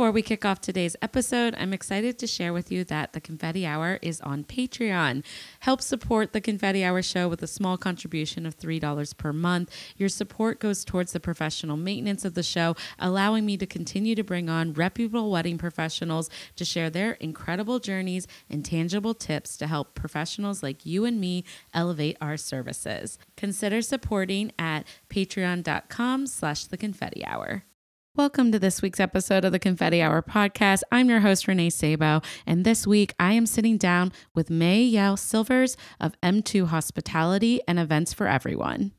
Before 0.00 0.12
we 0.12 0.22
kick 0.22 0.46
off 0.46 0.62
today's 0.62 0.96
episode, 1.02 1.54
I'm 1.58 1.74
excited 1.74 2.18
to 2.20 2.26
share 2.26 2.54
with 2.54 2.72
you 2.72 2.84
that 2.84 3.12
the 3.12 3.20
Confetti 3.20 3.66
Hour 3.66 3.98
is 4.00 4.18
on 4.22 4.44
Patreon. 4.44 5.22
Help 5.60 5.82
support 5.82 6.32
the 6.32 6.40
Confetti 6.40 6.82
Hour 6.82 7.02
show 7.02 7.28
with 7.28 7.42
a 7.42 7.46
small 7.46 7.76
contribution 7.76 8.46
of 8.46 8.56
$3 8.56 9.16
per 9.18 9.34
month. 9.34 9.70
Your 9.98 10.08
support 10.08 10.58
goes 10.58 10.86
towards 10.86 11.12
the 11.12 11.20
professional 11.20 11.76
maintenance 11.76 12.24
of 12.24 12.32
the 12.32 12.42
show, 12.42 12.76
allowing 12.98 13.44
me 13.44 13.58
to 13.58 13.66
continue 13.66 14.14
to 14.14 14.24
bring 14.24 14.48
on 14.48 14.72
reputable 14.72 15.30
wedding 15.30 15.58
professionals 15.58 16.30
to 16.56 16.64
share 16.64 16.88
their 16.88 17.12
incredible 17.20 17.78
journeys 17.78 18.26
and 18.48 18.64
tangible 18.64 19.12
tips 19.12 19.58
to 19.58 19.66
help 19.66 19.94
professionals 19.94 20.62
like 20.62 20.86
you 20.86 21.04
and 21.04 21.20
me 21.20 21.44
elevate 21.74 22.16
our 22.22 22.38
services. 22.38 23.18
Consider 23.36 23.82
supporting 23.82 24.50
at 24.58 24.86
patreon.com 25.10 26.26
slash 26.26 26.64
the 26.64 26.78
confetti 26.78 27.22
hour. 27.26 27.64
Welcome 28.20 28.52
to 28.52 28.58
this 28.58 28.82
week's 28.82 29.00
episode 29.00 29.46
of 29.46 29.52
the 29.52 29.58
Confetti 29.58 30.02
Hour 30.02 30.20
podcast. 30.20 30.82
I'm 30.92 31.08
your 31.08 31.20
host, 31.20 31.48
Renee 31.48 31.70
Sabo, 31.70 32.20
and 32.46 32.66
this 32.66 32.86
week 32.86 33.14
I 33.18 33.32
am 33.32 33.46
sitting 33.46 33.78
down 33.78 34.12
with 34.34 34.50
May 34.50 34.82
Yeo 34.82 35.16
Silvers 35.16 35.74
of 35.98 36.20
M2 36.20 36.66
Hospitality 36.66 37.62
and 37.66 37.78
Events 37.78 38.12
for 38.12 38.26
Everyone. 38.26 38.92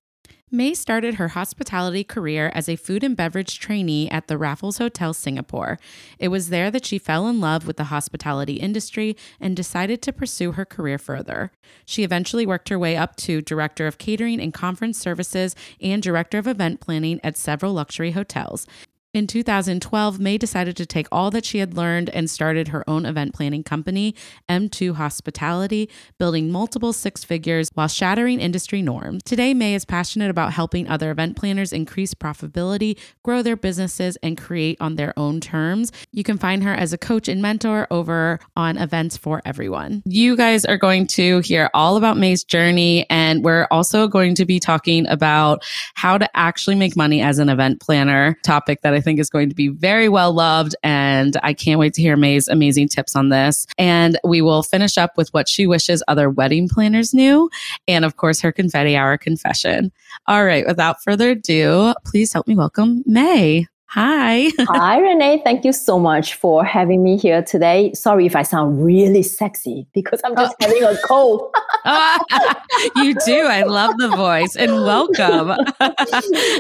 May 0.49 0.73
started 0.73 1.15
her 1.15 1.29
hospitality 1.29 2.04
career 2.04 2.51
as 2.55 2.68
a 2.68 2.76
food 2.76 3.04
and 3.04 3.15
beverage 3.15 3.60
trainee 3.60 4.10
at 4.10 4.27
the 4.27 4.40
Raffles 4.40 4.79
Hotel 4.79 5.13
Singapore. 5.13 5.77
It 6.17 6.29
was 6.29 6.49
there 6.49 6.71
that 6.71 6.85
she 6.85 6.98
fell 6.98 7.27
in 7.27 7.40
love 7.40 7.67
with 7.67 7.77
the 7.77 7.85
hospitality 7.85 8.55
industry 8.55 9.15
and 9.40 9.55
decided 9.55 10.01
to 10.01 10.12
pursue 10.12 10.54
her 10.54 10.65
career 10.65 10.98
further. 10.98 11.51
She 11.85 12.04
eventually 12.04 12.48
worked 12.48 12.70
her 12.70 12.79
way 12.79 12.98
up 12.98 13.15
to 13.17 13.41
Director 13.41 13.85
of 13.85 13.99
Catering 13.99 14.41
and 14.41 14.51
Conference 14.51 14.98
Services 14.98 15.55
and 15.79 16.01
Director 16.01 16.40
of 16.40 16.48
Event 16.48 16.82
Planning 16.82 17.21
at 17.23 17.38
several 17.38 17.73
luxury 17.73 18.12
hotels. 18.12 18.65
In 19.13 19.27
2012, 19.27 20.21
May 20.21 20.37
decided 20.37 20.77
to 20.77 20.85
take 20.85 21.05
all 21.12 21.31
that 21.31 21.43
she 21.43 21.57
had 21.57 21.76
learned 21.76 22.09
and 22.12 22.29
started 22.29 22.70
her 22.70 22.90
own 22.90 23.05
event 23.05 23.34
planning 23.34 23.62
company, 23.62 24.15
M2 24.48 24.95
Hospitality, 24.95 25.90
building 26.17 26.49
multiple 26.49 26.93
six 26.93 27.21
figures 27.21 27.70
while 27.73 27.89
shattering 27.89 28.39
industry 28.39 28.82
norms. 28.82 29.21
Today, 29.23 29.54
May 29.54 29.76
is 29.76 29.84
passionate 29.84 30.29
about 30.29 30.54
helping 30.54 30.87
other 30.87 31.12
event 31.12 31.35
planners 31.35 31.73
increase 31.73 32.13
profitability, 32.13 32.98
grow 33.21 33.41
their 33.41 33.57
businesses, 33.57 34.17
and 34.23 34.37
create 34.37 34.77
on 34.79 34.95
their 34.95 35.13
own 35.20 35.41
terms. 35.41 35.91
You 36.13 36.23
can 36.23 36.37
find 36.37 36.63
her 36.63 36.73
as 36.73 36.93
a 36.93 36.98
coach 36.98 37.27
and 37.27 37.41
mentor 37.41 37.87
over 37.91 38.39
on 38.55 38.77
Events 38.77 39.17
for 39.17 39.41
Everyone. 39.43 40.04
You 40.05 40.37
guys 40.37 40.63
are 40.63 40.77
going 40.77 41.05
to 41.07 41.39
hear 41.39 41.70
all 41.73 41.98
about 41.98 42.15
May's 42.15 42.45
journey, 42.45 43.05
and 43.09 43.43
we're 43.43 43.67
also 43.71 44.07
going 44.07 44.35
to 44.35 44.45
be 44.45 44.62
talking 44.62 45.05
about 45.07 45.65
how 45.95 46.17
to 46.17 46.29
actually 46.34 46.76
make 46.77 46.95
money 46.95 47.21
as 47.21 47.39
an 47.39 47.49
event 47.49 47.82
planner, 47.82 48.37
topic 48.45 48.79
that 48.84 48.93
I 48.93 49.01
I 49.02 49.04
think 49.04 49.20
is 49.20 49.32
going 49.32 49.49
to 49.49 49.55
be 49.55 49.70
very 49.70 50.10
well 50.10 50.32
loved. 50.32 50.76
And 50.84 51.35
I 51.41 51.55
can't 51.55 51.80
wait 51.80 51.96
to 51.96 52.04
hear 52.04 52.16
May's 52.16 52.48
amazing 52.48 52.88
tips 52.88 53.16
on 53.16 53.30
this. 53.30 53.66
And 53.80 54.20
we 54.24 54.44
will 54.44 54.62
finish 54.62 54.96
up 54.96 55.18
with 55.18 55.34
what 55.34 55.49
she 55.49 55.66
wishes 55.66 56.04
other 56.07 56.30
wedding 56.30 56.70
planners 56.70 57.12
knew. 57.12 57.49
And 57.88 58.05
of 58.05 58.18
course, 58.18 58.40
her 58.41 58.52
confetti 58.52 58.96
hour 58.96 59.18
confession. 59.18 59.91
All 60.27 60.46
right. 60.46 60.68
Without 60.68 61.02
further 61.02 61.32
ado, 61.32 61.96
please 62.05 62.32
help 62.32 62.48
me 62.48 62.55
welcome 62.55 63.02
May. 63.07 63.66
Hi. 63.93 64.50
Hi, 64.59 65.00
Renee. 65.00 65.41
Thank 65.44 65.66
you 65.66 65.73
so 65.73 65.99
much 65.99 66.35
for 66.35 66.63
having 66.63 67.03
me 67.03 67.17
here 67.17 67.43
today. 67.43 67.91
Sorry 67.93 68.25
if 68.25 68.38
I 68.38 68.41
sound 68.41 68.81
really 68.81 69.21
sexy 69.21 69.85
because 69.93 70.21
I'm 70.23 70.33
just 70.33 70.55
oh. 70.61 70.66
having 70.66 70.83
a 70.83 70.95
cold. 71.05 71.53
you 72.95 73.16
do. 73.25 73.45
I 73.47 73.63
love 73.63 73.97
the 73.97 74.07
voice 74.07 74.55
and 74.55 74.71
welcome. 74.71 75.57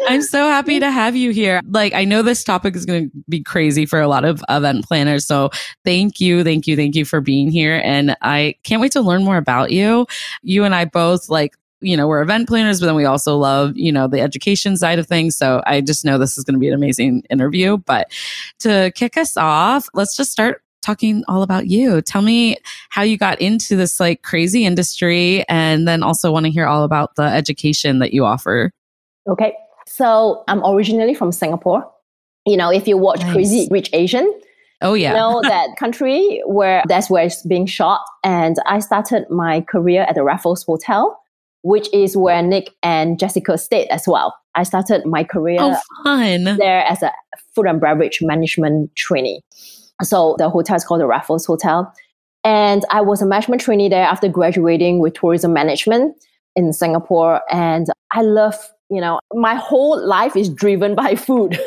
I'm 0.09 0.21
so 0.23 0.49
happy 0.49 0.81
to 0.81 0.91
have 0.91 1.15
you 1.15 1.31
here. 1.31 1.61
Like, 1.69 1.93
I 1.93 2.03
know 2.03 2.21
this 2.21 2.43
topic 2.43 2.75
is 2.75 2.85
going 2.85 3.09
to 3.09 3.23
be 3.29 3.41
crazy 3.41 3.85
for 3.85 4.01
a 4.01 4.09
lot 4.09 4.25
of 4.25 4.43
event 4.49 4.85
planners. 4.85 5.25
So, 5.25 5.51
thank 5.85 6.19
you, 6.19 6.43
thank 6.43 6.67
you, 6.67 6.75
thank 6.75 6.95
you 6.95 7.05
for 7.05 7.21
being 7.21 7.49
here. 7.49 7.81
And 7.85 8.17
I 8.21 8.55
can't 8.63 8.81
wait 8.81 8.91
to 8.91 9.01
learn 9.01 9.23
more 9.23 9.37
about 9.37 9.71
you. 9.71 10.05
You 10.41 10.65
and 10.65 10.75
I 10.75 10.83
both 10.83 11.29
like 11.29 11.55
you 11.81 11.97
know, 11.97 12.07
we're 12.07 12.21
event 12.21 12.47
planners, 12.47 12.79
but 12.79 12.85
then 12.85 12.95
we 12.95 13.05
also 13.05 13.37
love, 13.37 13.75
you 13.75 13.91
know, 13.91 14.07
the 14.07 14.21
education 14.21 14.77
side 14.77 14.99
of 14.99 15.07
things. 15.07 15.35
So 15.35 15.61
I 15.65 15.81
just 15.81 16.05
know 16.05 16.17
this 16.17 16.37
is 16.37 16.43
going 16.43 16.53
to 16.53 16.59
be 16.59 16.67
an 16.67 16.73
amazing 16.73 17.23
interview. 17.29 17.77
But 17.77 18.11
to 18.59 18.91
kick 18.95 19.17
us 19.17 19.35
off, 19.35 19.89
let's 19.93 20.15
just 20.15 20.31
start 20.31 20.63
talking 20.81 21.23
all 21.27 21.43
about 21.43 21.67
you. 21.67 22.01
Tell 22.01 22.21
me 22.21 22.57
how 22.89 23.01
you 23.01 23.17
got 23.17 23.39
into 23.41 23.75
this 23.75 23.99
like 23.99 24.23
crazy 24.23 24.65
industry 24.65 25.43
and 25.47 25.87
then 25.87 26.03
also 26.03 26.31
want 26.31 26.45
to 26.45 26.51
hear 26.51 26.65
all 26.65 26.83
about 26.83 27.15
the 27.15 27.23
education 27.23 27.99
that 27.99 28.13
you 28.13 28.25
offer. 28.25 28.71
Okay. 29.27 29.53
So 29.87 30.43
I'm 30.47 30.63
originally 30.65 31.13
from 31.13 31.31
Singapore. 31.31 31.89
You 32.45 32.57
know, 32.57 32.71
if 32.71 32.87
you 32.87 32.97
watch 32.97 33.21
nice. 33.21 33.33
Crazy 33.33 33.67
Rich 33.69 33.89
Asian, 33.93 34.33
Oh 34.81 34.95
yeah. 34.95 35.11
You 35.11 35.15
know 35.15 35.41
that 35.47 35.77
country 35.77 36.41
where 36.45 36.83
that's 36.87 37.09
where 37.09 37.25
it's 37.25 37.45
being 37.45 37.65
shot. 37.65 38.01
And 38.23 38.57
I 38.65 38.79
started 38.79 39.29
my 39.29 39.61
career 39.61 40.03
at 40.03 40.15
the 40.15 40.23
Raffles 40.23 40.63
Hotel 40.63 41.20
which 41.63 41.87
is 41.93 42.17
where 42.17 42.41
Nick 42.41 42.71
and 42.81 43.19
Jessica 43.19 43.57
stayed 43.57 43.87
as 43.89 44.03
well. 44.07 44.35
I 44.55 44.63
started 44.63 45.05
my 45.05 45.23
career 45.23 45.57
oh, 45.61 45.79
fun. 46.03 46.57
there 46.57 46.83
as 46.85 47.01
a 47.01 47.11
food 47.55 47.67
and 47.67 47.79
beverage 47.79 48.21
management 48.21 48.95
trainee. 48.95 49.41
So 50.03 50.35
the 50.37 50.49
hotel 50.49 50.75
is 50.75 50.83
called 50.83 51.01
the 51.01 51.07
Raffles 51.07 51.45
Hotel. 51.45 51.93
And 52.43 52.83
I 52.89 53.01
was 53.01 53.21
a 53.21 53.25
management 53.25 53.61
trainee 53.61 53.89
there 53.89 54.03
after 54.03 54.27
graduating 54.27 54.99
with 54.99 55.13
tourism 55.13 55.53
management 55.53 56.15
in 56.55 56.73
Singapore. 56.73 57.41
And 57.51 57.87
I 58.11 58.21
love, 58.21 58.55
you 58.89 58.99
know, 58.99 59.19
my 59.33 59.55
whole 59.55 60.03
life 60.05 60.35
is 60.35 60.49
driven 60.49 60.95
by 60.95 61.15
food. 61.15 61.59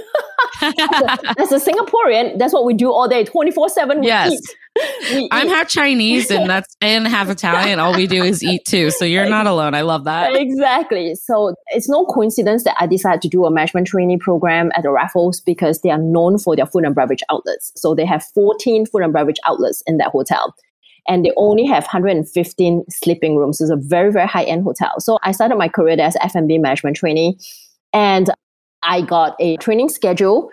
as, 0.63 0.75
a, 0.79 1.41
as, 1.41 1.53
a, 1.53 1.61
Singaporean, 1.61 2.39
that's 2.39 2.53
what 2.53 2.65
we 2.65 2.75
do 2.75 2.91
all 2.91 3.09
day, 3.09 3.25
24 3.25 3.69
7. 3.69 4.03
Yes. 4.03 4.41
I'm 5.31 5.49
half 5.49 5.69
Chinese 5.69 6.31
and 6.31 6.51
that's 6.51 6.77
and 6.81 7.07
half 7.07 7.29
Italian. 7.29 7.79
All 7.79 7.95
we 7.95 8.07
do 8.07 8.23
is 8.25 8.43
eat 8.43 8.65
too. 8.65 8.91
So 8.91 9.05
you're 9.05 9.29
not 9.29 9.47
alone. 9.47 9.75
I 9.75 9.83
love 9.83 10.05
that. 10.05 10.35
Exactly. 10.35 11.15
So 11.15 11.55
it's 11.69 11.89
no 11.89 12.05
coincidence 12.07 12.65
that 12.65 12.77
I 12.81 12.87
decided 12.87 13.23
to 13.23 13.29
do 13.29 13.45
a 13.45 13.51
management 13.51 13.87
training 13.87 14.19
program 14.19 14.73
at 14.75 14.83
the 14.83 14.91
Raffles 14.91 15.41
because 15.41 15.81
they 15.83 15.91
are 15.91 15.99
known 15.99 16.39
for 16.39 16.57
their 16.57 16.67
food 16.67 16.85
and 16.85 16.95
beverage 16.95 17.23
outlets. 17.31 17.73
So 17.77 17.95
they 17.95 18.05
have 18.05 18.25
14 18.35 18.87
food 18.87 19.03
and 19.03 19.13
beverage 19.13 19.39
outlets 19.47 19.83
in 19.87 19.99
that 19.99 20.09
hotel. 20.09 20.55
And 21.07 21.25
they 21.25 21.33
only 21.37 21.67
have 21.67 21.85
115 21.85 22.85
sleeping 22.89 23.37
rooms. 23.37 23.61
It's 23.61 23.71
a 23.71 23.77
very, 23.77 24.11
very 24.11 24.27
high 24.27 24.45
end 24.45 24.65
hotel. 24.65 24.99
So 24.99 25.19
I 25.23 25.33
started 25.33 25.57
my 25.57 25.69
career 25.69 26.01
as 26.01 26.17
F&B 26.21 26.59
management 26.59 26.97
trainee. 26.97 27.39
And 27.93 28.31
I 28.83 29.03
got 29.03 29.37
a 29.39 29.57
training 29.59 29.89
schedule 29.89 30.51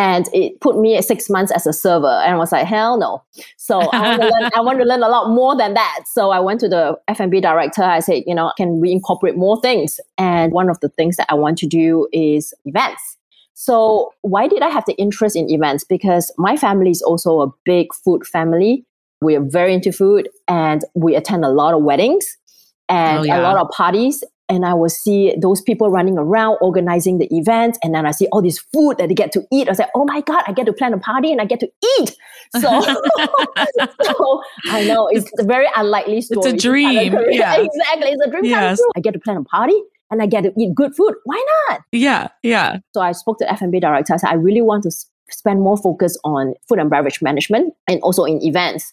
and 0.00 0.30
it 0.32 0.58
put 0.62 0.78
me 0.78 0.96
at 0.96 1.04
six 1.04 1.28
months 1.28 1.52
as 1.52 1.66
a 1.66 1.74
server 1.74 2.06
and 2.24 2.34
I 2.34 2.38
was 2.38 2.52
like 2.52 2.66
hell 2.66 2.96
no. 2.96 3.22
So 3.58 3.80
I 3.80 4.16
want, 4.16 4.22
to 4.22 4.28
learn, 4.28 4.50
I 4.56 4.60
want 4.60 4.78
to 4.78 4.84
learn 4.86 5.02
a 5.02 5.08
lot 5.08 5.28
more 5.28 5.54
than 5.54 5.74
that. 5.74 6.04
So 6.06 6.30
I 6.30 6.40
went 6.40 6.58
to 6.60 6.68
the 6.68 6.98
F&B 7.08 7.40
director. 7.40 7.82
I 7.82 8.00
said 8.00 8.22
you 8.26 8.34
know 8.34 8.52
can 8.56 8.80
we 8.80 8.92
incorporate 8.92 9.36
more 9.36 9.60
things? 9.60 10.00
And 10.16 10.52
one 10.52 10.70
of 10.70 10.80
the 10.80 10.88
things 10.88 11.16
that 11.16 11.26
I 11.28 11.34
want 11.34 11.58
to 11.58 11.66
do 11.66 12.08
is 12.12 12.54
events. 12.64 13.18
So 13.52 14.14
why 14.22 14.48
did 14.48 14.62
I 14.62 14.70
have 14.70 14.84
the 14.86 14.94
interest 14.94 15.36
in 15.36 15.50
events? 15.50 15.84
Because 15.84 16.32
my 16.38 16.56
family 16.56 16.90
is 16.90 17.02
also 17.02 17.42
a 17.42 17.52
big 17.66 17.92
food 17.92 18.26
family. 18.26 18.86
We 19.20 19.36
are 19.36 19.44
very 19.44 19.74
into 19.74 19.92
food 19.92 20.30
and 20.48 20.82
we 20.94 21.14
attend 21.14 21.44
a 21.44 21.50
lot 21.50 21.74
of 21.74 21.82
weddings 21.82 22.38
and 22.88 23.18
oh, 23.18 23.22
yeah. 23.22 23.38
a 23.38 23.42
lot 23.42 23.58
of 23.58 23.68
parties 23.68 24.24
and 24.50 24.66
I 24.66 24.74
will 24.74 24.90
see 24.90 25.34
those 25.40 25.62
people 25.62 25.90
running 25.90 26.18
around 26.18 26.58
organizing 26.60 27.18
the 27.18 27.28
event, 27.34 27.78
and 27.82 27.94
then 27.94 28.04
I 28.04 28.10
see 28.10 28.26
all 28.32 28.42
this 28.42 28.58
food 28.58 28.98
that 28.98 29.08
they 29.08 29.14
get 29.14 29.32
to 29.32 29.46
eat. 29.52 29.68
I 29.68 29.72
say, 29.72 29.86
"Oh 29.94 30.04
my 30.04 30.20
god, 30.20 30.42
I 30.46 30.52
get 30.52 30.66
to 30.66 30.72
plan 30.72 30.92
a 30.92 30.98
party 30.98 31.32
and 31.32 31.40
I 31.40 31.44
get 31.44 31.60
to 31.60 31.70
eat!" 31.98 32.16
So, 32.58 32.60
so 34.02 34.42
I 34.66 34.84
know 34.84 35.08
it's 35.08 35.30
a 35.38 35.44
very 35.44 35.68
unlikely 35.76 36.20
story. 36.20 36.50
It's 36.50 36.64
a 36.64 36.68
dream. 36.68 37.14
Yeah, 37.30 37.56
exactly. 37.56 38.10
It's 38.10 38.26
a 38.26 38.30
dream. 38.30 38.44
Yes. 38.44 38.82
I 38.96 39.00
get 39.00 39.12
to 39.12 39.20
plan 39.20 39.36
a 39.36 39.44
party 39.44 39.80
and 40.10 40.20
I 40.20 40.26
get 40.26 40.42
to 40.42 40.52
eat 40.58 40.74
good 40.74 40.94
food. 40.94 41.14
Why 41.24 41.42
not? 41.68 41.82
Yeah, 41.92 42.28
yeah. 42.42 42.78
So 42.92 43.00
I 43.00 43.12
spoke 43.12 43.38
to 43.38 43.44
the 43.44 43.52
F&B 43.52 43.78
director. 43.80 44.14
I 44.14 44.16
said, 44.16 44.30
I 44.30 44.34
really 44.34 44.62
want 44.62 44.82
to 44.82 44.90
spend 45.30 45.60
more 45.60 45.76
focus 45.76 46.18
on 46.24 46.54
food 46.68 46.78
and 46.80 46.90
beverage 46.90 47.22
management 47.22 47.74
and 47.88 48.00
also 48.02 48.24
in 48.24 48.42
events. 48.42 48.92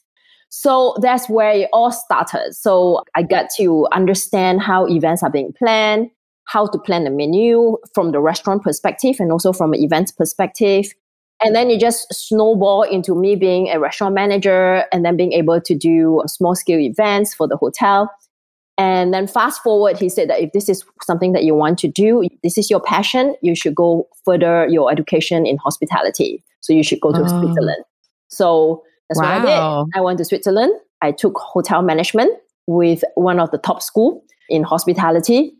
So 0.50 0.96
that's 1.02 1.30
where 1.30 1.52
it 1.52 1.70
all 1.74 1.92
started. 1.92 2.54
So 2.54 3.04
I 3.16 3.24
got 3.24 3.48
to 3.58 3.88
understand 3.92 4.62
how 4.62 4.88
events 4.88 5.24
are 5.24 5.30
being 5.30 5.54
planned, 5.58 6.10
how 6.46 6.68
to 6.68 6.78
plan 6.80 7.04
the 7.04 7.10
menu 7.12 7.78
from 7.94 8.12
the 8.12 8.20
restaurant 8.20 8.64
perspective 8.64 9.18
and 9.20 9.32
also 9.32 9.52
from 9.52 9.74
an 9.74 9.82
events 9.82 10.12
perspective. 10.12 10.86
And 11.44 11.56
then 11.56 11.70
it 11.70 11.80
just 11.80 12.12
snowballed 12.12 12.88
into 12.88 13.14
me 13.14 13.36
being 13.36 13.70
a 13.70 13.80
restaurant 13.80 14.16
manager 14.16 14.86
and 14.92 15.06
then 15.06 15.18
being 15.18 15.34
able 15.34 15.62
to 15.62 15.76
do 15.76 16.24
small 16.26 16.56
scale 16.56 16.80
events 16.80 17.34
for 17.36 17.48
the 17.48 17.58
hotel. 17.58 18.10
And 18.80 19.14
then 19.14 19.28
fast 19.28 19.62
forward, 19.64 19.98
he 19.98 20.08
said 20.08 20.30
that 20.30 20.40
if 20.40 20.52
this 20.54 20.70
is 20.70 20.84
something 21.02 21.34
that 21.34 21.44
you 21.44 21.56
want 21.56 21.80
to 21.80 21.88
do, 21.88 22.24
this 22.44 22.58
is 22.58 22.70
your 22.70 22.80
passion, 22.80 23.36
you 23.42 23.56
should 23.56 23.76
go 23.76 24.08
further 24.24 24.68
your 24.68 24.92
education 24.92 25.46
in 25.46 25.58
hospitality. 25.58 26.44
So 26.62 26.74
you 26.74 26.84
should 26.84 27.02
go 27.02 27.12
to 27.12 27.22
Oh. 27.22 27.28
Switzerland. 27.28 27.84
So 28.30 28.84
that's 29.09 29.19
what 29.19 29.27
I 29.27 29.39
did. 29.42 29.92
I 29.95 30.01
went 30.01 30.18
to 30.19 30.25
Switzerland. 30.25 30.74
I 31.01 31.12
took 31.12 31.38
hotel 31.38 31.81
management 31.81 32.31
with 32.65 33.04
one 33.15 33.39
of 33.39 33.51
the 33.51 33.57
top 33.57 33.81
school 33.81 34.24
in 34.50 34.63
hospitality. 34.63 35.54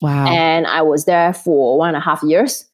Wow. 0.00 0.26
And 0.26 0.66
I 0.66 0.82
was 0.82 1.04
there 1.04 1.32
for 1.32 1.78
one 1.78 1.88
and 1.88 1.96
a 1.96 2.00
half 2.00 2.22
years. 2.22 2.68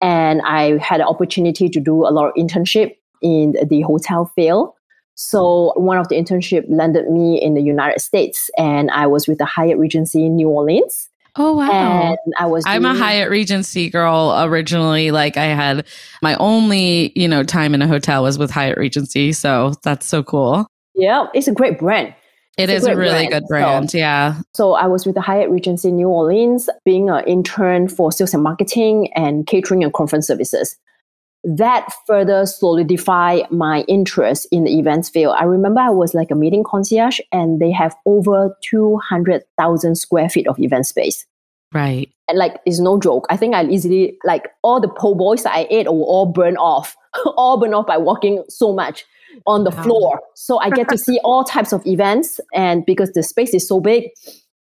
And 0.00 0.40
I 0.42 0.78
had 0.78 1.00
an 1.00 1.06
opportunity 1.06 1.68
to 1.68 1.80
do 1.80 2.06
a 2.06 2.10
lot 2.10 2.28
of 2.28 2.34
internship 2.34 2.94
in 3.20 3.56
the 3.68 3.82
hotel 3.82 4.26
field. 4.34 4.72
So 5.16 5.72
one 5.74 5.98
of 5.98 6.08
the 6.08 6.14
internship 6.14 6.64
landed 6.68 7.10
me 7.10 7.42
in 7.42 7.54
the 7.54 7.60
United 7.60 8.00
States, 8.00 8.50
and 8.56 8.88
I 8.92 9.08
was 9.08 9.26
with 9.26 9.38
the 9.38 9.44
Hyatt 9.44 9.76
Regency 9.76 10.24
in 10.24 10.36
New 10.36 10.48
Orleans. 10.48 11.08
Oh 11.38 11.54
wow. 11.54 12.10
And 12.24 12.34
I 12.38 12.46
was. 12.46 12.64
I'm 12.66 12.84
a 12.84 12.94
Hyatt 12.94 13.30
Regency 13.30 13.88
girl 13.90 14.34
originally. 14.38 15.10
Like 15.10 15.36
I 15.36 15.44
had 15.46 15.86
my 16.22 16.34
only, 16.36 17.12
you 17.18 17.28
know, 17.28 17.42
time 17.42 17.74
in 17.74 17.82
a 17.82 17.86
hotel 17.88 18.22
was 18.24 18.38
with 18.38 18.50
Hyatt 18.50 18.76
Regency. 18.76 19.32
So 19.32 19.74
that's 19.82 20.06
so 20.06 20.22
cool. 20.22 20.66
Yeah, 20.94 21.26
it's 21.34 21.48
a 21.48 21.52
great 21.52 21.78
brand. 21.78 22.14
It 22.56 22.68
It's 22.68 22.72
a 22.72 22.74
is 22.74 22.84
a 22.84 22.86
great 22.94 22.96
really 22.98 23.26
brand. 23.28 23.30
good 23.30 23.48
brand. 23.48 23.94
yeah. 23.94 24.40
So 24.54 24.72
I 24.74 24.88
was 24.88 25.06
with 25.06 25.14
the 25.14 25.20
Hyatt 25.20 25.48
Regency 25.48 25.92
New 25.92 26.08
Orleans, 26.08 26.68
being 26.84 27.08
an 27.08 27.22
intern 27.24 27.86
for 27.88 28.10
sales 28.10 28.34
and 28.34 28.42
marketing 28.42 29.12
and 29.14 29.46
catering 29.46 29.84
and 29.84 29.92
conference 29.92 30.26
services. 30.26 30.76
That 31.44 31.92
further 32.06 32.44
solidified 32.46 33.50
my 33.50 33.82
interest 33.82 34.46
in 34.50 34.64
the 34.64 34.78
events 34.78 35.08
field. 35.08 35.36
I 35.38 35.44
remember 35.44 35.80
I 35.80 35.90
was 35.90 36.12
like 36.12 36.30
a 36.30 36.34
meeting 36.34 36.64
concierge, 36.64 37.20
and 37.32 37.60
they 37.60 37.70
have 37.70 37.94
over 38.06 38.56
two 38.62 38.98
hundred 38.98 39.44
thousand 39.56 39.96
square 39.96 40.28
feet 40.28 40.48
of 40.48 40.58
event 40.58 40.86
space. 40.86 41.26
Right. 41.72 42.10
And 42.28 42.38
like, 42.38 42.60
it's 42.66 42.80
no 42.80 42.98
joke. 42.98 43.26
I 43.30 43.36
think 43.36 43.54
I 43.54 43.64
easily 43.66 44.18
like 44.24 44.48
all 44.62 44.80
the 44.80 44.88
po' 44.88 45.14
boys 45.14 45.42
that 45.44 45.54
I 45.54 45.66
ate 45.70 45.86
were 45.86 46.04
all 46.04 46.26
burned 46.26 46.58
off, 46.58 46.96
all 47.36 47.58
burned 47.60 47.74
off 47.74 47.86
by 47.86 47.98
walking 47.98 48.42
so 48.48 48.74
much 48.74 49.04
on 49.46 49.64
the 49.64 49.70
Wow. 49.70 49.82
floor. 49.82 50.20
So 50.34 50.58
I 50.58 50.70
get 50.70 50.88
to 50.88 50.98
see 51.06 51.20
all 51.22 51.44
types 51.44 51.72
of 51.72 51.86
events, 51.86 52.40
and 52.54 52.84
because 52.84 53.12
the 53.12 53.22
space 53.22 53.54
is 53.54 53.66
so 53.68 53.80
big, 53.80 54.10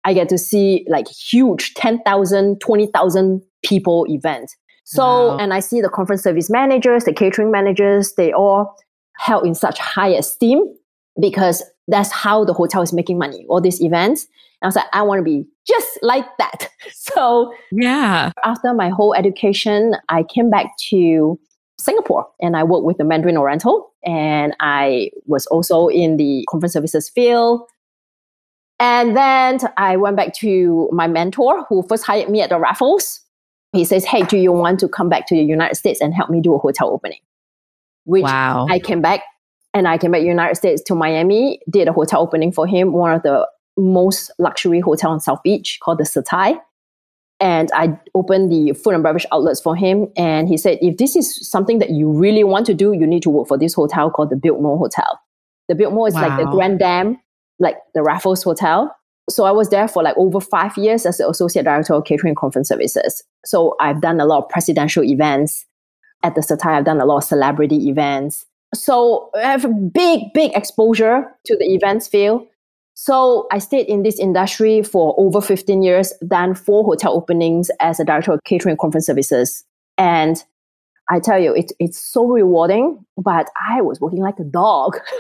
I 0.05 0.13
get 0.15 0.29
to 0.29 0.39
see 0.39 0.85
like 0.89 1.09
huge 1.09 1.75
10,000, 1.75 2.61
20,000 2.61 3.43
people 3.65 4.07
event. 4.09 4.55
So, 4.89 5.03
Wow. 5.03 5.37
and 5.39 5.53
I 5.53 5.59
see 5.59 5.81
the 5.81 5.89
conference 5.89 6.23
service 6.23 6.49
managers, 6.49 7.05
the 7.05 7.13
catering 7.13 7.51
managers, 7.51 8.15
they 8.15 8.33
all 8.33 8.77
held 9.19 9.45
in 9.45 9.55
such 9.55 9.79
high 9.81 10.11
esteem 10.11 10.65
because 11.21 11.63
that's 11.89 12.13
how 12.13 12.45
the 12.45 12.53
hotel 12.53 12.83
is 12.83 12.93
making 12.93 13.19
money, 13.19 13.45
all 13.49 13.61
these 13.61 13.83
events. 13.83 14.27
And 14.63 14.67
I 14.67 14.69
was 14.69 14.77
like, 14.77 14.87
I 14.93 15.03
want 15.03 15.19
to 15.19 15.25
be 15.25 15.45
just 15.67 15.99
like 16.03 16.27
that. 16.39 16.69
So 16.93 17.53
Yeah. 17.73 18.31
after 18.45 18.73
my 18.75 18.89
whole 18.91 19.13
education, 19.15 19.97
I 20.09 20.23
came 20.23 20.51
back 20.51 20.77
to 20.91 21.39
Singapore 21.81 22.27
and 22.41 22.57
I 22.57 22.63
worked 22.63 22.85
with 22.85 22.99
the 22.99 23.05
Mandarin 23.05 23.37
Oriental 23.37 23.93
and 24.05 24.55
I 24.61 25.11
was 25.27 25.47
also 25.47 25.89
in 25.89 26.17
the 26.17 26.45
conference 26.49 26.75
services 26.75 27.09
field. 27.09 27.63
And 28.79 29.17
then 29.17 29.59
I 29.79 29.97
went 29.97 30.17
back 30.17 30.33
to 30.35 30.89
my 30.93 31.09
mentor 31.09 31.65
who 31.69 31.83
first 31.89 32.05
hired 32.05 32.29
me 32.31 32.41
at 32.43 32.51
the 32.51 32.59
Raffles. 32.59 33.21
He 33.77 33.85
says, 33.85 34.05
Hey, 34.05 34.23
do 34.23 34.37
you 34.37 34.53
want 34.53 34.81
to 34.81 34.89
come 34.89 35.09
back 35.09 35.27
to 35.29 35.35
the 35.35 35.43
United 35.43 35.75
States 35.75 36.01
and 36.01 36.15
help 36.15 36.31
me 36.31 36.41
do 36.41 36.55
a 36.55 36.59
hotel 36.59 36.91
opening? 36.91 37.21
Which 38.05 38.23
wow. 38.23 38.67
I 38.69 38.79
came 38.79 39.03
back 39.03 39.23
and 39.75 39.87
I 39.87 39.99
came 39.99 40.13
back 40.13 40.23
United 40.23 40.55
States 40.55 40.83
to 40.85 40.95
Miami, 40.95 41.61
did 41.69 41.89
a 41.89 41.93
hotel 41.93 42.23
opening 42.23 42.53
for 42.53 42.67
him, 42.67 42.93
one 42.93 43.13
of 43.13 43.23
the 43.23 43.47
most 43.77 44.31
luxury 44.39 44.81
hotel 44.81 45.11
on 45.11 45.21
South 45.21 45.43
Beach 45.43 45.79
called 45.83 45.99
the 45.99 46.05
Setai. 46.05 46.59
And 47.39 47.71
I 47.75 47.99
opened 48.15 48.51
the 48.51 48.73
food 48.73 48.95
and 48.95 49.03
beverage 49.03 49.27
outlets 49.31 49.61
for 49.61 49.77
him. 49.77 50.11
And 50.17 50.49
he 50.49 50.57
said, 50.57 50.79
if 50.81 50.97
this 50.97 51.15
is 51.15 51.49
something 51.51 51.79
that 51.81 51.91
you 51.91 52.11
really 52.11 52.45
want 52.45 52.65
to 52.67 52.75
do, 52.75 52.95
you 52.95 53.07
need 53.07 53.23
to 53.25 53.31
work 53.31 53.49
for 53.49 53.59
this 53.59 53.75
hotel 53.75 54.11
called 54.11 54.31
the 54.31 54.37
Biltmore 54.37 54.79
Hotel. 54.79 55.21
The 55.69 55.75
Biltmore 55.75 56.09
is 56.09 56.15
like 56.15 56.39
the 56.39 56.47
Grand 56.47 56.79
Dam, 56.79 57.21
like 57.59 57.77
the 57.93 58.03
Raffles 58.03 58.43
Hotel. 58.43 58.97
So 59.29 59.45
I 59.45 59.51
was 59.51 59.71
there 59.71 59.89
for 59.89 60.03
like 60.03 60.17
over 60.17 60.41
five 60.41 60.77
years 60.77 61.05
as 61.05 61.19
the 61.19 61.29
associate 61.29 61.65
director 61.65 61.95
of 61.95 62.05
catering 62.05 62.31
and 62.31 62.37
conference 62.37 62.69
services. 62.69 63.23
So 63.45 63.75
I've 63.81 64.01
done 64.01 64.21
a 64.21 64.25
lot 64.25 64.45
of 64.45 64.49
presidential 64.49 65.03
events 65.03 65.67
at 66.23 66.35
the 66.35 66.41
Setai. 66.41 66.77
I've 66.77 66.85
done 66.85 67.01
a 67.01 67.05
lot 67.05 67.19
of 67.19 67.25
celebrity 67.25 67.89
events. 67.89 68.47
So 68.75 69.31
I 69.35 69.43
have 69.43 69.65
a 69.65 69.69
big, 69.69 70.33
big 70.33 70.53
exposure 70.55 71.25
to 71.47 71.57
the 71.57 71.67
events 71.67 72.09
field. 72.09 72.47
So 72.95 73.47
I 73.53 73.59
stayed 73.59 73.89
in 73.89 74.03
this 74.03 74.19
industry 74.19 74.83
for 74.83 75.15
over 75.19 75.41
15 75.41 75.83
years, 75.83 76.13
done 76.27 76.55
four 76.55 76.85
hotel 76.85 77.13
openings 77.13 77.71
as 77.81 78.01
a 78.01 78.05
director 78.05 78.33
of 78.33 78.41
catering 78.45 78.73
and 78.73 78.79
conference 78.79 79.07
services. 79.07 79.65
And 79.99 80.43
I 81.09 81.21
tell 81.21 81.39
you, 81.39 81.55
it, 81.55 81.71
it's 81.79 81.99
so 82.01 82.27
rewarding, 82.27 83.05
but 83.17 83.49
I 83.69 83.81
was 83.81 84.01
working 84.01 84.21
like 84.21 84.39
a 84.41 84.45
dog. 84.45 84.97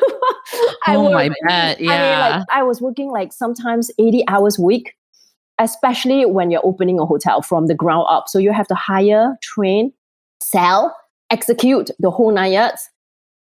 I 0.86 0.96
Oh, 0.96 1.02
was- 1.04 1.14
I 1.14 1.28
bet. 1.46 1.76
I 1.78 1.80
mean, 1.80 1.88
Yeah. 1.90 2.38
like 2.38 2.46
I 2.50 2.62
was 2.62 2.80
working 2.80 3.10
like 3.10 3.32
sometimes 3.32 3.90
80 3.98 4.24
hours 4.28 4.58
a 4.58 4.62
week, 4.62 4.96
especially 5.58 6.26
when 6.26 6.50
you're 6.50 6.64
opening 6.66 6.98
a 6.98 7.06
hotel 7.06 7.40
from 7.42 7.66
the 7.66 7.74
ground 7.74 8.06
up. 8.10 8.28
So 8.28 8.38
you 8.38 8.52
have 8.52 8.66
to 8.68 8.74
hire, 8.74 9.36
train, 9.42 9.92
sell, 10.42 10.94
execute 11.30 11.90
the 12.00 12.10
whole 12.10 12.32
nine 12.32 12.52
yards. 12.52 12.88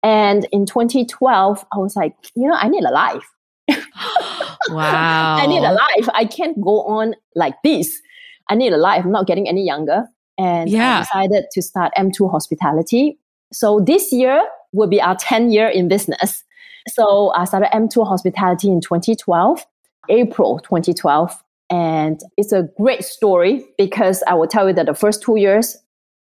And 0.05 0.47
in 0.53 0.65
2012, 0.65 1.65
I 1.73 1.79
was 1.79 1.97
like, 1.97 2.15
you 2.37 2.47
know, 2.49 2.55
I 2.55 2.69
need 2.69 2.85
a 2.85 2.93
life. 2.93 3.29
wow. 3.69 3.77
I 5.41 5.47
need 5.47 5.65
a 5.65 5.73
life. 5.73 6.09
I 6.15 6.25
can't 6.25 6.61
go 6.61 6.83
on 6.83 7.15
like 7.35 7.55
this. 7.65 8.01
I 8.49 8.55
need 8.55 8.73
a 8.73 8.77
life. 8.77 9.05
I'm 9.05 9.13
not 9.13 9.27
getting 9.27 9.49
any 9.49 9.65
younger. 9.67 10.07
And 10.39 10.69
uh, 10.69 10.73
Yeah. 10.73 10.99
I 10.99 11.03
decided 11.27 11.45
to 11.53 11.63
start 11.63 11.93
M2 11.99 12.31
Hospitality. 12.31 13.19
So 13.53 13.81
this 13.81 14.13
year 14.13 14.43
will 14.73 14.89
be 14.89 15.01
our 15.01 15.17
10 15.17 15.51
year 15.51 15.69
in 15.69 15.89
business. 15.89 16.45
So 16.89 17.33
I 17.35 17.45
started 17.45 17.69
M2 17.75 18.07
Hospitality 18.07 18.69
in 18.69 18.81
2012, 18.81 19.67
April 20.09 20.59
2012. 20.61 21.43
And 21.71 22.21
it's 22.39 22.53
a 22.53 22.69
great 22.79 23.05
story 23.05 23.65
because 23.77 24.23
I 24.27 24.35
will 24.35 24.47
tell 24.47 24.69
you 24.69 24.75
that 24.75 24.87
the 24.87 24.95
first 24.95 25.23
two 25.23 25.37
years, 25.37 25.77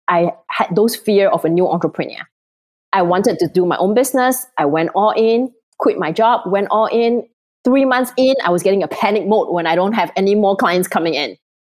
I 0.09 0.33
had 0.49 0.69
those 0.75 0.97
fear 0.97 1.29
of 1.29 1.45
a 1.45 1.49
new 1.49 1.69
entrepreneur. 1.69 2.23
I 2.93 3.03
wanted 3.03 3.39
to 3.41 3.49
do 3.49 3.67
my 3.67 3.77
own 3.77 3.93
business. 3.95 4.47
I 4.57 4.65
went 4.65 4.91
all 4.95 5.11
in, 5.11 5.53
quit 5.79 5.99
my 5.99 6.13
job, 6.13 6.43
went 6.47 6.69
all 6.71 6.87
in. 6.87 7.27
Three 7.65 7.85
months 7.85 8.13
in, 8.17 8.35
I 8.45 8.51
was 8.51 8.63
getting 8.63 8.83
a 8.83 8.89
panic 8.89 9.27
mode 9.27 9.49
when 9.51 9.67
I 9.67 9.75
don't 9.75 9.95
have 9.95 10.13
any 10.17 10.35
more 10.35 10.55
clients 10.57 10.87
coming 10.87 11.15
in. 11.15 11.37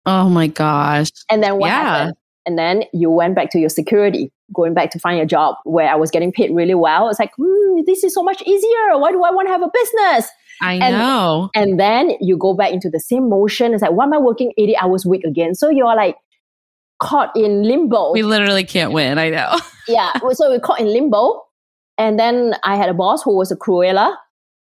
Oh 0.08 0.30
my 0.30 0.48
gosh. 0.48 1.10
And 1.32 1.42
then 1.44 1.58
what 1.58 1.68
Yeah. 1.68 1.74
happened? 1.84 2.16
And 2.46 2.58
then 2.58 2.84
you 2.94 3.10
went 3.10 3.36
back 3.36 3.50
to 3.52 3.60
your 3.60 3.70
security, 3.70 4.32
going 4.54 4.74
back 4.74 4.92
to 4.92 5.00
find 5.00 5.20
a 5.20 5.26
job 5.26 5.56
where 5.64 5.90
I 5.90 5.96
was 5.96 6.12
getting 6.12 6.32
paid 6.32 6.52
really 6.54 6.76
well. 6.76 7.10
It's 7.10 7.20
like, 7.20 7.32
hmm, 7.38 7.82
this 7.88 8.04
is 8.04 8.14
so 8.14 8.22
much 8.24 8.42
easier. 8.44 8.98
Why 8.98 9.12
do 9.12 9.24
I 9.24 9.32
want 9.32 9.48
to 9.48 9.52
have 9.52 9.64
a 9.64 9.70
business? 9.74 10.30
I 10.62 10.74
And- 10.76 10.96
know. 10.98 11.50
And 11.56 11.80
then 11.80 12.12
you 12.22 12.38
go 12.38 12.54
back 12.54 12.72
into 12.72 12.90
the 12.90 13.00
same 13.00 13.30
motion. 13.30 13.74
It's 13.74 13.82
like, 13.82 13.92
why 13.92 14.04
am 14.06 14.14
I 14.14 14.18
working 14.18 14.54
80 14.58 14.78
hours 14.78 15.06
a 15.06 15.10
week 15.10 15.24
again? 15.24 15.56
So 15.56 15.70
you're 15.70 15.96
like 15.96 16.16
caught 17.02 17.36
in 17.36 17.64
limbo. 17.64 18.12
We 18.14 18.24
literally 18.24 18.64
can't 18.64 18.94
win. 18.94 19.18
I 19.18 19.30
know. 19.30 19.58
yeah. 19.88 20.14
So 20.34 20.50
we're 20.50 20.60
caught 20.60 20.80
in 20.80 20.88
limbo. 20.94 21.42
And 21.98 22.20
then 22.20 22.56
I 22.64 22.76
had 22.76 22.90
a 22.90 22.94
boss 22.94 23.24
who 23.24 23.36
was 23.36 23.52
a 23.52 23.56
Cruella. 23.56 24.16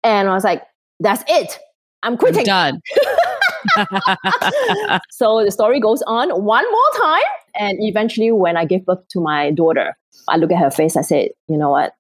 And 0.04 0.28
I 0.28 0.34
was 0.34 0.44
like, 0.44 0.64
that's 1.00 1.24
it. 1.28 1.58
I'm 2.04 2.14
I'm 2.14 2.18
quitting. 2.18 2.44
done. 2.46 2.80
so 5.12 5.44
the 5.44 5.52
story 5.52 5.80
goes 5.80 6.02
on 6.08 6.30
one 6.44 6.66
more 6.72 7.02
time. 7.02 7.24
And 7.56 7.78
eventually, 7.82 8.32
when 8.32 8.58
I 8.58 8.66
gave 8.66 8.86
birth 8.86 9.08
to 9.10 9.20
my 9.20 9.52
daughter, 9.52 9.98
I 10.30 10.38
look 10.38 10.52
at 10.52 10.58
her 10.58 10.72
face. 10.72 10.96
I 10.96 11.02
said, 11.02 11.30
you 11.48 11.58
know 11.58 11.70
what? 11.70 11.94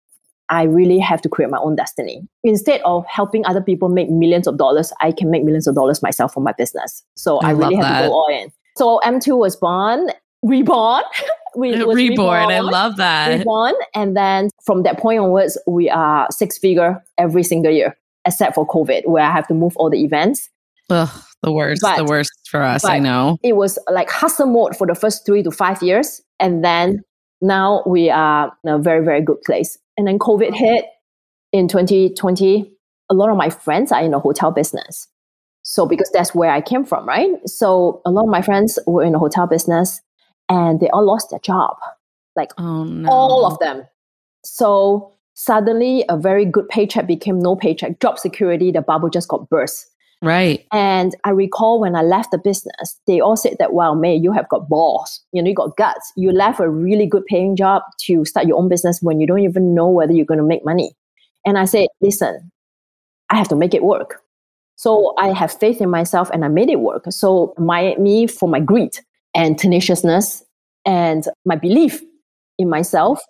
I 0.50 0.64
really 0.64 1.00
have 1.00 1.22
to 1.22 1.30
create 1.30 1.50
my 1.50 1.58
own 1.60 1.76
destiny. 1.78 2.28
Instead 2.44 2.82
of 2.84 3.06
helping 3.08 3.46
other 3.46 3.62
people 3.62 3.88
make 3.88 4.10
millions 4.10 4.48
of 4.48 4.58
dollars, 4.58 4.92
I 5.02 5.14
can 5.14 5.32
make 5.32 5.44
millions 5.44 5.66
of 5.66 5.76
dollars 5.76 6.02
myself 6.04 6.34
for 6.34 6.42
my 6.42 6.52
business. 6.52 7.04
So 7.16 7.40
I, 7.40 7.50
I 7.50 7.52
really 7.52 7.76
have 7.76 8.04
to 8.04 8.08
go 8.10 8.14
all 8.14 8.28
in. 8.30 8.52
So 8.76 9.00
M2 9.06 9.38
was 9.38 9.56
born, 9.56 10.10
reborn. 10.44 11.04
we, 11.56 11.74
it 11.74 11.88
was 11.88 11.96
Reborn. 11.96 12.52
I 12.52 12.60
love 12.60 12.98
that. 12.98 13.40
reborn. 13.40 13.76
And 13.96 14.16
then 14.16 14.50
from 14.66 14.84
that 14.84 15.00
point 15.00 15.20
onwards, 15.20 15.58
we 15.68 15.90
are 15.90 16.28
six 16.32 16.58
figure 16.58 17.02
every 17.18 17.44
single 17.44 17.72
year, 17.72 17.98
except 18.26 18.56
for 18.56 18.68
COVID, 18.68 19.08
where 19.08 19.24
I 19.24 19.32
have 19.32 19.48
to 19.48 19.54
move 19.54 19.76
all 19.78 19.90
the 19.90 20.04
events. 20.04 20.50
Ugh, 20.90 21.10
the 21.44 21.52
worst. 21.52 21.82
But- 21.82 21.98
the 21.98 22.06
worst 22.06 22.32
for 22.50 22.62
us. 22.62 22.86
I 22.86 23.00
know. 23.00 23.38
It 23.44 23.56
was 23.56 23.80
like 23.90 24.10
hustle 24.10 24.48
mode 24.48 24.76
for 24.76 24.88
the 24.88 24.96
first 24.96 25.26
three 25.26 25.44
to 25.44 25.52
five 25.52 25.82
years. 25.82 26.22
And 26.40 26.64
then 26.64 27.04
now 27.42 27.84
we 27.86 28.10
are 28.10 28.52
in 28.64 28.70
a 28.70 28.78
very, 28.78 29.04
very 29.04 29.22
good 29.22 29.42
place. 29.42 29.78
And 29.98 30.08
then 30.08 30.20
COVID 30.20 30.52
oh. 30.52 30.56
hit 30.56 30.86
in 31.52 31.68
2020. 31.68 32.72
A 33.10 33.14
lot 33.14 33.30
of 33.30 33.38
my 33.38 33.50
friends 33.50 33.92
are 33.92 34.02
in 34.02 34.12
the 34.12 34.20
hotel 34.20 34.52
business. 34.52 35.08
So 35.64 35.86
because 35.86 36.10
that's 36.12 36.34
where 36.34 36.50
I 36.50 36.62
came 36.62 36.86
from, 36.86 37.08
right? 37.08 37.30
So 37.48 38.02
a 38.06 38.12
lot 38.12 38.24
of 38.24 38.30
my 38.30 38.42
friends 38.42 38.80
were 38.88 39.04
in 39.04 39.14
the 39.14 39.20
hotel 39.20 39.48
business 39.48 40.02
and 40.50 40.80
they 40.80 40.90
all 40.90 41.06
lost 41.06 41.30
their 41.30 41.40
job. 41.40 41.78
Like 42.36 42.52
Oh 42.58 42.84
no. 42.84 43.10
all 43.10 43.46
of 43.46 43.60
them. 43.60 43.84
So 44.44 45.12
suddenly, 45.34 46.04
a 46.10 46.18
very 46.18 46.46
good 46.46 46.68
paycheck 46.70 47.06
became 47.06 47.40
no 47.40 47.56
paycheck. 47.56 48.00
Job 48.00 48.18
security, 48.18 48.72
the 48.72 48.82
bubble 48.82 49.10
just 49.10 49.28
got 49.28 49.50
burst. 49.50 49.91
Right. 50.24 50.68
And 50.72 51.16
I 51.24 51.32
recall 51.32 51.80
when 51.82 51.96
I 51.96 52.04
left 52.04 52.30
the 52.32 52.38
business, 52.38 53.00
they 53.08 53.20
all 53.20 53.36
said 53.36 53.56
that, 53.58 53.74
wow, 53.74 53.96
May, 53.96 54.16
you 54.16 54.32
have 54.32 54.48
got 54.50 54.70
balls. 54.70 55.20
You 55.32 55.42
know, 55.42 55.50
you 55.50 55.56
got 55.56 55.76
guts. 55.78 56.14
You 56.16 56.32
left 56.32 56.60
a 56.60 56.70
really 56.70 57.08
good 57.08 57.26
paying 57.26 57.56
job 57.56 57.82
to 58.06 58.24
start 58.26 58.46
your 58.46 58.60
own 58.60 58.70
business 58.70 59.00
when 59.02 59.20
you 59.20 59.26
don't 59.26 59.40
even 59.40 59.74
know 59.74 59.90
whether 59.90 60.14
you're 60.14 60.26
going 60.26 60.38
to 60.38 60.46
make 60.46 60.64
money. 60.64 60.96
And 61.44 61.58
I 61.58 61.66
said, 61.66 61.88
listen, 62.02 62.52
I 63.32 63.36
have 63.36 63.48
to 63.48 63.56
make 63.56 63.74
it 63.74 63.84
work. 63.84 64.22
So 64.76 65.14
I 65.18 65.30
have 65.34 65.52
faith 65.52 65.82
in 65.82 65.90
myself 65.90 66.30
and 66.32 66.46
I 66.46 66.50
made 66.50 66.70
it 66.70 66.82
work. 66.82 67.06
So 67.10 67.54
my 67.58 67.96
me 67.96 68.28
for 68.28 68.48
my 68.48 68.60
greed 68.60 68.92
and 69.34 69.58
tenaciousness 69.58 70.44
and 70.86 71.26
my 71.46 71.56
belief 71.56 72.02
in 72.60 72.70
myself. 72.70 73.22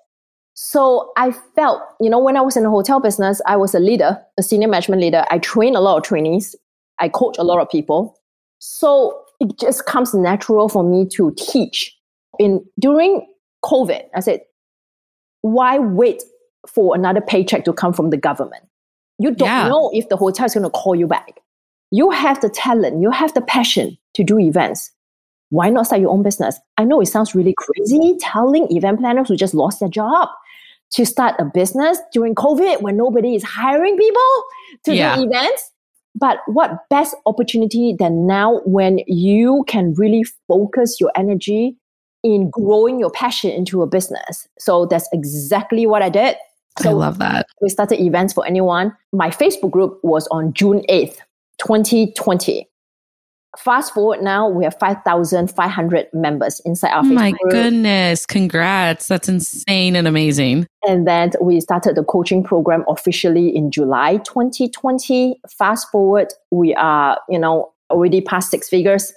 So 0.54 1.12
I 1.18 1.32
felt, 1.56 1.82
you 2.02 2.10
know, 2.10 2.20
when 2.20 2.36
I 2.36 2.42
was 2.42 2.58
in 2.58 2.64
the 2.64 2.70
hotel 2.70 3.00
business, 3.00 3.42
I 3.46 3.56
was 3.56 3.74
a 3.74 3.80
leader, 3.80 4.22
a 4.38 4.44
senior 4.44 4.68
management 4.68 5.02
leader. 5.02 5.26
I 5.32 5.40
trained 5.40 5.76
a 5.76 5.80
lot 5.80 5.98
of 5.98 6.04
trainees. 6.04 6.56
I 7.02 7.10
coach 7.10 7.38
a 7.38 7.44
lot 7.44 7.60
of 7.60 7.70
people. 7.70 8.18
So 8.60 9.24
it 9.40 9.58
just 9.60 9.86
comes 9.86 10.14
natural 10.14 10.70
for 10.70 10.84
me 10.84 11.08
to 11.16 11.34
teach. 11.38 11.98
In 12.40 12.64
during 12.80 13.28
COVID, 13.66 14.04
I 14.16 14.20
said, 14.22 14.42
why 15.42 15.80
wait 15.80 16.24
for 16.68 16.96
another 16.96 17.22
paycheck 17.22 17.66
to 17.66 17.74
come 17.74 17.92
from 17.92 18.12
the 18.12 18.18
government? 18.18 18.64
You 19.18 19.32
don't 19.32 19.48
yeah. 19.48 19.68
know 19.68 19.92
if 19.94 20.08
the 20.10 20.18
hotel 20.18 20.46
is 20.46 20.54
going 20.54 20.64
to 20.64 20.70
call 20.70 20.96
you 20.96 21.08
back. 21.08 21.40
You 21.92 22.10
have 22.12 22.40
the 22.40 22.50
talent, 22.50 23.02
you 23.02 23.12
have 23.12 23.34
the 23.34 23.42
passion 23.42 23.98
to 24.14 24.24
do 24.24 24.40
events. 24.40 24.92
Why 25.50 25.70
not 25.70 25.88
start 25.88 26.02
your 26.02 26.12
own 26.12 26.24
business? 26.24 26.58
I 26.78 26.86
know 26.86 27.02
it 27.02 27.08
sounds 27.08 27.36
really 27.36 27.54
crazy 27.58 28.16
telling 28.20 28.72
event 28.72 29.00
planners 29.00 29.28
who 29.28 29.36
just 29.36 29.54
lost 29.54 29.82
their 29.82 29.90
job 29.90 30.30
to 30.92 31.06
start 31.06 31.36
a 31.40 31.46
business 31.46 32.00
during 32.14 32.36
COVID 32.36 32.82
when 32.82 32.96
nobody 32.96 33.36
is 33.36 33.44
hiring 33.44 33.98
people 33.98 34.44
to 34.86 34.96
yeah. 34.96 35.16
do 35.18 35.24
events. 35.24 35.72
But 36.16 36.40
what 36.46 36.90
best 36.90 37.16
opportunity 37.26 37.96
than 37.98 38.28
now 38.28 38.62
when 38.66 39.00
you 39.08 39.64
can 39.68 39.94
really 39.94 40.24
focus 40.48 40.98
your 41.00 41.12
energy 41.16 41.78
in 42.24 42.50
growing 42.50 43.00
your 43.00 43.12
passion 43.12 43.52
into 43.52 43.82
a 43.82 43.88
business? 43.88 44.48
So 44.60 44.86
that's 44.86 45.08
exactly 45.14 45.86
what 45.86 46.02
I 46.02 46.10
did. 46.10 46.36
So 46.80 46.90
I 46.90 46.94
love 46.94 47.18
that. 47.20 47.48
We 47.62 47.70
started 47.70 48.02
events 48.02 48.34
for 48.34 48.46
anyone. 48.46 48.96
My 49.12 49.30
Facebook 49.30 49.72
group 49.72 50.00
was 50.04 50.28
on 50.28 50.54
June 50.54 50.84
8th, 50.90 51.18
2020. 51.60 52.68
Fast 53.58 53.94
forward 53.94 54.22
now, 54.22 54.48
we 54.48 54.64
have 54.64 54.78
5,500 54.80 56.08
members 56.14 56.62
inside 56.64 56.92
our 56.92 57.00
oh 57.00 57.04
My 57.04 57.32
group. 57.32 57.52
goodness. 57.52 58.26
Congrats. 58.26 59.08
That's 59.08 59.28
insane 59.28 59.96
and 59.98 60.08
amazing. 60.08 60.68
And 60.88 61.06
then 61.06 61.32
we 61.42 61.60
started 61.60 61.96
the 61.96 62.04
coaching 62.04 62.44
program 62.44 62.86
officially 62.88 63.54
in 63.54 63.70
July 63.70 64.18
2020. 64.18 65.42
Fast 65.50 65.90
forward, 65.92 66.34
we 66.50 66.74
are, 66.76 67.20
you 67.28 67.38
know, 67.38 67.74
already 67.90 68.22
past 68.22 68.52
six 68.52 68.70
figures. 68.70 69.12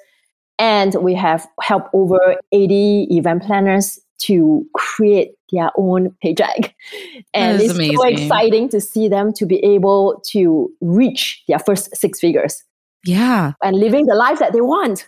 And 0.59 0.95
we 0.97 1.15
have 1.15 1.47
helped 1.61 1.91
over 1.95 2.37
80 2.53 3.09
event 3.11 3.45
planners 3.45 4.01
to 4.23 4.67
create 4.75 5.33
their 5.53 5.71
own 5.77 6.15
paycheck. 6.23 6.75
And 7.35 7.61
it's 7.61 7.73
amazing. 7.73 7.97
so 7.97 8.05
exciting 8.05 8.69
to 8.71 8.81
see 8.81 9.09
them 9.09 9.33
to 9.35 9.47
be 9.47 9.57
able 9.65 10.23
to 10.31 10.73
reach 10.81 11.43
their 11.49 11.59
first 11.59 11.97
six 11.97 12.21
figures. 12.21 12.65
Yeah. 13.05 13.53
And 13.63 13.77
living 13.77 14.07
the 14.07 14.15
life 14.15 14.39
that 14.39 14.53
they 14.53 14.61
want. 14.61 15.07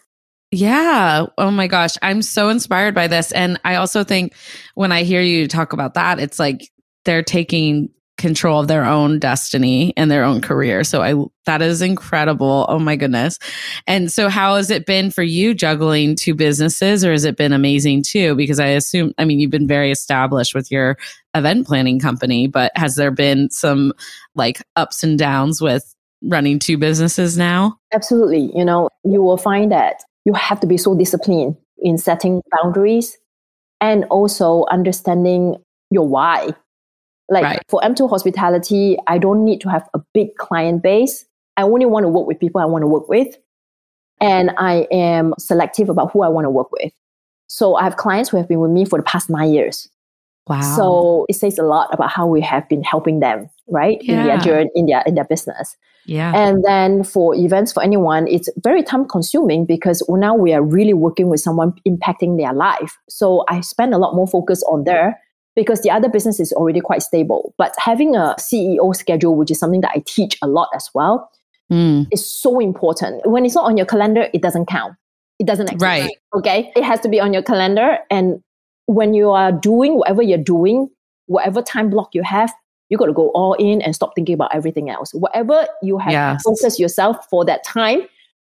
Yeah. 0.52 1.26
Oh 1.38 1.50
my 1.50 1.66
gosh. 1.66 1.96
I'm 2.02 2.22
so 2.22 2.48
inspired 2.48 2.94
by 2.94 3.08
this. 3.08 3.32
And 3.32 3.58
I 3.64 3.76
also 3.76 4.04
think 4.04 4.34
when 4.74 4.92
I 4.92 5.02
hear 5.02 5.20
you 5.20 5.48
talk 5.48 5.72
about 5.72 5.94
that, 5.94 6.20
it's 6.20 6.38
like 6.38 6.70
they're 7.04 7.22
taking 7.22 7.90
control 8.16 8.60
of 8.60 8.68
their 8.68 8.84
own 8.84 9.18
destiny 9.18 9.92
and 9.96 10.10
their 10.10 10.24
own 10.24 10.40
career. 10.40 10.84
So 10.84 11.02
I 11.02 11.14
that 11.44 11.60
is 11.60 11.82
incredible. 11.82 12.64
Oh 12.68 12.78
my 12.78 12.96
goodness. 12.96 13.38
And 13.86 14.10
so 14.10 14.28
how 14.28 14.56
has 14.56 14.70
it 14.70 14.86
been 14.86 15.10
for 15.10 15.22
you 15.22 15.52
juggling 15.52 16.16
two 16.16 16.34
businesses 16.34 17.04
or 17.04 17.12
has 17.12 17.24
it 17.24 17.36
been 17.36 17.52
amazing 17.52 18.02
too 18.02 18.34
because 18.34 18.58
I 18.58 18.68
assume 18.68 19.12
I 19.18 19.24
mean 19.24 19.38
you've 19.38 19.50
been 19.50 19.68
very 19.68 19.90
established 19.90 20.54
with 20.54 20.70
your 20.70 20.96
event 21.34 21.66
planning 21.66 22.00
company, 22.00 22.46
but 22.46 22.72
has 22.74 22.94
there 22.96 23.10
been 23.10 23.50
some 23.50 23.92
like 24.34 24.62
ups 24.76 25.04
and 25.04 25.18
downs 25.18 25.60
with 25.60 25.94
running 26.22 26.58
two 26.58 26.78
businesses 26.78 27.36
now? 27.36 27.78
Absolutely. 27.92 28.50
You 28.54 28.64
know, 28.64 28.88
you 29.04 29.22
will 29.22 29.36
find 29.36 29.70
that 29.72 30.02
you 30.24 30.32
have 30.34 30.60
to 30.60 30.66
be 30.66 30.76
so 30.76 30.96
disciplined 30.96 31.56
in 31.78 31.98
setting 31.98 32.42
boundaries 32.50 33.16
and 33.80 34.04
also 34.04 34.64
understanding 34.70 35.56
your 35.90 36.08
why. 36.08 36.50
Like 37.28 37.44
right. 37.44 37.62
for 37.68 37.80
M2 37.80 38.08
hospitality, 38.08 38.96
I 39.06 39.18
don't 39.18 39.44
need 39.44 39.60
to 39.62 39.68
have 39.68 39.88
a 39.94 40.00
big 40.14 40.36
client 40.36 40.82
base. 40.82 41.24
I 41.56 41.62
only 41.62 41.86
want 41.86 42.04
to 42.04 42.08
work 42.08 42.26
with 42.26 42.38
people 42.38 42.60
I 42.60 42.66
want 42.66 42.82
to 42.82 42.86
work 42.86 43.08
with. 43.08 43.36
And 44.20 44.52
I 44.56 44.86
am 44.90 45.34
selective 45.38 45.88
about 45.88 46.12
who 46.12 46.22
I 46.22 46.28
want 46.28 46.44
to 46.46 46.50
work 46.50 46.72
with. 46.72 46.92
So 47.48 47.76
I 47.76 47.84
have 47.84 47.96
clients 47.96 48.30
who 48.30 48.36
have 48.36 48.48
been 48.48 48.60
with 48.60 48.70
me 48.70 48.84
for 48.84 48.98
the 48.98 49.04
past 49.04 49.28
nine 49.28 49.52
years. 49.52 49.88
Wow. 50.48 50.60
So 50.76 51.26
it 51.28 51.34
says 51.34 51.58
a 51.58 51.64
lot 51.64 51.92
about 51.92 52.10
how 52.10 52.26
we 52.26 52.40
have 52.40 52.68
been 52.68 52.84
helping 52.84 53.20
them, 53.20 53.50
right? 53.68 53.98
Yeah. 54.00 54.20
In 54.20 54.26
their 54.26 54.38
journey, 54.38 54.70
in 54.74 54.86
their 54.86 55.02
in 55.06 55.14
their 55.14 55.24
business. 55.24 55.76
Yeah. 56.06 56.32
And 56.36 56.62
then 56.64 57.02
for 57.02 57.34
events 57.34 57.72
for 57.72 57.82
anyone, 57.82 58.28
it's 58.28 58.48
very 58.62 58.84
time 58.84 59.08
consuming 59.08 59.66
because 59.66 60.04
now 60.08 60.36
we 60.36 60.52
are 60.52 60.62
really 60.62 60.94
working 60.94 61.28
with 61.28 61.40
someone 61.40 61.74
impacting 61.86 62.38
their 62.38 62.52
life. 62.52 62.96
So 63.08 63.44
I 63.48 63.60
spend 63.60 63.92
a 63.92 63.98
lot 63.98 64.14
more 64.14 64.28
focus 64.28 64.62
on 64.70 64.84
there 64.84 65.20
because 65.56 65.82
the 65.82 65.90
other 65.90 66.08
business 66.08 66.38
is 66.38 66.52
already 66.52 66.80
quite 66.80 67.02
stable. 67.02 67.54
But 67.58 67.74
having 67.78 68.14
a 68.14 68.36
CEO 68.38 68.94
schedule, 68.94 69.34
which 69.34 69.50
is 69.50 69.58
something 69.58 69.80
that 69.80 69.90
I 69.96 70.04
teach 70.06 70.38
a 70.42 70.46
lot 70.46 70.68
as 70.76 70.88
well, 70.94 71.28
mm. 71.72 72.06
is 72.12 72.24
so 72.24 72.60
important. 72.60 73.26
When 73.26 73.44
it's 73.44 73.56
not 73.56 73.64
on 73.64 73.76
your 73.76 73.86
calendar, 73.86 74.28
it 74.32 74.42
doesn't 74.42 74.66
count. 74.66 74.94
It 75.38 75.46
doesn't 75.46 75.72
exist. 75.72 75.82
Right. 75.82 76.10
Okay. 76.36 76.72
It 76.76 76.84
has 76.84 77.00
to 77.00 77.08
be 77.08 77.20
on 77.20 77.32
your 77.32 77.42
calendar. 77.42 77.98
And 78.10 78.42
when 78.86 79.14
you 79.14 79.30
are 79.30 79.52
doing 79.52 79.96
whatever 79.98 80.22
you're 80.22 80.38
doing, 80.38 80.88
whatever 81.26 81.62
time 81.62 81.90
block 81.90 82.10
you 82.14 82.22
have, 82.22 82.52
you 82.88 82.96
got 82.96 83.06
to 83.06 83.12
go 83.12 83.30
all 83.30 83.54
in 83.54 83.82
and 83.82 83.94
stop 83.94 84.14
thinking 84.14 84.34
about 84.34 84.54
everything 84.54 84.90
else. 84.90 85.12
Whatever 85.12 85.66
you 85.82 85.98
have 85.98 86.12
yes. 86.12 86.42
focus 86.42 86.78
yourself 86.78 87.26
for 87.28 87.44
that 87.44 87.64
time, 87.64 88.02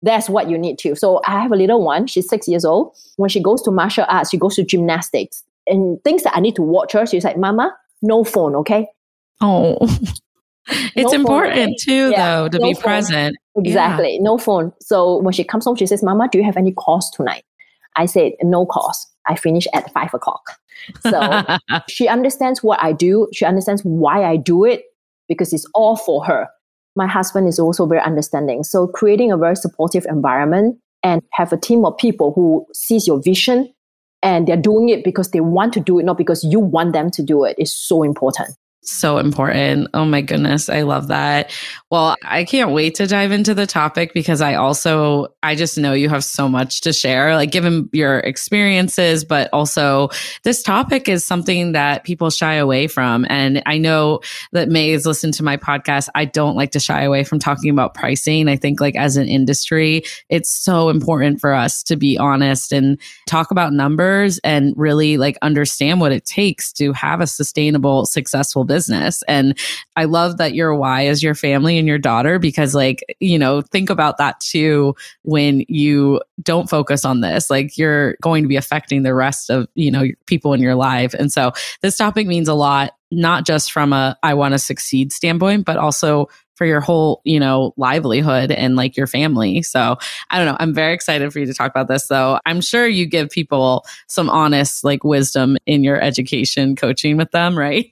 that's 0.01 0.29
what 0.29 0.49
you 0.49 0.57
need 0.57 0.79
to. 0.79 0.95
So 0.95 1.21
I 1.25 1.41
have 1.41 1.51
a 1.51 1.55
little 1.55 1.83
one. 1.83 2.07
She's 2.07 2.27
six 2.27 2.47
years 2.47 2.65
old. 2.65 2.95
When 3.17 3.29
she 3.29 3.41
goes 3.41 3.61
to 3.63 3.71
martial 3.71 4.05
arts, 4.07 4.31
she 4.31 4.37
goes 4.37 4.55
to 4.55 4.63
gymnastics 4.63 5.43
and 5.67 6.01
things 6.03 6.23
that 6.23 6.35
I 6.35 6.39
need 6.39 6.55
to 6.55 6.61
watch 6.61 6.93
her. 6.93 7.05
She's 7.05 7.23
like, 7.23 7.37
Mama, 7.37 7.75
no 8.01 8.23
phone, 8.23 8.55
okay? 8.55 8.87
Oh, 9.41 9.77
it's 10.95 11.11
no 11.11 11.19
important 11.19 11.55
phone, 11.55 11.63
okay? 11.63 11.75
too, 11.79 12.09
yeah, 12.11 12.35
though, 12.35 12.49
to 12.49 12.59
no 12.59 12.67
be 12.67 12.73
phone. 12.73 12.83
present. 12.83 13.37
Exactly, 13.57 14.13
yeah. 14.13 14.21
no 14.21 14.37
phone. 14.37 14.71
So 14.79 15.17
when 15.17 15.33
she 15.33 15.43
comes 15.43 15.65
home, 15.65 15.75
she 15.75 15.85
says, 15.85 16.01
Mama, 16.01 16.29
do 16.31 16.37
you 16.37 16.43
have 16.43 16.57
any 16.57 16.71
calls 16.71 17.09
tonight? 17.11 17.43
I 17.95 18.05
said, 18.05 18.33
no 18.41 18.65
calls. 18.65 19.07
I 19.27 19.35
finish 19.35 19.67
at 19.73 19.91
five 19.93 20.13
o'clock. 20.13 20.59
So 21.01 21.43
she 21.89 22.07
understands 22.07 22.63
what 22.63 22.81
I 22.81 22.91
do. 22.91 23.27
She 23.33 23.45
understands 23.45 23.83
why 23.83 24.23
I 24.23 24.37
do 24.37 24.65
it 24.65 24.83
because 25.27 25.53
it's 25.53 25.65
all 25.73 25.95
for 25.95 26.23
her. 26.25 26.47
My 26.95 27.07
husband 27.07 27.47
is 27.47 27.59
also 27.59 27.85
very 27.85 28.01
understanding. 28.01 28.63
So 28.63 28.87
creating 28.87 29.31
a 29.31 29.37
very 29.37 29.55
supportive 29.55 30.05
environment 30.09 30.77
and 31.03 31.21
have 31.33 31.53
a 31.53 31.57
team 31.57 31.85
of 31.85 31.97
people 31.97 32.33
who 32.33 32.65
sees 32.73 33.07
your 33.07 33.21
vision 33.21 33.73
and 34.23 34.47
they're 34.47 34.57
doing 34.57 34.89
it 34.89 35.03
because 35.03 35.31
they 35.31 35.39
want 35.41 35.73
to 35.73 35.79
do 35.79 35.99
it, 35.99 36.03
not 36.03 36.17
because 36.17 36.43
you 36.43 36.59
want 36.59 36.93
them 36.93 37.09
to 37.11 37.23
do 37.23 37.43
it 37.43 37.55
is 37.57 37.73
so 37.73 38.03
important. 38.03 38.49
So 38.83 39.19
important. 39.19 39.89
Oh 39.93 40.05
my 40.05 40.21
goodness. 40.21 40.67
I 40.67 40.81
love 40.81 41.09
that. 41.09 41.51
Well, 41.91 42.15
I 42.23 42.45
can't 42.45 42.71
wait 42.71 42.95
to 42.95 43.05
dive 43.05 43.31
into 43.31 43.53
the 43.53 43.67
topic 43.67 44.11
because 44.11 44.41
I 44.41 44.55
also, 44.55 45.27
I 45.43 45.53
just 45.53 45.77
know 45.77 45.93
you 45.93 46.09
have 46.09 46.23
so 46.23 46.49
much 46.49 46.81
to 46.81 46.93
share, 46.93 47.35
like 47.35 47.51
given 47.51 47.89
your 47.93 48.19
experiences, 48.19 49.23
but 49.23 49.49
also 49.53 50.09
this 50.43 50.63
topic 50.63 51.07
is 51.07 51.23
something 51.23 51.73
that 51.73 52.05
people 52.05 52.31
shy 52.31 52.55
away 52.55 52.87
from. 52.87 53.27
And 53.29 53.61
I 53.67 53.77
know 53.77 54.21
that 54.51 54.69
May 54.69 54.91
has 54.93 55.05
listened 55.05 55.35
to 55.35 55.43
my 55.43 55.57
podcast. 55.57 56.09
I 56.15 56.25
don't 56.25 56.55
like 56.55 56.71
to 56.71 56.79
shy 56.79 57.03
away 57.03 57.23
from 57.23 57.37
talking 57.37 57.69
about 57.69 57.93
pricing. 57.93 58.47
I 58.47 58.55
think 58.55 58.81
like 58.81 58.95
as 58.95 59.15
an 59.15 59.27
industry, 59.27 60.03
it's 60.29 60.49
so 60.49 60.89
important 60.89 61.39
for 61.39 61.53
us 61.53 61.83
to 61.83 61.97
be 61.97 62.17
honest 62.17 62.71
and 62.71 62.97
talk 63.27 63.51
about 63.51 63.73
numbers 63.73 64.39
and 64.39 64.73
really 64.75 65.17
like 65.17 65.37
understand 65.43 65.99
what 65.99 66.11
it 66.11 66.25
takes 66.25 66.71
to 66.73 66.93
have 66.93 67.21
a 67.21 67.27
sustainable, 67.27 68.07
successful 68.07 68.63
business. 68.71 69.21
And 69.27 69.57
I 69.97 70.05
love 70.05 70.37
that 70.37 70.55
your 70.55 70.73
why 70.73 71.01
is 71.01 71.21
your 71.21 71.35
family 71.35 71.77
and 71.77 71.87
your 71.87 71.97
daughter 71.97 72.39
because, 72.39 72.73
like, 72.73 73.03
you 73.19 73.37
know, 73.37 73.61
think 73.61 73.89
about 73.89 74.17
that 74.17 74.39
too 74.39 74.95
when 75.23 75.65
you 75.67 76.21
don't 76.41 76.69
focus 76.69 77.03
on 77.03 77.19
this. 77.19 77.49
Like, 77.49 77.77
you're 77.77 78.15
going 78.21 78.43
to 78.43 78.47
be 78.47 78.55
affecting 78.55 79.03
the 79.03 79.13
rest 79.13 79.49
of, 79.49 79.67
you 79.75 79.91
know, 79.91 80.05
people 80.25 80.53
in 80.53 80.61
your 80.61 80.75
life. 80.75 81.13
And 81.13 81.31
so 81.31 81.51
this 81.81 81.97
topic 81.97 82.27
means 82.27 82.47
a 82.47 82.53
lot, 82.53 82.93
not 83.11 83.45
just 83.45 83.73
from 83.73 83.91
a 83.91 84.17
I 84.23 84.35
want 84.35 84.53
to 84.53 84.59
succeed 84.59 85.11
standpoint, 85.11 85.65
but 85.65 85.75
also 85.75 86.29
for 86.61 86.65
your 86.65 86.79
whole, 86.79 87.21
you 87.23 87.39
know, 87.39 87.73
livelihood 87.75 88.51
and 88.51 88.75
like 88.75 88.95
your 88.95 89.07
family. 89.07 89.63
So 89.63 89.97
I 90.29 90.37
don't 90.37 90.45
know. 90.45 90.57
I'm 90.59 90.75
very 90.75 90.93
excited 90.93 91.33
for 91.33 91.39
you 91.39 91.47
to 91.47 91.55
talk 91.55 91.71
about 91.71 91.87
this 91.87 92.07
though. 92.07 92.39
I'm 92.45 92.61
sure 92.61 92.85
you 92.85 93.07
give 93.07 93.31
people 93.31 93.83
some 94.07 94.29
honest 94.29 94.83
like 94.83 95.03
wisdom 95.03 95.57
in 95.65 95.83
your 95.83 95.99
education 95.99 96.75
coaching 96.75 97.17
with 97.17 97.31
them, 97.31 97.57
right? 97.57 97.91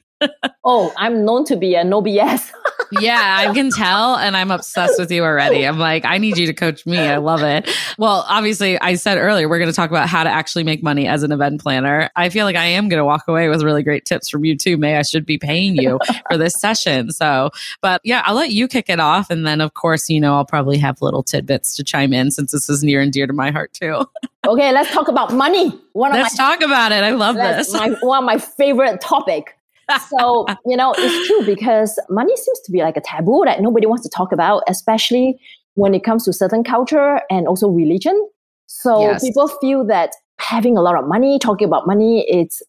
Oh, 0.64 0.94
I'm 0.98 1.26
known 1.26 1.46
to 1.46 1.56
be 1.56 1.76
a 1.76 1.84
no 1.84 2.02
BS. 2.02 2.52
yeah, 2.92 3.38
I 3.40 3.54
can 3.54 3.70
tell. 3.72 4.16
And 4.16 4.36
I'm 4.36 4.52
obsessed 4.52 5.00
with 5.00 5.12
you 5.12 5.24
already. 5.24 5.66
I'm 5.66 5.80
like, 5.80 6.06
I 6.06 6.18
need 6.18 6.38
you 6.38 6.48
to 6.48 6.54
coach 6.54 6.86
me. 6.86 6.98
I 6.98 7.18
love 7.18 7.42
it. 7.44 7.70
Well, 7.98 8.26
obviously, 8.28 8.80
I 8.80 8.96
said 8.96 9.18
earlier, 9.18 9.48
we're 9.48 9.60
going 9.60 9.70
to 9.70 9.76
talk 9.76 9.90
about 9.90 10.10
how 10.10 10.24
to 10.24 10.30
actually 10.30 10.64
make 10.64 10.84
money 10.84 11.08
as 11.08 11.24
an 11.24 11.32
event 11.32 11.62
planner. 11.62 12.10
I 12.16 12.30
feel 12.30 12.46
like 12.46 12.56
I 12.56 12.66
am 12.66 12.90
going 12.90 13.00
to 13.00 13.06
walk 13.06 13.28
away 13.28 13.50
with 13.50 13.62
really 13.64 13.84
great 13.84 14.06
tips 14.06 14.30
from 14.30 14.46
you 14.46 14.58
too. 14.58 14.78
May 14.78 14.98
I 14.98 15.04
should 15.04 15.26
be 15.26 15.38
paying 15.38 15.76
you 15.76 16.00
for 16.30 16.38
this 16.38 16.54
session. 16.60 17.12
So, 17.12 17.52
but 17.82 18.02
yeah, 18.04 18.24
I'll 18.26 18.36
let 18.36 18.52
you 18.52 18.68
kick 18.68 18.90
it 18.90 19.00
off. 19.00 19.30
And 19.30 19.46
then, 19.46 19.62
of 19.62 19.74
course, 19.74 20.10
you 20.10 20.20
know, 20.20 20.36
I'll 20.36 20.46
probably 20.46 20.78
have 20.78 21.02
little 21.02 21.24
tidbits 21.24 21.76
to 21.78 21.84
chime 21.84 22.14
in 22.14 22.32
since 22.32 22.52
this 22.52 22.70
is 22.70 22.84
near 22.84 23.02
and 23.02 23.12
dear 23.12 23.28
to 23.28 23.34
my 23.34 23.52
heart 23.52 23.74
too. 23.74 24.06
okay, 24.48 24.72
let's 24.72 24.92
talk 24.92 25.08
about 25.08 25.34
money. 25.34 25.80
One 25.94 26.12
let's 26.12 26.38
my, 26.38 26.56
talk 26.56 26.62
about 26.62 26.92
it. 26.92 27.04
I 27.04 27.12
love 27.12 27.36
this. 27.36 27.74
My, 27.74 27.90
one 28.02 28.20
of 28.20 28.26
my 28.26 28.38
favorite 28.38 29.02
topic 29.02 29.59
so, 30.10 30.46
you 30.66 30.76
know, 30.78 30.94
it's 30.98 31.28
true 31.28 31.46
because 31.46 32.00
money 32.10 32.36
seems 32.36 32.60
to 32.62 32.72
be 32.72 32.80
like 32.80 32.98
a 32.98 33.02
taboo 33.02 33.44
that 33.46 33.62
nobody 33.62 33.86
wants 33.86 34.04
to 34.04 34.10
talk 34.10 34.32
about, 34.32 34.64
especially 34.68 35.40
when 35.76 35.94
it 35.94 36.04
comes 36.04 36.26
to 36.26 36.34
certain 36.34 36.64
culture 36.64 37.22
and 37.30 37.48
also 37.48 37.70
religion. 37.70 38.30
So 38.68 39.02
yes. 39.02 39.24
people 39.24 39.48
feel 39.48 39.86
that 39.86 40.12
having 40.40 40.78
a 40.78 40.82
lot 40.82 40.96
of 40.96 41.08
money, 41.08 41.40
talking 41.40 41.68
about 41.68 41.88
money, 41.88 42.26
it's 42.30 42.62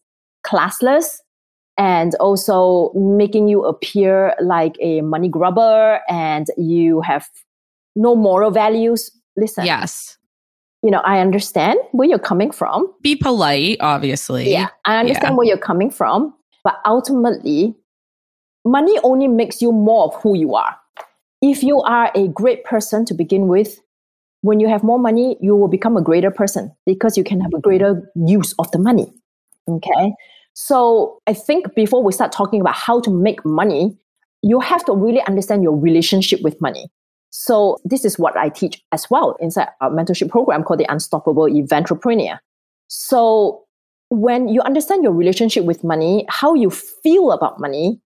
classless 0.45 1.19
and 1.77 2.15
also 2.15 2.91
making 2.93 3.47
you 3.47 3.63
appear 3.63 4.35
like 4.41 4.75
a 4.79 5.01
money 5.01 5.29
grubber 5.29 5.99
and 6.09 6.47
you 6.57 7.01
have 7.01 7.27
no 7.95 8.15
moral 8.15 8.51
values. 8.51 9.11
Listen. 9.37 9.65
Yes. 9.65 10.17
You 10.83 10.89
know, 10.89 10.99
I 10.99 11.19
understand 11.19 11.79
where 11.91 12.07
you're 12.07 12.19
coming 12.19 12.51
from. 12.51 12.91
Be 13.01 13.15
polite, 13.15 13.77
obviously. 13.81 14.51
Yeah, 14.51 14.69
I 14.85 14.97
understand 14.97 15.33
yeah. 15.33 15.37
where 15.37 15.47
you're 15.47 15.57
coming 15.57 15.91
from. 15.91 16.33
But 16.63 16.79
ultimately, 16.85 17.75
money 18.65 18.99
only 19.03 19.27
makes 19.27 19.61
you 19.61 19.71
more 19.71 20.05
of 20.05 20.21
who 20.21 20.37
you 20.37 20.55
are. 20.55 20.75
If 21.41 21.63
you 21.63 21.81
are 21.81 22.11
a 22.15 22.27
great 22.27 22.63
person 22.63 23.05
to 23.05 23.13
begin 23.13 23.47
with, 23.47 23.79
when 24.41 24.59
you 24.59 24.67
have 24.67 24.83
more 24.83 24.99
money, 24.99 25.37
you 25.41 25.55
will 25.55 25.67
become 25.67 25.97
a 25.97 26.01
greater 26.01 26.31
person 26.31 26.71
because 26.85 27.17
you 27.17 27.23
can 27.23 27.39
have 27.39 27.53
a 27.53 27.59
greater 27.59 28.11
use 28.15 28.53
of 28.59 28.69
the 28.71 28.79
money. 28.79 29.11
Okay. 29.67 30.13
So 30.53 31.19
I 31.27 31.33
think 31.33 31.73
before 31.75 32.03
we 32.03 32.11
start 32.11 32.31
talking 32.31 32.61
about 32.61 32.75
how 32.75 32.99
to 33.01 33.09
make 33.09 33.45
money, 33.45 33.97
you 34.41 34.59
have 34.59 34.83
to 34.85 34.93
really 34.93 35.21
understand 35.27 35.63
your 35.63 35.77
relationship 35.77 36.41
with 36.41 36.59
money. 36.59 36.89
So 37.29 37.77
this 37.85 38.03
is 38.03 38.19
what 38.19 38.35
I 38.35 38.49
teach 38.49 38.83
as 38.91 39.09
well 39.09 39.37
inside 39.39 39.69
our 39.79 39.89
mentorship 39.89 40.29
program 40.29 40.63
called 40.63 40.79
the 40.79 40.91
Unstoppable 40.91 41.47
Entrepreneur. 41.71 42.39
So 42.87 43.63
when 44.11 44.49
you 44.49 44.61
understand 44.61 45.05
your 45.05 45.13
relationship 45.13 45.63
with 45.63 45.85
money, 45.85 46.25
how 46.27 46.53
you 46.53 46.69
feel 46.69 47.31
about 47.31 47.61
money, 47.61 48.01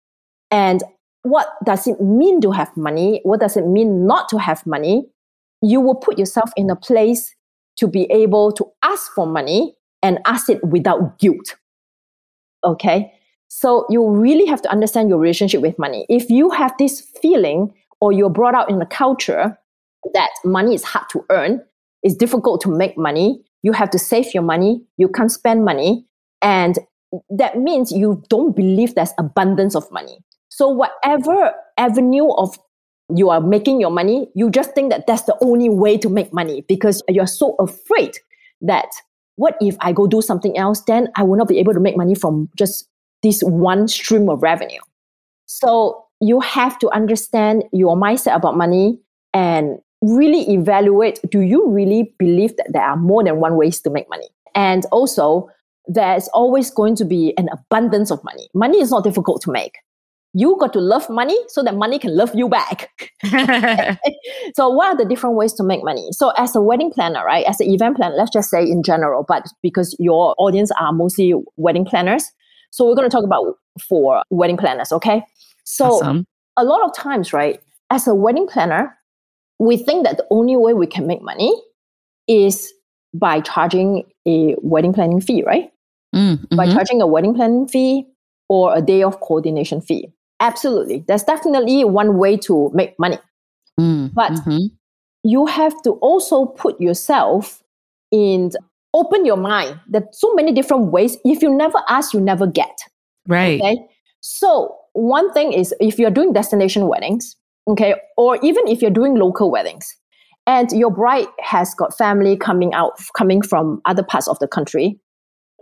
and 0.49 0.83
what 1.21 1.49
does 1.63 1.85
it 1.85 2.01
mean 2.01 2.41
to 2.41 2.49
have 2.49 2.75
money, 2.75 3.21
what 3.21 3.39
does 3.39 3.55
it 3.55 3.67
mean 3.67 4.07
not 4.07 4.27
to 4.29 4.39
have 4.39 4.65
money, 4.65 5.05
you 5.61 5.79
will 5.79 5.93
put 5.93 6.17
yourself 6.17 6.49
in 6.57 6.71
a 6.71 6.75
place 6.75 7.35
to 7.77 7.87
be 7.87 8.11
able 8.11 8.51
to 8.51 8.65
ask 8.81 9.13
for 9.13 9.27
money 9.27 9.75
and 10.01 10.17
ask 10.25 10.49
it 10.49 10.63
without 10.63 11.19
guilt. 11.19 11.55
Okay? 12.63 13.13
So 13.49 13.85
you 13.91 14.09
really 14.09 14.47
have 14.47 14.63
to 14.63 14.71
understand 14.71 15.07
your 15.07 15.19
relationship 15.19 15.61
with 15.61 15.77
money. 15.77 16.07
If 16.09 16.31
you 16.31 16.49
have 16.49 16.73
this 16.79 17.01
feeling 17.21 17.75
or 17.99 18.11
you're 18.11 18.31
brought 18.31 18.55
out 18.55 18.71
in 18.71 18.81
a 18.81 18.87
culture 18.87 19.55
that 20.15 20.29
money 20.43 20.73
is 20.73 20.83
hard 20.83 21.05
to 21.11 21.23
earn, 21.29 21.61
it's 22.01 22.15
difficult 22.15 22.59
to 22.61 22.69
make 22.69 22.97
money, 22.97 23.43
you 23.63 23.71
have 23.73 23.89
to 23.91 23.99
save 23.99 24.33
your 24.33 24.43
money, 24.43 24.81
you 24.97 25.07
can't 25.07 25.31
spend 25.31 25.65
money, 25.65 26.05
and 26.41 26.79
that 27.29 27.57
means 27.57 27.91
you 27.91 28.23
don't 28.29 28.55
believe 28.55 28.95
there's 28.95 29.13
abundance 29.17 29.75
of 29.75 29.89
money. 29.91 30.23
So 30.49 30.67
whatever 30.69 31.53
avenue 31.77 32.29
of 32.31 32.57
you 33.13 33.29
are 33.29 33.41
making 33.41 33.79
your 33.81 33.91
money, 33.91 34.29
you 34.35 34.49
just 34.49 34.73
think 34.73 34.91
that 34.91 35.07
that's 35.07 35.23
the 35.23 35.37
only 35.41 35.69
way 35.69 35.97
to 35.97 36.09
make 36.09 36.33
money 36.33 36.63
because 36.67 37.01
you're 37.07 37.27
so 37.27 37.55
afraid 37.59 38.17
that 38.61 38.87
what 39.35 39.55
if 39.59 39.75
I 39.79 39.91
go 39.91 40.07
do 40.07 40.21
something 40.21 40.57
else, 40.57 40.81
then 40.81 41.09
I 41.15 41.23
will 41.23 41.37
not 41.37 41.47
be 41.47 41.59
able 41.59 41.73
to 41.73 41.79
make 41.79 41.97
money 41.97 42.15
from 42.15 42.49
just 42.57 42.87
this 43.23 43.41
one 43.41 43.87
stream 43.87 44.29
of 44.29 44.41
revenue. 44.41 44.81
So 45.45 46.05
you 46.21 46.39
have 46.39 46.77
to 46.79 46.89
understand 46.91 47.63
your 47.73 47.95
mindset 47.95 48.35
about 48.35 48.55
money 48.55 48.99
and 49.33 49.79
really 50.01 50.51
evaluate 50.53 51.19
do 51.29 51.41
you 51.41 51.69
really 51.69 52.13
believe 52.17 52.55
that 52.57 52.67
there 52.71 52.81
are 52.81 52.97
more 52.97 53.23
than 53.23 53.39
one 53.39 53.55
ways 53.55 53.79
to 53.81 53.89
make 53.89 54.09
money? 54.09 54.27
And 54.55 54.85
also, 54.91 55.49
there's 55.87 56.27
always 56.29 56.69
going 56.69 56.95
to 56.95 57.05
be 57.05 57.33
an 57.37 57.49
abundance 57.49 58.11
of 58.11 58.23
money. 58.23 58.49
Money 58.53 58.79
is 58.79 58.91
not 58.91 59.03
difficult 59.03 59.41
to 59.43 59.51
make. 59.51 59.77
You 60.33 60.55
got 60.59 60.71
to 60.73 60.79
love 60.79 61.09
money 61.09 61.37
so 61.49 61.61
that 61.63 61.75
money 61.75 61.99
can 61.99 62.15
love 62.15 62.31
you 62.33 62.47
back. 62.47 62.89
so, 64.55 64.69
what 64.69 64.87
are 64.87 64.97
the 64.97 65.05
different 65.07 65.35
ways 65.35 65.51
to 65.53 65.63
make 65.63 65.83
money? 65.83 66.07
So, 66.11 66.29
as 66.37 66.55
a 66.55 66.61
wedding 66.61 66.91
planner, 66.91 67.25
right, 67.25 67.45
as 67.45 67.59
an 67.59 67.69
event 67.69 67.97
planner, 67.97 68.15
let's 68.15 68.31
just 68.31 68.49
say 68.49 68.63
in 68.63 68.81
general, 68.81 69.25
but 69.27 69.45
because 69.61 69.95
your 69.99 70.33
audience 70.37 70.71
are 70.79 70.93
mostly 70.93 71.33
wedding 71.57 71.85
planners, 71.85 72.23
so 72.71 72.87
we're 72.87 72.95
going 72.95 73.09
to 73.09 73.13
talk 73.13 73.25
about 73.25 73.55
for 73.89 74.23
wedding 74.29 74.57
planners, 74.57 74.93
okay? 74.93 75.21
So, 75.65 75.85
awesome. 75.85 76.25
a 76.55 76.63
lot 76.63 76.81
of 76.83 76.95
times, 76.95 77.33
right, 77.33 77.59
as 77.89 78.07
a 78.07 78.15
wedding 78.15 78.47
planner, 78.47 78.97
we 79.61 79.77
think 79.77 80.03
that 80.05 80.17
the 80.17 80.25
only 80.31 80.55
way 80.57 80.73
we 80.73 80.87
can 80.87 81.05
make 81.05 81.21
money 81.21 81.53
is 82.27 82.73
by 83.13 83.39
charging 83.41 84.03
a 84.27 84.55
wedding 84.63 84.91
planning 84.91 85.21
fee, 85.21 85.43
right? 85.43 85.69
Mm, 86.15 86.39
mm-hmm. 86.39 86.55
By 86.55 86.65
charging 86.65 86.99
a 86.99 87.05
wedding 87.05 87.35
planning 87.35 87.67
fee 87.67 88.07
or 88.49 88.75
a 88.75 88.81
day 88.81 89.03
of 89.03 89.19
coordination 89.19 89.79
fee. 89.79 90.11
Absolutely. 90.39 91.05
That's 91.07 91.23
definitely 91.23 91.83
one 91.83 92.17
way 92.17 92.37
to 92.37 92.71
make 92.73 92.97
money. 92.97 93.19
Mm, 93.79 94.11
but 94.15 94.31
mm-hmm. 94.31 94.65
you 95.23 95.45
have 95.45 95.79
to 95.83 95.91
also 95.91 96.47
put 96.47 96.81
yourself 96.81 97.61
in, 98.11 98.49
open 98.95 99.27
your 99.27 99.37
mind. 99.37 99.79
There's 99.87 100.05
so 100.11 100.33
many 100.33 100.53
different 100.53 100.87
ways. 100.87 101.17
If 101.23 101.43
you 101.43 101.55
never 101.55 101.83
ask, 101.87 102.15
you 102.15 102.19
never 102.19 102.47
get. 102.47 102.79
Right. 103.27 103.61
Okay. 103.61 103.77
So, 104.21 104.75
one 104.93 105.31
thing 105.33 105.53
is 105.53 105.71
if 105.79 105.99
you're 105.99 106.09
doing 106.09 106.33
destination 106.33 106.87
weddings, 106.87 107.35
okay, 107.67 107.95
or 108.17 108.37
even 108.41 108.67
if 108.67 108.81
you're 108.81 108.91
doing 108.91 109.15
local 109.15 109.51
weddings, 109.51 109.95
and 110.47 110.71
your 110.71 110.91
bride 110.91 111.27
has 111.39 111.73
got 111.75 111.97
family 111.97 112.35
coming 112.35 112.73
out, 112.73 112.99
coming 113.15 113.41
from 113.41 113.81
other 113.85 114.03
parts 114.03 114.27
of 114.27 114.39
the 114.39 114.47
country, 114.47 114.99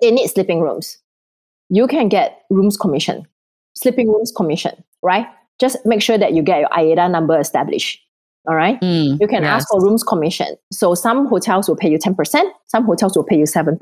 they 0.01 0.11
need 0.11 0.27
sleeping 0.27 0.61
rooms. 0.61 0.97
You 1.69 1.87
can 1.87 2.09
get 2.09 2.41
rooms 2.49 2.77
commission, 2.77 3.27
sleeping 3.73 4.07
rooms 4.07 4.31
commission, 4.35 4.83
right? 5.03 5.27
Just 5.59 5.77
make 5.85 6.01
sure 6.01 6.17
that 6.17 6.33
you 6.33 6.41
get 6.41 6.61
your 6.61 6.69
IATA 6.69 7.11
number 7.11 7.39
established. 7.39 7.99
All 8.47 8.55
right. 8.55 8.79
Mm, 8.81 9.19
you 9.19 9.27
can 9.27 9.43
yes. 9.43 9.51
ask 9.51 9.67
for 9.69 9.81
rooms 9.81 10.03
commission. 10.03 10.55
So 10.71 10.95
some 10.95 11.27
hotels 11.27 11.67
will 11.67 11.75
pay 11.75 11.91
you 11.91 11.99
10%, 11.99 12.49
some 12.67 12.85
hotels 12.85 13.15
will 13.15 13.25
pay 13.25 13.37
you 13.37 13.43
7%. 13.43 13.77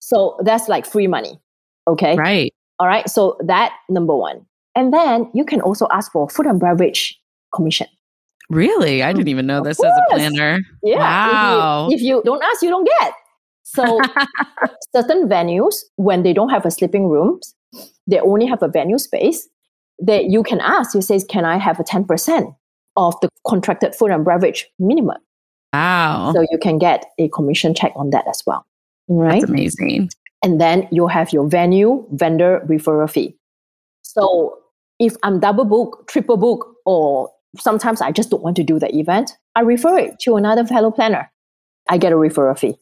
So 0.00 0.36
that's 0.44 0.68
like 0.68 0.84
free 0.84 1.06
money. 1.06 1.40
Okay. 1.86 2.16
Right. 2.16 2.52
All 2.78 2.86
right. 2.86 3.08
So 3.08 3.38
that 3.46 3.72
number 3.88 4.14
one. 4.14 4.44
And 4.74 4.92
then 4.92 5.30
you 5.34 5.44
can 5.44 5.60
also 5.60 5.86
ask 5.92 6.10
for 6.12 6.28
food 6.28 6.46
and 6.46 6.58
beverage 6.58 7.18
commission. 7.54 7.86
Really? 8.50 9.02
I 9.02 9.12
didn't 9.12 9.26
mm. 9.26 9.30
even 9.30 9.46
know 9.46 9.62
this 9.62 9.82
as 9.82 9.90
a 9.90 10.14
planner. 10.14 10.60
Yeah. 10.82 10.98
Wow. 10.98 11.88
If 11.90 11.92
you, 11.92 11.96
if 11.96 12.02
you 12.02 12.22
don't 12.24 12.42
ask, 12.42 12.62
you 12.62 12.70
don't 12.70 12.88
get. 13.00 13.14
So 13.62 14.00
certain 14.94 15.28
venues, 15.28 15.76
when 15.96 16.22
they 16.22 16.32
don't 16.32 16.50
have 16.50 16.66
a 16.66 16.70
sleeping 16.70 17.08
rooms, 17.08 17.54
they 18.06 18.20
only 18.20 18.46
have 18.46 18.62
a 18.62 18.68
venue 18.68 18.98
space, 18.98 19.48
that 19.98 20.26
you 20.26 20.42
can 20.42 20.60
ask, 20.60 20.94
you 20.94 21.00
say, 21.00 21.20
can 21.20 21.44
I 21.44 21.56
have 21.56 21.80
a 21.80 21.84
10% 21.84 22.54
of 22.96 23.14
the 23.20 23.28
contracted 23.46 23.94
food 23.94 24.10
and 24.10 24.24
beverage 24.24 24.66
minimum? 24.78 25.16
Wow. 25.72 26.32
So 26.34 26.42
you 26.42 26.58
can 26.60 26.78
get 26.78 27.06
a 27.18 27.28
commission 27.28 27.74
check 27.74 27.92
on 27.96 28.10
that 28.10 28.26
as 28.28 28.42
well. 28.46 28.66
Right? 29.08 29.40
That's 29.40 29.50
amazing. 29.50 30.10
And 30.42 30.60
then 30.60 30.86
you 30.90 31.06
have 31.06 31.32
your 31.32 31.48
venue 31.48 32.06
vendor 32.12 32.64
referral 32.68 33.10
fee. 33.10 33.36
So 34.02 34.58
if 34.98 35.14
I'm 35.22 35.40
double 35.40 35.64
book, 35.64 36.06
triple 36.08 36.36
book, 36.36 36.74
or 36.86 37.30
sometimes 37.58 38.00
I 38.00 38.12
just 38.12 38.30
don't 38.30 38.42
want 38.42 38.56
to 38.56 38.64
do 38.64 38.78
the 38.78 38.94
event, 38.96 39.32
I 39.54 39.60
refer 39.60 39.98
it 39.98 40.18
to 40.20 40.36
another 40.36 40.64
fellow 40.64 40.90
planner. 40.90 41.30
I 41.88 41.98
get 41.98 42.12
a 42.12 42.16
referral 42.16 42.58
fee. 42.58 42.76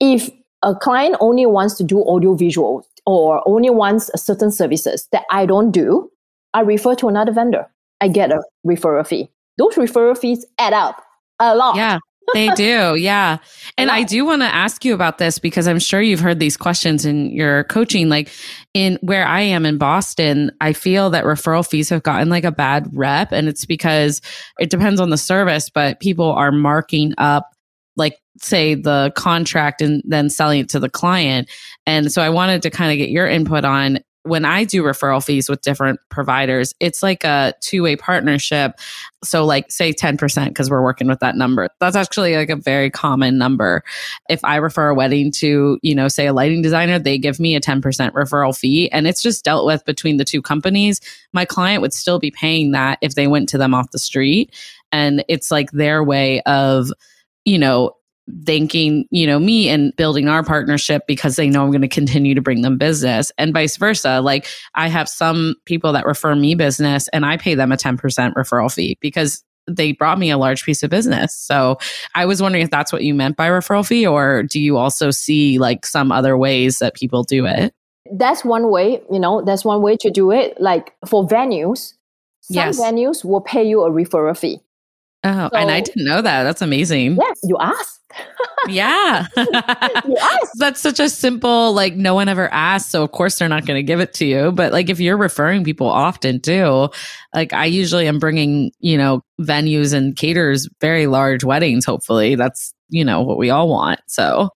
If 0.00 0.30
a 0.62 0.74
client 0.74 1.16
only 1.20 1.46
wants 1.46 1.74
to 1.76 1.84
do 1.84 2.06
audio 2.06 2.34
visual 2.34 2.86
or 3.06 3.42
only 3.48 3.70
wants 3.70 4.10
certain 4.16 4.50
services 4.50 5.08
that 5.12 5.24
I 5.30 5.46
don't 5.46 5.70
do, 5.70 6.10
I 6.54 6.60
refer 6.60 6.94
to 6.96 7.08
another 7.08 7.32
vendor. 7.32 7.66
I 8.00 8.08
get 8.08 8.30
a 8.30 8.42
referral 8.66 9.06
fee. 9.06 9.30
Those 9.56 9.74
referral 9.74 10.16
fees 10.16 10.44
add 10.58 10.72
up 10.72 11.02
a 11.40 11.56
lot. 11.56 11.76
Yeah 11.76 11.98
they 12.34 12.48
do. 12.50 12.94
Yeah. 12.96 13.38
And 13.76 13.90
I 13.90 14.02
do 14.02 14.24
want 14.24 14.42
to 14.42 14.46
ask 14.46 14.84
you 14.84 14.94
about 14.94 15.18
this 15.18 15.38
because 15.38 15.68
I'm 15.68 15.78
sure 15.78 16.00
you've 16.00 16.20
heard 16.20 16.40
these 16.40 16.56
questions 16.56 17.04
in 17.04 17.30
your 17.30 17.64
coaching. 17.64 18.08
Like 18.08 18.30
in 18.74 18.98
where 19.02 19.26
I 19.26 19.40
am 19.40 19.64
in 19.64 19.78
Boston, 19.78 20.50
I 20.60 20.72
feel 20.72 21.10
that 21.10 21.24
referral 21.24 21.68
fees 21.68 21.88
have 21.90 22.02
gotten 22.02 22.28
like 22.28 22.44
a 22.44 22.52
bad 22.52 22.88
rep. 22.92 23.32
And 23.32 23.48
it's 23.48 23.64
because 23.64 24.20
it 24.58 24.70
depends 24.70 25.00
on 25.00 25.10
the 25.10 25.16
service, 25.16 25.70
but 25.70 26.00
people 26.00 26.32
are 26.32 26.52
marking 26.52 27.14
up 27.18 27.50
like 27.96 28.16
say 28.40 28.74
the 28.74 29.12
contract 29.16 29.82
and 29.82 30.02
then 30.06 30.30
selling 30.30 30.60
it 30.60 30.68
to 30.70 30.80
the 30.80 30.88
client. 30.88 31.50
And 31.86 32.10
so 32.12 32.22
I 32.22 32.30
wanted 32.30 32.62
to 32.62 32.70
kind 32.70 32.92
of 32.92 32.98
get 32.98 33.10
your 33.10 33.26
input 33.26 33.64
on 33.64 33.98
when 34.24 34.44
I 34.44 34.64
do 34.64 34.82
referral 34.82 35.24
fees 35.24 35.48
with 35.48 35.62
different 35.62 36.00
providers, 36.10 36.74
it's 36.80 37.02
like 37.02 37.24
a 37.24 37.54
two 37.60 37.82
way 37.82 37.96
partnership. 37.96 38.72
So, 39.24 39.44
like, 39.44 39.70
say 39.70 39.92
10%, 39.92 40.48
because 40.48 40.70
we're 40.70 40.82
working 40.82 41.08
with 41.08 41.20
that 41.20 41.36
number. 41.36 41.68
That's 41.80 41.96
actually 41.96 42.36
like 42.36 42.50
a 42.50 42.56
very 42.56 42.90
common 42.90 43.38
number. 43.38 43.82
If 44.28 44.44
I 44.44 44.56
refer 44.56 44.88
a 44.88 44.94
wedding 44.94 45.32
to, 45.32 45.78
you 45.82 45.94
know, 45.94 46.08
say 46.08 46.26
a 46.26 46.32
lighting 46.32 46.62
designer, 46.62 46.98
they 46.98 47.18
give 47.18 47.40
me 47.40 47.56
a 47.56 47.60
10% 47.60 47.80
referral 48.12 48.56
fee 48.56 48.90
and 48.90 49.06
it's 49.06 49.22
just 49.22 49.44
dealt 49.44 49.66
with 49.66 49.84
between 49.84 50.18
the 50.18 50.24
two 50.24 50.42
companies. 50.42 51.00
My 51.32 51.44
client 51.44 51.82
would 51.82 51.92
still 51.92 52.18
be 52.18 52.30
paying 52.30 52.72
that 52.72 52.98
if 53.00 53.14
they 53.14 53.26
went 53.26 53.48
to 53.50 53.58
them 53.58 53.74
off 53.74 53.90
the 53.90 53.98
street. 53.98 54.54
And 54.92 55.24
it's 55.28 55.50
like 55.50 55.70
their 55.72 56.02
way 56.04 56.40
of, 56.42 56.90
you 57.44 57.58
know, 57.58 57.92
thanking 58.44 59.06
you 59.10 59.26
know 59.26 59.38
me 59.38 59.68
and 59.68 59.94
building 59.96 60.28
our 60.28 60.42
partnership 60.42 61.02
because 61.06 61.36
they 61.36 61.48
know 61.48 61.64
i'm 61.64 61.70
going 61.70 61.80
to 61.80 61.88
continue 61.88 62.34
to 62.34 62.42
bring 62.42 62.62
them 62.62 62.76
business 62.78 63.32
and 63.38 63.52
vice 63.52 63.76
versa. 63.76 64.20
Like 64.20 64.46
i 64.74 64.88
have 64.88 65.08
some 65.08 65.54
people 65.64 65.92
that 65.92 66.06
refer 66.06 66.34
me 66.34 66.54
business 66.54 67.08
and 67.08 67.24
i 67.24 67.36
pay 67.36 67.54
them 67.54 67.72
a 67.72 67.76
10% 67.76 67.98
referral 68.34 68.72
fee 68.72 68.98
because 69.00 69.42
they 69.70 69.92
brought 69.92 70.18
me 70.18 70.30
a 70.30 70.38
large 70.38 70.64
piece 70.64 70.82
of 70.82 70.90
business. 70.90 71.34
So 71.36 71.78
i 72.14 72.24
was 72.24 72.42
wondering 72.42 72.64
if 72.64 72.70
that's 72.70 72.92
what 72.92 73.02
you 73.02 73.14
meant 73.14 73.36
by 73.36 73.48
referral 73.48 73.86
fee 73.86 74.06
or 74.06 74.42
do 74.42 74.60
you 74.60 74.76
also 74.76 75.10
see 75.10 75.58
like 75.58 75.86
some 75.86 76.12
other 76.12 76.36
ways 76.36 76.78
that 76.78 76.94
people 76.94 77.22
do 77.22 77.46
it? 77.46 77.74
That's 78.12 78.44
one 78.44 78.70
way 78.70 79.02
you 79.10 79.18
know 79.20 79.42
that's 79.42 79.64
one 79.64 79.82
way 79.82 79.96
to 79.98 80.10
do 80.10 80.30
it 80.32 80.60
like 80.60 80.94
for 81.06 81.26
venues. 81.26 81.94
Some 82.40 82.54
Yes. 82.56 82.80
venues 82.80 83.24
will 83.24 83.42
pay 83.42 83.68
you 83.68 83.82
a 83.82 83.90
referral 83.90 84.36
fee 84.36 84.60
oh 85.24 85.50
and 85.52 85.70
i 85.70 85.80
didn't 85.80 86.04
know 86.04 86.22
that. 86.22 86.44
That's 86.44 86.62
amazing. 86.62 87.16
Yes 87.16 87.40
you 87.42 87.56
ask 87.58 88.00
yeah. 88.68 89.26
You 89.36 90.16
ask 90.16 90.52
that's 90.56 90.80
such 90.80 90.98
a 90.98 91.08
simple 91.08 91.72
like 91.72 91.94
no 91.94 92.14
one 92.14 92.28
ever 92.28 92.52
asked 92.52 92.90
so 92.90 93.02
of 93.02 93.12
course 93.12 93.38
they're 93.38 93.48
not 93.48 93.66
going 93.66 93.76
to 93.76 93.82
give 93.82 94.00
it 94.00 94.14
to 94.14 94.26
you. 94.26 94.52
But 94.52 94.72
like 94.72 94.88
if 94.88 95.00
you're 95.00 95.16
referring 95.16 95.64
people 95.64 95.86
often 95.86 96.40
too 96.40 96.88
like 97.34 97.52
i 97.52 97.66
usually 97.66 98.06
am 98.08 98.18
bringing 98.18 98.72
you 98.80 98.96
know 98.96 99.22
venues 99.40 99.92
and 99.92 100.16
caterers 100.16 100.68
very 100.80 101.06
large 101.06 101.44
weddings 101.44 101.84
hopefully. 101.84 102.34
That's 102.34 102.72
you 102.88 103.04
know 103.04 103.20
what 103.22 103.38
we 103.38 103.50
all 103.50 103.68
want 103.68 104.00
so. 104.06 104.50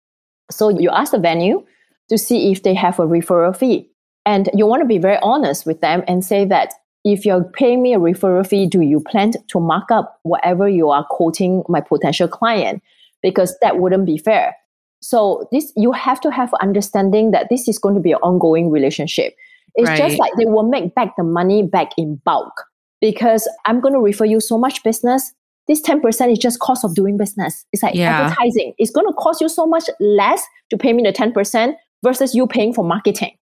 So 0.50 0.68
you 0.68 0.90
ask 0.90 1.12
the 1.12 1.18
venue 1.18 1.64
to 2.08 2.18
see 2.18 2.52
if 2.52 2.62
they 2.62 2.74
have 2.74 2.98
a 2.98 3.06
referral 3.06 3.56
fee. 3.56 3.88
And 4.24 4.50
you 4.54 4.66
want 4.66 4.82
to 4.82 4.86
be 4.86 4.98
very 4.98 5.18
honest 5.22 5.66
with 5.66 5.80
them 5.80 6.04
and 6.06 6.24
say 6.24 6.44
that 6.44 6.74
if 7.04 7.26
you're 7.26 7.44
paying 7.44 7.82
me 7.82 7.94
a 7.94 7.98
referral 7.98 8.46
fee, 8.46 8.66
do 8.66 8.80
you 8.80 9.00
plan 9.00 9.32
to 9.48 9.60
mark 9.60 9.90
up 9.90 10.20
whatever 10.22 10.68
you 10.68 10.90
are 10.90 11.04
quoting 11.10 11.62
my 11.68 11.80
potential 11.80 12.28
client? 12.28 12.82
Because 13.22 13.56
that 13.60 13.78
wouldn't 13.78 14.06
be 14.06 14.18
fair. 14.18 14.54
So 15.00 15.48
this 15.50 15.72
you 15.76 15.90
have 15.92 16.20
to 16.20 16.30
have 16.30 16.52
understanding 16.62 17.32
that 17.32 17.48
this 17.50 17.66
is 17.68 17.78
going 17.78 17.94
to 17.96 18.00
be 18.00 18.12
an 18.12 18.18
ongoing 18.22 18.70
relationship. 18.70 19.34
It's 19.74 19.88
Right. 19.88 19.98
just 19.98 20.18
like 20.18 20.32
they 20.38 20.44
will 20.46 20.62
make 20.62 20.94
back 20.94 21.16
the 21.16 21.24
money 21.24 21.62
back 21.62 21.90
in 21.96 22.20
bulk 22.24 22.52
because 23.00 23.48
I'm 23.66 23.80
going 23.80 23.94
to 23.94 24.00
refer 24.00 24.24
you 24.24 24.38
so 24.40 24.56
much 24.58 24.82
business. 24.84 25.32
This 25.66 25.80
10% 25.80 26.30
is 26.32 26.38
just 26.38 26.60
cost 26.60 26.84
of 26.84 26.94
doing 26.94 27.16
business. 27.16 27.64
It's 27.72 27.82
like 27.82 27.94
Yeah. 27.94 28.20
advertising. 28.20 28.74
It's 28.78 28.90
going 28.90 29.06
to 29.06 29.12
cost 29.14 29.40
you 29.40 29.48
so 29.48 29.66
much 29.66 29.88
less 29.98 30.44
to 30.70 30.76
pay 30.76 30.92
me 30.92 31.02
the 31.02 31.12
10% 31.12 31.76
versus 32.04 32.34
you 32.34 32.46
paying 32.46 32.72
for 32.72 32.84
marketing. 32.84 33.36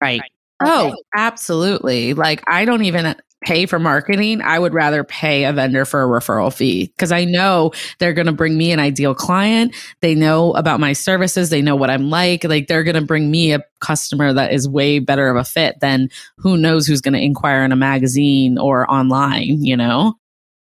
right. 0.00 0.20
Oh 0.66 0.94
absolutely. 1.14 2.14
Like 2.14 2.42
i 2.46 2.64
don't 2.64 2.84
even 2.84 3.14
pay 3.42 3.66
for 3.66 3.78
marketing. 3.78 4.40
I 4.40 4.58
would 4.58 4.72
rather 4.72 5.02
pay 5.02 5.44
a 5.44 5.52
vendor 5.52 5.84
for 5.84 6.02
a 6.02 6.06
referral 6.06 6.52
fee 6.52 6.86
because 6.86 7.12
i 7.12 7.24
know 7.24 7.72
they're 7.98 8.12
going 8.12 8.26
to 8.26 8.32
bring 8.32 8.56
me 8.56 8.72
an 8.72 8.78
ideal 8.78 9.14
client. 9.14 9.74
They 10.00 10.14
know 10.14 10.52
about 10.54 10.80
my 10.80 10.92
services. 10.92 11.50
They 11.50 11.62
know 11.62 11.76
what 11.76 11.90
i'm 11.90 12.08
like. 12.10 12.44
Like 12.44 12.66
they're 12.68 12.84
going 12.84 12.94
to 12.94 13.04
bring 13.04 13.30
me 13.30 13.52
a 13.52 13.60
customer 13.80 14.32
that 14.32 14.52
is 14.52 14.68
way 14.68 14.98
better 15.00 15.28
of 15.28 15.36
a 15.36 15.44
fit 15.44 15.80
than 15.80 16.08
who 16.36 16.56
knows 16.56 16.86
who's 16.86 17.00
going 17.00 17.14
to 17.14 17.22
inquire 17.22 17.64
in 17.64 17.72
a 17.72 17.76
magazine 17.76 18.58
or 18.58 18.90
online 18.90 19.62
you 19.64 19.76
know? 19.76 20.14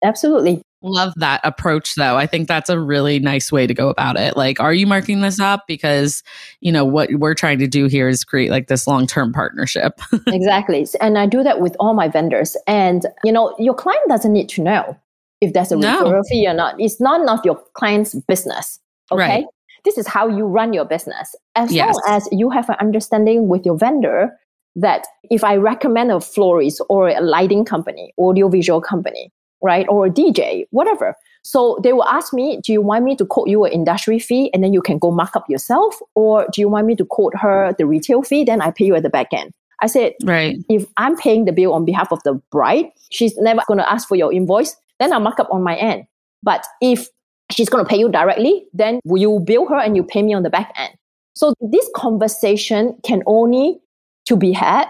Absolutely. 0.05 0.63
Love 0.83 1.13
that 1.17 1.41
approach 1.45 1.95
though 1.95 2.17
i 2.17 2.27
think 2.27 2.49
that's 2.49 2.69
a 2.69 2.79
really 2.79 3.19
nice 3.19 3.51
way 3.53 3.67
to 3.67 3.75
go 3.75 3.89
about 3.89 4.17
it 4.17 4.37
like 4.37 4.59
are 4.61 4.75
you 4.75 4.87
marking 4.87 5.21
this 5.21 5.39
up 5.41 5.65
because 5.67 6.23
you 6.61 6.73
know 6.73 6.85
what 6.85 7.09
we're 7.15 7.35
trying 7.35 7.59
to 7.59 7.67
do 7.67 7.87
here 7.87 8.09
is 8.09 8.25
create 8.25 8.51
like 8.51 8.67
this 8.69 8.87
long-term 8.87 9.33
partnership 9.33 10.01
exactly. 10.29 10.87
And 11.01 11.19
I 11.19 11.27
do 11.27 11.43
that 11.43 11.61
with 11.61 11.77
all 11.79 11.95
my 11.95 12.09
vendors. 12.09 12.57
And, 12.67 13.07
you 13.25 13.33
know, 13.33 13.55
your 13.59 13.75
client 13.75 14.03
doesn't 14.09 14.33
need 14.33 14.49
to 14.51 14.63
know 14.63 14.97
if 15.41 15.53
there's 15.53 15.73
a 15.73 15.77
No. 15.77 16.05
referral 16.05 16.23
fee 16.29 16.47
or 16.47 16.55
not. 16.55 16.75
It's 16.79 17.01
none 17.01 17.29
of 17.29 17.41
your 17.45 17.61
client's 17.75 18.15
business. 18.15 18.79
Okay. 19.11 19.21
Right. 19.21 19.45
This 19.85 19.99
is 19.99 20.07
how 20.07 20.29
you 20.29 20.45
run 20.47 20.73
your 20.73 20.85
business. 20.85 21.35
As 21.55 21.73
Yes. 21.73 21.95
long 21.95 22.03
as 22.17 22.29
you 22.33 22.51
have 22.51 22.69
an 22.69 22.77
understanding 22.81 23.49
with 23.49 23.65
your 23.67 23.77
vendor 23.77 24.31
that 24.77 25.07
if 25.31 25.45
I 25.45 25.57
recommend 25.57 26.11
a 26.13 26.21
florist 26.21 26.81
or 26.89 27.09
a 27.09 27.21
lighting 27.21 27.65
company, 27.65 28.13
audiovisual 28.19 28.81
company, 28.81 29.31
right, 29.63 29.87
or 29.89 30.07
a 30.07 30.11
DJ, 30.11 30.67
whatever. 30.71 31.15
So 31.43 31.79
they 31.83 31.93
will 31.93 32.05
ask 32.05 32.33
me, 32.33 32.61
do 32.63 32.73
you 32.73 32.81
want 32.81 33.05
me 33.05 33.17
to 33.17 33.27
quote 33.27 33.49
you 33.49 33.65
an 33.65 33.73
industry 33.73 34.19
fee 34.19 34.51
and 34.55 34.63
then 34.63 34.73
you 34.73 34.81
can 34.81 34.99
go 34.99 35.11
mark 35.11 35.35
up 35.35 35.49
yourself? 35.49 35.99
Or 36.15 36.47
do 36.53 36.61
you 36.61 36.69
want 36.69 36.87
me 36.87 36.95
to 36.97 37.05
quote 37.05 37.37
her 37.37 37.75
the 37.79 37.87
retail 37.87 38.23
fee? 38.23 38.45
Then 38.45 38.61
I 38.61 38.71
pay 38.71 38.85
you 38.85 38.95
at 38.95 39.03
the 39.03 39.11
back 39.11 39.29
end. 39.33 39.53
I 39.81 39.87
said, 39.87 40.13
right 40.23 40.57
if 40.69 40.87
I'm 40.97 41.17
paying 41.17 41.45
the 41.45 41.53
bill 41.53 41.73
on 41.73 41.85
behalf 41.85 42.13
of 42.13 42.23
the 42.23 42.35
bride, 42.53 42.87
she's 43.11 43.37
never 43.39 43.63
going 43.67 43.79
to 43.79 43.93
ask 43.93 44.07
for 44.07 44.15
your 44.15 44.33
invoice, 44.33 44.77
then 45.01 45.13
I'll 45.13 45.21
mark 45.21 45.41
up 45.41 45.49
on 45.51 45.65
my 45.65 45.77
end. 45.77 46.05
But 46.45 46.65
if 46.81 47.09
she's 47.51 47.69
going 47.69 47.85
to 47.85 47.89
pay 47.89 47.99
you 47.99 48.09
directly, 48.09 48.65
then 48.73 49.01
will 49.05 49.21
you 49.21 49.41
bill 49.41 49.67
her 49.67 49.79
and 49.79 49.97
you 49.97 50.05
pay 50.05 50.23
me 50.23 50.35
on 50.35 50.45
the 50.45 50.51
back 50.51 50.73
end? 50.77 50.93
So 51.35 51.55
this 51.61 51.89
conversation 51.97 52.97
can 53.05 53.23
only 53.27 53.81
to 54.27 54.37
be 54.37 54.53
had 54.53 54.87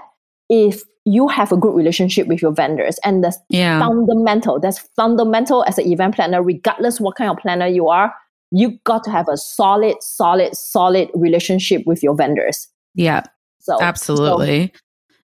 if 0.51 0.83
you 1.05 1.27
have 1.29 1.51
a 1.53 1.57
good 1.57 1.75
relationship 1.75 2.27
with 2.29 2.41
your 2.41 2.53
vendors. 2.53 2.99
And 3.05 3.25
that's 3.25 3.39
yeah 3.49 3.81
fundamental. 3.81 4.61
That's 4.61 4.79
fundamental 4.97 5.65
as 5.65 5.79
an 5.79 5.87
event 5.87 6.15
planner, 6.15 6.43
regardless 6.43 7.01
what 7.01 7.17
kind 7.17 7.31
of 7.31 7.39
planner 7.39 7.67
you 7.67 7.89
are. 7.89 8.15
You 8.51 8.79
got 8.85 9.03
to 9.05 9.11
have 9.11 9.29
a 9.29 9.37
solid, 9.37 9.97
solid, 10.03 10.55
solid 10.55 11.09
relationship 11.15 11.83
with 11.87 12.03
your 12.03 12.15
vendors. 12.15 12.69
yeah 12.95 13.23
So 13.61 13.77
so- 13.79 13.83
Absolutely. 13.83 14.73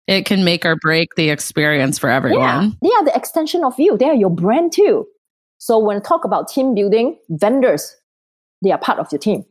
it 0.06 0.24
can 0.24 0.42
make 0.44 0.64
or 0.64 0.76
break 0.76 1.14
the 1.16 1.28
experience 1.30 1.98
for 1.98 2.08
everyone 2.08 2.40
Yeah, 2.42 2.70
they 2.82 2.90
are 2.96 3.04
the 3.04 3.14
extension 3.14 3.64
of 3.64 3.78
you. 3.78 3.96
They 3.98 4.06
are 4.06 4.14
your 4.14 4.30
brand 4.30 4.72
too. 4.72 5.06
So 5.58 5.78
when 5.78 5.96
I 5.98 6.00
talk 6.00 6.24
about 6.24 6.48
team 6.48 6.74
building, 6.74 7.18
vendors, 7.28 7.94
they 8.62 8.70
are 8.72 8.78
part 8.78 8.98
of 8.98 9.08
your 9.12 9.18
team. 9.18 9.44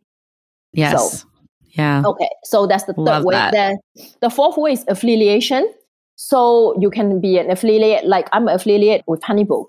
Yes. 0.73 1.25
yeah. 1.71 2.01
Okay, 2.05 2.29
so 2.43 2.65
that's 2.67 2.85
the 2.85 2.93
third 2.93 3.01
Love 3.03 3.23
way. 3.25 3.33
that. 3.35 3.51
The, 3.51 3.77
the 4.21 4.29
fourth 4.29 4.57
way 4.57 4.71
is 4.73 4.83
affiliation. 4.87 5.71
So 6.17 6.75
you 6.79 6.89
can 6.89 7.21
be 7.21 7.37
an 7.37 7.49
affiliate, 7.51 8.05
like 8.05 8.27
I'm 8.33 8.47
an 8.47 8.55
affiliate 8.55 9.03
with 9.07 9.21
Honeybook. 9.21 9.67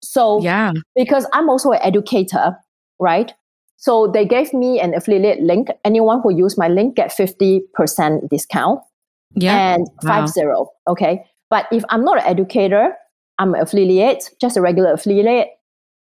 So 0.00 0.40
Yeah. 0.40 0.72
because 0.94 1.26
I'm 1.32 1.50
also 1.50 1.72
an 1.72 1.80
educator, 1.82 2.56
right? 3.00 3.34
So 3.76 4.06
they 4.06 4.24
gave 4.24 4.54
me 4.54 4.80
an 4.80 4.94
affiliate 4.94 5.40
link. 5.40 5.68
Anyone 5.84 6.20
who 6.22 6.32
use 6.32 6.56
my 6.56 6.68
link 6.68 6.94
get 6.96 7.10
50% 7.12 8.28
discount 8.30 8.80
Yeah. 9.34 9.56
and 9.74 9.86
Wow. 10.02 10.08
five 10.08 10.28
zero. 10.28 10.70
Okay. 10.86 11.26
But 11.50 11.66
if 11.72 11.84
I'm 11.90 12.04
not 12.04 12.18
an 12.18 12.24
educator, 12.26 12.96
I'm 13.38 13.54
an 13.54 13.60
affiliate, 13.60 14.30
just 14.40 14.56
a 14.56 14.60
regular 14.60 14.92
affiliate, 14.92 15.48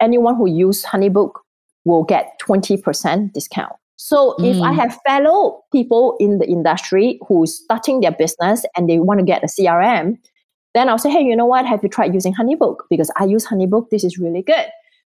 anyone 0.01 0.35
who 0.35 0.47
use 0.47 0.85
Honeybook 0.85 1.31
will 1.85 2.03
get 2.03 2.39
20% 2.39 3.33
discount. 3.33 3.73
So 3.95 4.35
if 4.43 4.59
I 4.61 4.71
Mm. 4.73 4.75
have 4.75 4.99
fellow 5.07 5.63
people 5.71 6.15
in 6.19 6.39
the 6.39 6.47
industry 6.47 7.19
who's 7.27 7.55
starting 7.63 8.01
their 8.01 8.11
business 8.11 8.65
and 8.75 8.89
they 8.89 8.99
want 8.99 9.19
to 9.19 9.25
get 9.25 9.43
a 9.43 9.47
CRM, 9.47 10.17
then 10.73 10.89
I'll 10.89 10.97
say, 10.97 11.09
hey, 11.11 11.21
you 11.21 11.35
know 11.35 11.45
what? 11.45 11.65
Have 11.65 11.83
you 11.83 11.89
tried 11.89 12.13
using 12.13 12.33
Honeybook? 12.33 12.77
Because 12.89 13.11
I 13.19 13.25
use 13.25 13.45
Honeybook. 13.45 13.89
This 13.91 14.03
is 14.03 14.17
really 14.17 14.41
good. 14.41 14.65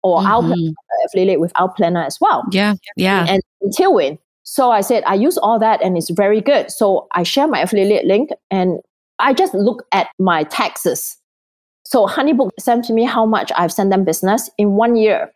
Or 0.02 0.20
I'll 0.26 0.42
Mhm. 0.42 0.72
affiliate 1.06 1.40
with 1.40 1.52
Aisle 1.56 1.68
Planner 1.76 2.02
as 2.02 2.18
well 2.20 2.42
Yeah. 2.50 2.74
Yeah. 2.96 3.26
and 3.28 3.42
Tailwind. 3.76 4.18
So 4.44 4.70
I 4.70 4.80
said, 4.80 5.04
I 5.06 5.14
use 5.14 5.36
all 5.38 5.58
that 5.58 5.82
and 5.82 5.96
it's 5.98 6.10
very 6.10 6.40
good. 6.40 6.70
So 6.70 7.06
I 7.14 7.22
share 7.22 7.46
my 7.46 7.60
affiliate 7.60 8.06
link 8.06 8.30
and 8.50 8.80
I 9.18 9.34
just 9.34 9.52
look 9.54 9.84
at 9.92 10.08
my 10.18 10.44
taxes. 10.44 11.18
So 11.84 12.06
Honeybook 12.06 12.50
sent 12.58 12.84
to 12.86 12.94
me 12.94 13.04
how 13.04 13.26
much 13.26 13.52
I've 13.56 13.72
sent 13.72 13.90
them 13.90 14.04
business 14.04 14.48
in 14.56 14.72
one 14.76 14.96
year. 14.96 15.30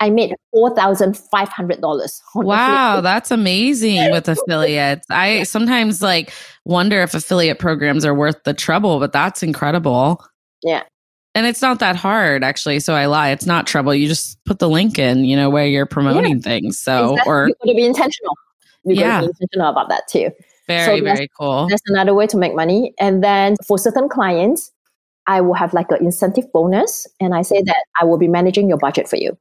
I 0.00 0.10
made 0.10 0.34
four 0.52 0.74
thousand 0.76 1.16
five 1.16 1.48
hundred 1.48 1.80
dollars. 1.80 2.22
Wow, 2.34 3.00
that's 3.00 3.30
amazing 3.30 4.10
with 4.12 4.28
affiliates. 4.28 5.06
I 5.10 5.42
sometimes 5.42 6.02
like 6.02 6.32
wonder 6.64 7.00
if 7.02 7.14
affiliate 7.14 7.58
programs 7.58 8.04
are 8.04 8.14
worth 8.14 8.42
the 8.44 8.54
trouble, 8.54 9.00
but 9.00 9.12
that's 9.12 9.42
incredible. 9.42 10.24
Yeah. 10.62 10.82
And 11.34 11.46
it's 11.46 11.62
not 11.62 11.78
that 11.80 11.94
hard 11.96 12.42
actually, 12.42 12.80
so 12.80 12.94
I 12.94 13.06
lie. 13.06 13.30
It's 13.30 13.46
not 13.46 13.66
trouble. 13.66 13.94
You 13.94 14.08
just 14.08 14.42
put 14.44 14.58
the 14.58 14.68
link 14.68 14.98
in, 14.98 15.24
you 15.24 15.36
know, 15.36 15.50
where 15.50 15.66
you're 15.66 15.86
promoting 15.86 16.40
things. 16.40 16.78
So 16.78 17.16
or 17.26 17.48
you 17.48 17.54
got 17.64 17.70
to 17.70 17.76
be 17.76 17.84
intentional. 17.86 18.34
You 18.84 18.94
got 18.96 19.00
Yeah. 19.00 19.20
to 19.20 19.26
be 19.26 19.32
intentional 19.40 19.68
about 19.70 19.88
that 19.88 20.08
too. 20.08 20.30
very, 20.68 21.00
that's- 21.00 21.18
very 21.18 21.28
cool. 21.38 21.66
That's 21.68 21.82
another 21.86 22.14
way 22.14 22.26
to 22.28 22.36
make 22.36 22.54
money. 22.54 22.92
And 23.00 23.22
then 23.22 23.56
for 23.66 23.78
certain 23.78 24.08
clients, 24.08 24.70
I 25.26 25.40
will 25.40 25.54
have 25.54 25.74
like 25.74 25.90
an 25.90 26.04
incentive 26.04 26.50
bonus. 26.52 27.06
And 27.20 27.34
I 27.34 27.42
say 27.42 27.62
that 27.62 27.84
I 28.00 28.04
will 28.04 28.18
be 28.18 28.28
managing 28.28 28.68
your 28.68 28.78
budget 28.78 29.08
for 29.08 29.16
you, 29.16 29.36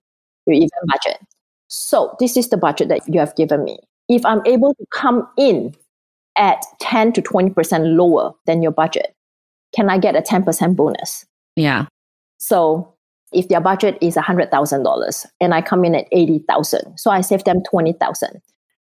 your 0.48 0.56
event 0.56 0.72
budget. 0.88 1.20
So 1.68 2.16
this 2.20 2.38
is 2.38 2.50
the 2.50 2.58
budget 2.58 2.90
that 2.90 3.02
you 3.08 3.20
have 3.20 3.36
given 3.36 3.64
me. 3.64 3.80
If 4.10 4.26
I'm 4.26 4.42
able 4.46 4.74
to 4.76 4.86
come 4.94 5.28
in 5.38 5.76
at 6.38 6.64
10 6.80 7.14
to 7.14 7.22
20% 7.22 7.98
lower 7.98 8.34
than 8.46 8.62
your 8.62 8.72
budget, 8.72 9.14
can 9.76 9.90
I 9.90 9.98
get 9.98 10.16
a 10.16 10.22
10% 10.22 10.76
bonus? 10.76 11.26
Yeah. 11.56 11.88
So 12.38 12.94
if 13.34 13.50
their 13.50 13.60
budget 13.60 13.98
is 14.02 14.16
$100,000 14.16 15.26
and 15.42 15.54
I 15.54 15.62
come 15.62 15.84
in 15.84 15.96
at 15.96 16.08
80,000, 16.12 16.98
so 16.98 17.12
I 17.12 17.22
save 17.22 17.44
them 17.44 17.62
20,000. 17.70 18.42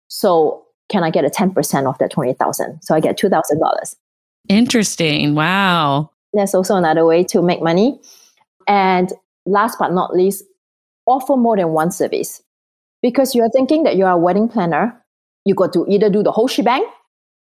So 0.09 0.65
can 0.89 1.03
I 1.03 1.09
get 1.09 1.23
a 1.23 1.29
10% 1.29 1.87
of 1.87 1.97
that 1.99 2.11
20,000? 2.11 2.81
So 2.81 2.93
I 2.95 2.99
get 2.99 3.17
$2,000. 3.17 3.95
Interesting. 4.49 5.35
Wow. 5.35 6.09
That's 6.33 6.53
also 6.53 6.75
another 6.75 7.05
way 7.05 7.23
to 7.25 7.41
make 7.41 7.61
money. 7.61 7.99
And 8.67 9.13
last 9.45 9.77
but 9.79 9.93
not 9.93 10.13
least, 10.15 10.43
offer 11.05 11.35
more 11.35 11.57
than 11.57 11.69
one 11.69 11.91
service. 11.91 12.41
Because 13.01 13.35
you're 13.35 13.49
thinking 13.49 13.83
that 13.83 13.97
you're 13.97 14.09
a 14.09 14.17
wedding 14.17 14.47
planner, 14.47 14.97
you 15.45 15.55
got 15.55 15.73
to 15.73 15.85
either 15.89 16.09
do 16.09 16.23
the 16.23 16.31
whole 16.31 16.47
shebang 16.47 16.85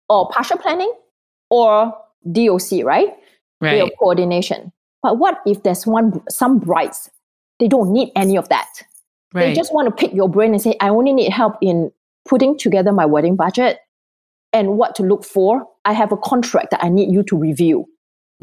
or 0.10 0.30
partial 0.30 0.58
planning 0.58 0.92
or 1.50 1.94
DOC, 2.30 2.84
right? 2.84 3.14
Right. 3.62 3.78
Your 3.78 3.90
coordination. 3.98 4.72
But 5.02 5.18
what 5.18 5.40
if 5.46 5.64
there's 5.64 5.86
one 5.88 6.22
some 6.30 6.60
brides, 6.60 7.10
they 7.60 7.68
don't 7.68 7.94
need 7.94 8.12
any 8.16 8.38
of 8.38 8.50
that. 8.50 8.68
Right. 9.34 9.48
They 9.48 9.54
just 9.54 9.74
want 9.74 9.88
to 9.88 9.92
pick 9.92 10.14
your 10.14 10.28
brain 10.30 10.52
and 10.52 10.62
say, 10.62 10.76
I 10.80 10.90
only 10.90 11.14
need 11.14 11.32
help 11.32 11.58
in 11.62 11.92
putting 12.28 12.58
together 12.58 12.92
my 12.92 13.06
wedding 13.06 13.36
budget 13.36 13.80
and 14.52 14.78
what 14.78 14.96
to 14.96 15.04
look 15.04 15.24
for. 15.24 15.68
I 15.86 15.94
have 15.94 16.12
a 16.12 16.18
contract 16.18 16.72
that 16.72 16.84
I 16.84 16.90
need 16.90 17.14
you 17.14 17.24
to 17.24 17.38
review. 17.38 17.86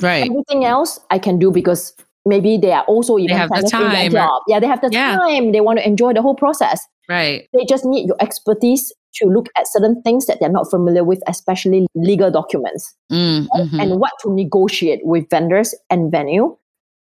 right. 0.01 0.25
Everything 0.29 0.65
else 0.65 1.01
I 1.11 1.19
can 1.19 1.39
do 1.39 1.51
because 1.51 1.95
maybe 2.27 2.57
they 2.57 2.73
are 2.73 2.85
also 2.85 3.19
even 3.19 3.37
have 3.37 3.49
the 3.49 3.55
planners 3.55 3.73
in 3.73 3.79
their 3.81 4.03
time 4.03 4.13
job. 4.13 4.43
Yeah, 4.49 4.61
they 4.61 4.67
have 4.67 4.81
the 4.81 4.91
Yeah. 4.93 5.17
time. 5.17 5.53
They 5.53 5.61
want 5.61 5.79
to 5.79 5.87
enjoy 5.87 6.13
the 6.13 6.23
whole 6.23 6.35
process. 6.35 6.87
Right. 7.09 7.49
They 7.53 7.65
just 7.65 7.85
need 7.85 8.07
your 8.07 8.17
expertise 8.21 8.93
to 9.15 9.27
look 9.27 9.49
at 9.59 9.67
certain 9.69 10.01
things 10.03 10.27
that 10.27 10.39
they're 10.41 10.49
not 10.49 10.71
familiar 10.71 11.05
with, 11.05 11.23
especially 11.27 11.87
legal 11.95 12.31
documents 12.31 12.95
Mm, 13.11 13.47
mhm. 13.49 13.81
and 13.83 14.01
what 14.01 14.13
to 14.23 14.33
negotiate 14.33 15.01
with 15.05 15.29
vendors 15.29 15.75
and 15.91 16.11
venue. 16.11 16.57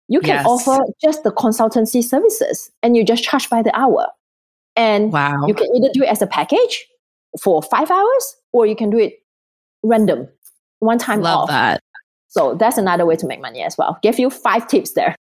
You 0.08 0.20
can 0.20 0.36
Yes. 0.36 0.46
offer 0.46 0.78
just 1.04 1.22
the 1.24 1.30
consultancy 1.32 2.02
services 2.02 2.70
and 2.82 2.96
you 2.96 3.04
just 3.04 3.24
charge 3.24 3.50
by 3.50 3.60
the 3.62 3.76
hour. 3.78 4.06
And 4.76 5.12
wow. 5.12 5.44
you 5.46 5.52
can 5.52 5.66
either 5.76 5.90
do 5.92 6.02
it 6.02 6.08
as 6.08 6.22
a 6.22 6.26
package 6.26 6.86
for 7.42 7.60
five 7.62 7.90
hours 7.90 8.36
or 8.52 8.64
you 8.66 8.74
can 8.76 8.88
do 8.88 8.96
it 8.98 9.14
random, 9.82 10.28
one 10.78 10.98
time 10.98 11.20
Love 11.20 11.40
off. 11.40 11.48
that. 11.48 11.82
So 12.28 12.54
that's 12.54 12.78
another 12.78 13.06
way 13.06 13.16
to 13.16 13.26
make 13.26 13.40
money 13.40 13.62
as 13.62 13.76
well. 13.76 13.98
Give 14.02 14.18
you 14.18 14.30
five 14.30 14.68
tips 14.68 14.92
there. 14.92 15.14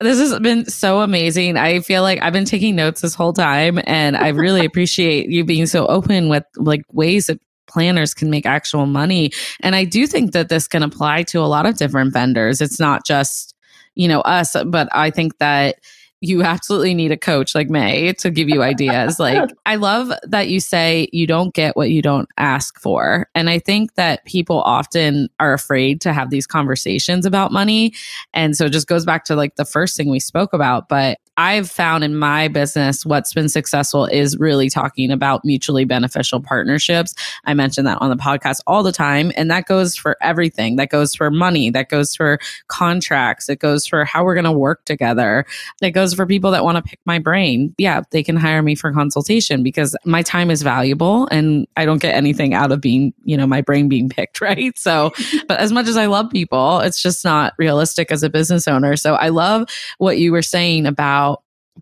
This 0.00 0.18
has 0.18 0.38
been 0.40 0.66
so 0.66 1.00
amazing. 1.00 1.56
I 1.56 1.80
feel 1.80 2.02
like 2.02 2.20
I've 2.22 2.32
been 2.32 2.44
taking 2.44 2.74
notes 2.74 3.00
this 3.00 3.14
whole 3.14 3.32
time 3.32 3.78
and 3.86 4.16
I 4.16 4.28
really 4.28 4.64
appreciate 4.66 5.28
you 5.30 5.44
being 5.44 5.66
so 5.66 5.86
open 5.86 6.28
with 6.28 6.44
like 6.56 6.82
ways 6.92 7.26
that 7.26 7.40
planners 7.68 8.12
can 8.12 8.28
make 8.28 8.44
actual 8.44 8.86
money. 8.86 9.30
And 9.60 9.74
I 9.74 9.84
do 9.84 10.06
think 10.06 10.32
that 10.32 10.48
this 10.48 10.68
can 10.68 10.82
apply 10.82 11.22
to 11.24 11.40
a 11.40 11.46
lot 11.46 11.66
of 11.66 11.76
different 11.76 12.12
vendors. 12.12 12.60
It's 12.60 12.80
not 12.80 13.06
just, 13.06 13.54
you 13.94 14.08
know, 14.08 14.20
us, 14.22 14.56
but 14.66 14.88
I 14.92 15.10
think 15.10 15.38
that 15.38 15.76
you 16.22 16.44
absolutely 16.44 16.94
need 16.94 17.10
a 17.10 17.16
coach 17.16 17.52
like 17.52 17.68
May 17.68 18.12
to 18.14 18.30
give 18.30 18.48
you 18.48 18.62
ideas. 18.62 19.18
like, 19.18 19.50
I 19.66 19.74
love 19.74 20.12
that 20.22 20.48
you 20.48 20.60
say 20.60 21.08
you 21.12 21.26
don't 21.26 21.52
get 21.52 21.76
what 21.76 21.90
you 21.90 22.00
don't 22.00 22.28
ask 22.38 22.78
for. 22.80 23.28
And 23.34 23.50
I 23.50 23.58
think 23.58 23.96
that 23.96 24.24
people 24.24 24.62
often 24.62 25.28
are 25.40 25.52
afraid 25.52 26.00
to 26.02 26.12
have 26.12 26.30
these 26.30 26.46
conversations 26.46 27.26
about 27.26 27.50
money. 27.50 27.92
And 28.32 28.56
so 28.56 28.66
it 28.66 28.70
just 28.72 28.86
goes 28.86 29.04
back 29.04 29.24
to 29.24 29.34
like 29.34 29.56
the 29.56 29.64
first 29.64 29.96
thing 29.96 30.10
we 30.10 30.20
spoke 30.20 30.52
about. 30.52 30.88
But 30.88 31.18
I've 31.36 31.70
found 31.70 32.04
in 32.04 32.16
my 32.16 32.48
business 32.48 33.06
what's 33.06 33.32
been 33.32 33.48
successful 33.48 34.04
is 34.04 34.36
really 34.38 34.68
talking 34.68 35.10
about 35.10 35.44
mutually 35.44 35.84
beneficial 35.84 36.40
partnerships. 36.40 37.14
I 37.44 37.54
mention 37.54 37.86
that 37.86 37.98
on 38.02 38.10
the 38.10 38.16
podcast 38.16 38.60
all 38.66 38.82
the 38.82 38.92
time. 38.92 39.32
And 39.36 39.50
that 39.50 39.66
goes 39.66 39.96
for 39.96 40.18
everything. 40.20 40.76
That 40.76 40.90
goes 40.90 41.14
for 41.14 41.30
money, 41.30 41.70
that 41.70 41.88
goes 41.88 42.14
for 42.14 42.38
contracts, 42.68 43.48
it 43.48 43.60
goes 43.60 43.86
for 43.86 44.04
how 44.04 44.24
we're 44.24 44.34
going 44.34 44.44
to 44.44 44.52
work 44.52 44.84
together. 44.84 45.46
It 45.80 45.92
goes 45.92 46.12
for 46.12 46.26
people 46.26 46.50
that 46.50 46.64
want 46.64 46.76
to 46.76 46.82
pick 46.82 47.00
my 47.06 47.18
brain. 47.18 47.74
Yeah, 47.78 48.02
they 48.10 48.22
can 48.22 48.36
hire 48.36 48.62
me 48.62 48.74
for 48.74 48.92
consultation 48.92 49.62
because 49.62 49.96
my 50.04 50.22
time 50.22 50.50
is 50.50 50.62
valuable 50.62 51.28
and 51.30 51.66
I 51.76 51.86
don't 51.86 52.02
get 52.02 52.14
anything 52.14 52.52
out 52.52 52.72
of 52.72 52.80
being, 52.80 53.14
you 53.24 53.36
know, 53.38 53.46
my 53.46 53.62
brain 53.62 53.88
being 53.88 54.08
picked, 54.08 54.40
right? 54.40 54.76
So, 54.78 55.12
but 55.48 55.60
as 55.60 55.72
much 55.72 55.86
as 55.86 55.96
I 55.96 56.06
love 56.06 56.30
people, 56.30 56.80
it's 56.80 57.00
just 57.00 57.24
not 57.24 57.54
realistic 57.58 58.12
as 58.12 58.22
a 58.22 58.28
business 58.28 58.68
owner. 58.68 58.96
So 58.96 59.14
I 59.14 59.30
love 59.30 59.68
what 59.96 60.18
you 60.18 60.30
were 60.32 60.42
saying 60.42 60.86
about 60.86 61.22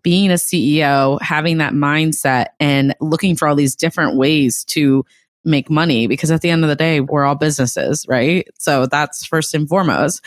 being 0.03 0.31
a 0.31 0.35
CEO, 0.35 1.21
having 1.21 1.57
that 1.57 1.73
mindset 1.73 2.47
and 2.59 2.95
looking 3.01 3.35
for 3.35 3.47
all 3.47 3.55
these 3.55 3.75
different 3.75 4.17
ways 4.17 4.63
to 4.65 5.05
make 5.43 5.69
money 5.69 6.07
because 6.07 6.31
at 6.31 6.41
the 6.41 6.49
end 6.49 6.63
of 6.63 6.69
the 6.69 6.75
day, 6.75 7.01
we're 7.01 7.25
all 7.25 7.35
businesses, 7.35 8.05
right? 8.07 8.47
So 8.57 8.85
that's 8.85 9.25
first 9.25 9.53
and 9.53 9.67
foremost. 9.67 10.23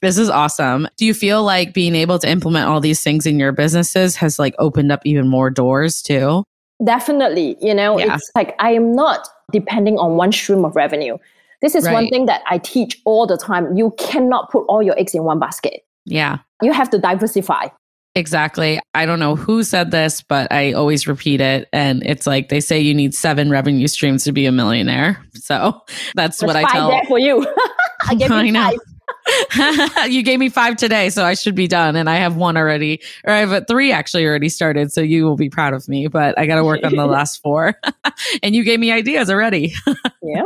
This 0.00 0.18
is 0.18 0.28
awesome. 0.28 0.88
Do 0.96 1.06
you 1.06 1.14
feel 1.14 1.42
like 1.42 1.72
being 1.72 1.94
able 1.94 2.18
to 2.18 2.28
implement 2.28 2.68
all 2.68 2.80
these 2.80 3.02
things 3.02 3.26
in 3.26 3.38
your 3.38 3.52
businesses 3.52 4.16
has 4.16 4.38
like 4.38 4.54
opened 4.58 4.92
up 4.92 5.00
even 5.04 5.28
more 5.28 5.50
doors 5.50 6.02
too? 6.02 6.44
Definitely. 6.84 7.56
You 7.60 7.74
know, 7.74 7.98
Yeah. 7.98 8.14
it's 8.14 8.30
like 8.34 8.54
I 8.58 8.72
am 8.72 8.92
not 8.94 9.28
depending 9.52 9.98
on 9.98 10.16
one 10.16 10.32
stream 10.32 10.64
of 10.64 10.74
revenue. 10.76 11.16
This 11.62 11.74
is 11.74 11.88
one 11.88 12.08
thing 12.08 12.26
that 12.26 12.42
I 12.46 12.58
teach 12.58 13.00
all 13.06 13.26
the 13.26 13.38
time. 13.38 13.74
You 13.74 13.94
cannot 13.96 14.50
put 14.50 14.64
all 14.68 14.82
your 14.82 14.98
eggs 14.98 15.14
in 15.14 15.24
one 15.24 15.38
basket. 15.38 15.82
Yeah. 16.04 16.38
You 16.60 16.72
have 16.72 16.90
to 16.90 16.98
diversify. 16.98 17.68
Exactly. 18.16 18.78
I 18.94 19.06
don't 19.06 19.18
know 19.18 19.34
who 19.34 19.64
said 19.64 19.90
this, 19.90 20.22
but 20.22 20.52
I 20.52 20.72
always 20.72 21.08
repeat 21.08 21.40
it. 21.40 21.68
And 21.72 22.04
it's 22.06 22.28
like 22.28 22.48
they 22.48 22.60
say 22.60 22.78
you 22.78 22.94
need 22.94 23.12
seven 23.12 23.50
revenue 23.50 23.88
streams 23.88 24.22
to 24.24 24.32
be 24.32 24.46
a 24.46 24.52
millionaire. 24.52 25.24
So 25.34 25.82
that's 26.14 26.42
what 26.42 26.54
I 26.54 26.64
tell. 26.70 26.90
there 26.90 27.02
for 27.08 27.18
you. 27.18 27.40
I 28.02 28.12
you 28.12 28.26
I 28.30 28.50
know. 28.50 28.76
you 30.08 30.22
gave 30.22 30.38
me 30.38 30.48
five 30.48 30.76
today, 30.76 31.10
so 31.10 31.24
I 31.24 31.34
should 31.34 31.54
be 31.54 31.66
done. 31.66 31.96
And 31.96 32.08
I 32.08 32.16
have 32.16 32.36
one 32.36 32.56
already, 32.56 33.00
or 33.24 33.32
I 33.32 33.38
have 33.40 33.66
three 33.66 33.92
actually 33.92 34.26
already 34.26 34.48
started. 34.48 34.92
So 34.92 35.00
you 35.00 35.24
will 35.24 35.36
be 35.36 35.50
proud 35.50 35.74
of 35.74 35.88
me, 35.88 36.08
but 36.08 36.38
I 36.38 36.46
got 36.46 36.56
to 36.56 36.64
work 36.64 36.84
on 36.84 36.94
the 36.94 37.06
last 37.06 37.42
four. 37.42 37.74
and 38.42 38.54
you 38.54 38.64
gave 38.64 38.80
me 38.80 38.92
ideas 38.92 39.30
already. 39.30 39.74
Yeah. 40.22 40.42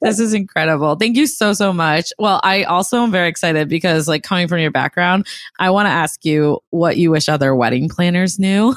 this 0.00 0.18
is 0.18 0.32
incredible. 0.32 0.96
Thank 0.96 1.16
you 1.16 1.26
so, 1.26 1.52
so 1.52 1.72
much. 1.72 2.12
Well, 2.18 2.40
I 2.42 2.64
also 2.64 3.02
am 3.02 3.10
very 3.10 3.28
excited 3.28 3.68
because, 3.68 4.08
like, 4.08 4.22
coming 4.22 4.48
from 4.48 4.60
your 4.60 4.70
background, 4.70 5.26
I 5.58 5.70
want 5.70 5.86
to 5.86 5.90
ask 5.90 6.24
you 6.24 6.60
what 6.70 6.96
you 6.96 7.10
wish 7.10 7.28
other 7.28 7.54
wedding 7.54 7.88
planners 7.88 8.38
knew. 8.38 8.74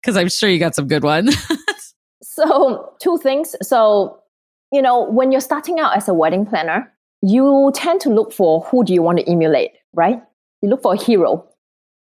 Because 0.00 0.16
I'm 0.16 0.28
sure 0.28 0.48
you 0.48 0.58
got 0.58 0.74
some 0.74 0.88
good 0.88 1.02
ones. 1.02 1.36
So, 2.22 2.94
two 3.00 3.18
things. 3.18 3.54
So, 3.62 4.20
you 4.72 4.80
know, 4.80 5.02
when 5.10 5.32
you're 5.32 5.40
starting 5.40 5.80
out 5.80 5.96
as 5.96 6.08
a 6.08 6.14
wedding 6.14 6.46
planner, 6.46 6.92
you 7.22 7.70
tend 7.74 8.00
to 8.02 8.10
look 8.10 8.32
for 8.32 8.62
who 8.62 8.84
do 8.84 8.92
you 8.94 9.02
want 9.02 9.18
to 9.18 9.30
emulate, 9.30 9.72
right? 9.92 10.22
You 10.62 10.68
look 10.68 10.82
for 10.82 10.94
a 10.94 10.96
hero. 11.02 11.46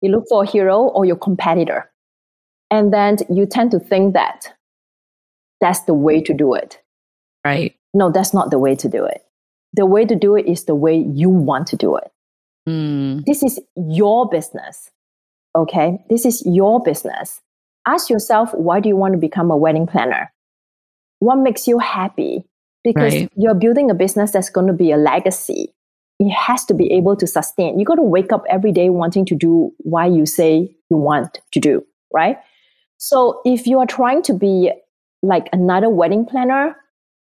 You 0.00 0.10
look 0.10 0.24
for 0.28 0.42
a 0.42 0.46
hero 0.46 0.78
or 0.78 1.04
your 1.04 1.16
competitor. 1.16 1.90
And 2.70 2.92
then 2.92 3.18
you 3.28 3.46
tend 3.46 3.70
to 3.72 3.78
think 3.78 4.14
that 4.14 4.52
that's 5.60 5.80
the 5.82 5.94
way 5.94 6.20
to 6.22 6.34
do 6.34 6.54
it. 6.54 6.80
right. 7.44 7.74
No, 7.94 8.10
that's 8.10 8.32
not 8.32 8.50
the 8.50 8.58
way 8.58 8.74
to 8.76 8.88
do 8.88 9.04
it. 9.04 9.22
The 9.74 9.84
way 9.84 10.06
to 10.06 10.16
do 10.16 10.34
it 10.34 10.46
is 10.46 10.64
the 10.64 10.74
way 10.74 10.96
you 10.96 11.28
want 11.28 11.66
to 11.68 11.76
do 11.76 11.96
it. 11.96 12.10
Mm, 12.66 13.24
This 13.26 13.42
is 13.42 13.60
your 13.76 14.28
business. 14.30 14.90
Okay? 15.54 15.98
This 16.08 16.24
is 16.24 16.42
your 16.46 16.82
business. 16.82 17.42
Ask 17.86 18.08
yourself, 18.08 18.54
why 18.54 18.80
do 18.80 18.88
you 18.88 18.96
want 18.96 19.12
to 19.12 19.18
become 19.18 19.50
a 19.50 19.56
wedding 19.56 19.86
planner? 19.86 20.32
What 21.18 21.36
makes 21.36 21.66
you 21.68 21.78
happy? 21.78 22.44
Because 22.84 23.14
Right. 23.14 23.30
you're 23.36 23.54
building 23.54 23.90
a 23.90 23.94
business 23.94 24.32
that's 24.32 24.50
going 24.50 24.66
to 24.66 24.72
be 24.72 24.90
a 24.90 24.96
legacy. 24.96 25.72
It 26.18 26.30
has 26.30 26.64
to 26.66 26.74
be 26.74 26.92
able 26.92 27.16
to 27.16 27.26
sustain. 27.26 27.78
You 27.78 27.84
got 27.84 27.96
to 27.96 28.02
wake 28.02 28.32
up 28.32 28.44
every 28.48 28.72
day 28.72 28.90
wanting 28.90 29.24
to 29.26 29.34
do 29.34 29.72
why 29.78 30.06
you 30.06 30.26
say 30.26 30.74
you 30.90 30.96
want 30.96 31.40
to 31.52 31.60
do, 31.60 31.84
right? 32.12 32.38
So 32.98 33.40
if 33.44 33.66
you 33.66 33.78
are 33.80 33.86
trying 33.86 34.22
to 34.24 34.34
be 34.34 34.72
like 35.22 35.48
another 35.52 35.88
wedding 35.88 36.24
planner 36.26 36.76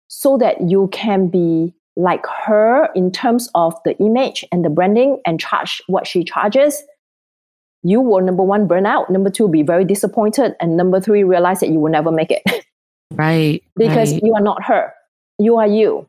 so 0.07 0.37
that 0.37 0.61
you 0.61 0.89
can 0.91 1.27
be 1.27 1.73
like 1.95 2.25
her 2.45 2.89
in 2.95 3.11
terms 3.11 3.49
of 3.55 3.73
the 3.83 3.97
image 3.97 4.45
and 4.51 4.63
the 4.63 4.69
branding 4.69 5.21
and 5.25 5.39
charge 5.39 5.81
what 5.87 6.05
she 6.07 6.23
charges, 6.23 6.83
you 7.83 8.01
will 8.01 8.21
number 8.21 8.43
one 8.43 8.67
burn 8.67 8.85
out, 8.85 9.09
number 9.09 9.29
two 9.29 9.47
be 9.47 9.61
very 9.63 9.85
disappointed, 9.85 10.55
and 10.59 10.77
number 10.77 10.99
three 10.99 11.23
realize 11.23 11.59
that 11.59 11.69
you 11.69 11.79
will 11.79 11.91
never 11.91 12.11
make 12.11 12.31
it 12.31 12.43
right. 13.11 13.61
because 13.75 14.13
right. 14.13 14.23
you 14.23 14.33
are 14.35 14.41
not 14.41 14.63
her, 14.63 14.93
you 15.39 15.57
are 15.57 15.67
you. 15.67 16.07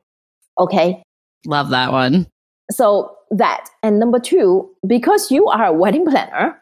Okay, 0.58 1.02
Love 1.46 1.70
that 1.70 1.92
one. 1.92 2.26
so 2.70 3.14
that 3.30 3.68
and 3.82 3.98
number 4.00 4.18
two, 4.18 4.68
because 4.86 5.30
you 5.30 5.46
are 5.48 5.66
a 5.66 5.72
wedding 5.72 6.04
planner, 6.06 6.60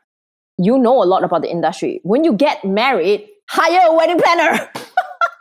you 0.59 0.79
know 0.79 1.03
a 1.03 1.05
lot 1.07 1.25
about 1.25 1.43
the 1.43 1.51
industry. 1.51 2.01
When 2.03 2.25
you 2.25 2.33
get 2.35 2.65
married, 2.65 3.27
hire 3.49 3.89
a 3.89 3.95
wedding 3.95 4.19
planner. 4.21 4.69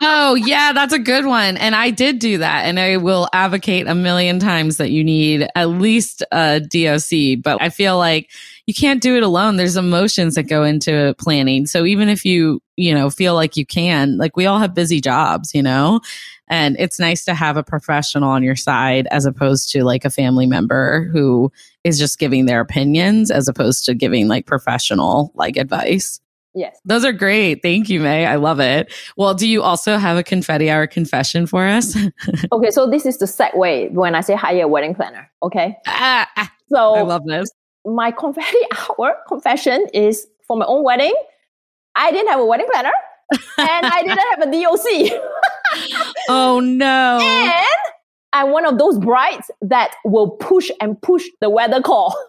Oh, 0.02 0.34
yeah, 0.34 0.74
that's 0.74 0.92
a 0.92 0.98
good 0.98 1.24
one. 1.24 1.56
And 1.56 1.74
I 1.74 1.88
did 1.88 2.18
do 2.18 2.36
that. 2.38 2.66
And 2.66 2.78
I 2.78 2.98
will 2.98 3.28
advocate 3.32 3.86
a 3.86 3.94
million 3.94 4.38
times 4.38 4.76
that 4.76 4.90
you 4.90 5.02
need 5.02 5.48
at 5.54 5.70
least 5.70 6.22
a 6.32 6.60
DOC. 6.60 7.42
But 7.42 7.62
I 7.62 7.70
feel 7.70 7.96
like 7.96 8.30
you 8.66 8.74
can't 8.74 9.00
do 9.00 9.16
it 9.16 9.22
alone. 9.22 9.56
There's 9.56 9.76
emotions 9.76 10.34
that 10.34 10.44
go 10.44 10.64
into 10.64 11.14
planning. 11.18 11.64
So 11.64 11.86
even 11.86 12.10
if 12.10 12.26
you, 12.26 12.60
you 12.76 12.94
know, 12.94 13.08
feel 13.08 13.34
like 13.34 13.56
you 13.56 13.64
can, 13.64 14.18
like 14.18 14.36
we 14.36 14.44
all 14.44 14.58
have 14.58 14.74
busy 14.74 15.00
jobs, 15.00 15.54
you 15.54 15.62
know, 15.62 16.02
And 16.48 16.76
it's 16.78 16.98
nice 16.98 17.24
to 17.24 17.34
have 17.34 17.56
a 17.56 17.62
professional 17.64 18.30
on 18.30 18.42
your 18.42 18.56
side 18.56 19.08
as 19.10 19.26
opposed 19.26 19.70
to 19.72 19.84
like 19.84 20.04
a 20.04 20.10
family 20.10 20.46
member 20.46 21.08
who 21.12 21.50
is 21.84 21.98
just 21.98 22.18
giving 22.18 22.46
their 22.46 22.60
opinions 22.60 23.30
as 23.30 23.48
opposed 23.48 23.84
to 23.86 23.94
giving 23.94 24.28
like 24.28 24.46
professional 24.46 25.32
like 25.34 25.56
advice. 25.56 26.20
Yes. 26.54 26.78
Those 26.86 27.04
are 27.04 27.12
great. 27.12 27.60
Thank 27.60 27.90
you, 27.90 28.00
May. 28.00 28.24
I 28.24 28.36
love 28.36 28.60
it. 28.60 28.90
Well, 29.18 29.34
do 29.34 29.46
you 29.46 29.62
also 29.62 29.98
have 29.98 30.16
a 30.16 30.22
confetti 30.22 30.70
hour 30.70 30.86
confession 30.86 31.46
for 31.46 31.66
us? 31.66 31.94
okay, 32.52 32.70
so 32.70 32.88
this 32.88 33.04
is 33.04 33.18
the 33.18 33.26
segue 33.26 33.92
when 33.92 34.14
I 34.14 34.22
say 34.22 34.34
hire 34.34 34.64
a 34.64 34.68
wedding 34.68 34.94
planner. 34.94 35.30
Okay. 35.42 35.76
ah, 35.86 36.26
ah, 36.36 36.50
So 36.70 36.94
I 36.94 37.02
love 37.02 37.24
this. 37.26 37.50
my 37.84 38.10
confetti 38.18 38.56
hour 38.98 39.16
confession 39.28 39.86
is 39.92 40.26
for 40.46 40.56
my 40.56 40.64
own 40.64 40.82
wedding. 40.82 41.12
I 41.94 42.10
didn't 42.10 42.28
have 42.28 42.40
a 42.40 42.44
wedding 42.46 42.66
planner 42.72 42.92
and 43.32 43.86
I 43.86 44.02
didn't 44.02 44.18
have 44.18 44.48
a 44.48 44.50
DOC. 44.50 45.20
Oh 46.28 46.60
no. 46.60 47.18
and 47.20 47.66
I'm 48.32 48.50
one 48.50 48.64
of 48.64 48.78
those 48.78 48.98
brides 48.98 49.50
that 49.60 49.94
will 50.04 50.30
push 50.30 50.70
and 50.80 51.00
push 51.02 51.24
the 51.40 51.50
weather 51.50 51.82
call. 51.82 52.16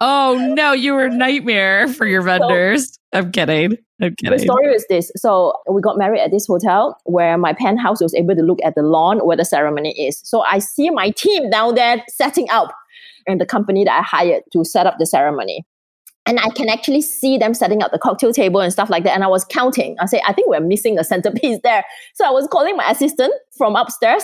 Oh 0.00 0.52
no, 0.54 0.72
you 0.72 0.94
were 0.94 1.06
a 1.06 1.14
nightmare 1.14 1.88
for 1.88 2.06
your 2.06 2.22
vendors. 2.22 2.98
I'm 3.12 3.30
kidding. 3.30 3.78
I'm 4.00 4.14
kidding. 4.16 4.36
the 4.36 4.38
story 4.40 4.66
is 4.66 4.84
this. 4.88 5.12
So 5.16 5.54
we 5.70 5.80
got 5.80 5.96
married 5.96 6.20
at 6.20 6.30
this 6.30 6.46
hotel 6.46 6.98
where 7.04 7.38
my 7.38 7.52
penthouse 7.52 8.02
was 8.02 8.14
able 8.14 8.34
to 8.34 8.42
look 8.42 8.58
at 8.64 8.74
the 8.74 8.82
lawn 8.82 9.20
where 9.20 9.36
the 9.36 9.44
ceremony 9.44 9.90
is. 9.98 10.20
So 10.24 10.42
I 10.42 10.58
see 10.58 10.90
my 10.90 11.10
team 11.10 11.50
down 11.50 11.76
there 11.76 12.02
setting 12.08 12.48
up 12.50 12.74
and 13.26 13.40
the 13.40 13.46
company 13.46 13.84
that 13.84 13.98
I 13.98 14.02
hired 14.02 14.42
to 14.52 14.64
set 14.64 14.86
up 14.86 14.98
the 14.98 15.06
ceremony. 15.06 15.64
And 16.26 16.38
I 16.38 16.50
can 16.50 16.68
actually 16.68 17.00
see 17.02 17.36
them 17.36 17.52
setting 17.52 17.82
up 17.82 17.90
the 17.90 17.98
cocktail 17.98 18.32
table 18.32 18.60
and 18.60 18.72
stuff 18.72 18.88
like 18.88 19.02
that. 19.04 19.12
And 19.14 19.24
I 19.24 19.26
was 19.26 19.44
counting. 19.44 19.96
I 20.00 20.06
say, 20.06 20.22
I 20.26 20.32
think 20.32 20.48
we're 20.48 20.60
missing 20.60 20.98
a 20.98 21.04
centerpiece 21.04 21.58
there. 21.64 21.84
So 22.14 22.24
I 22.24 22.30
was 22.30 22.46
calling 22.46 22.76
my 22.76 22.88
assistant 22.90 23.32
from 23.58 23.74
upstairs, 23.74 24.22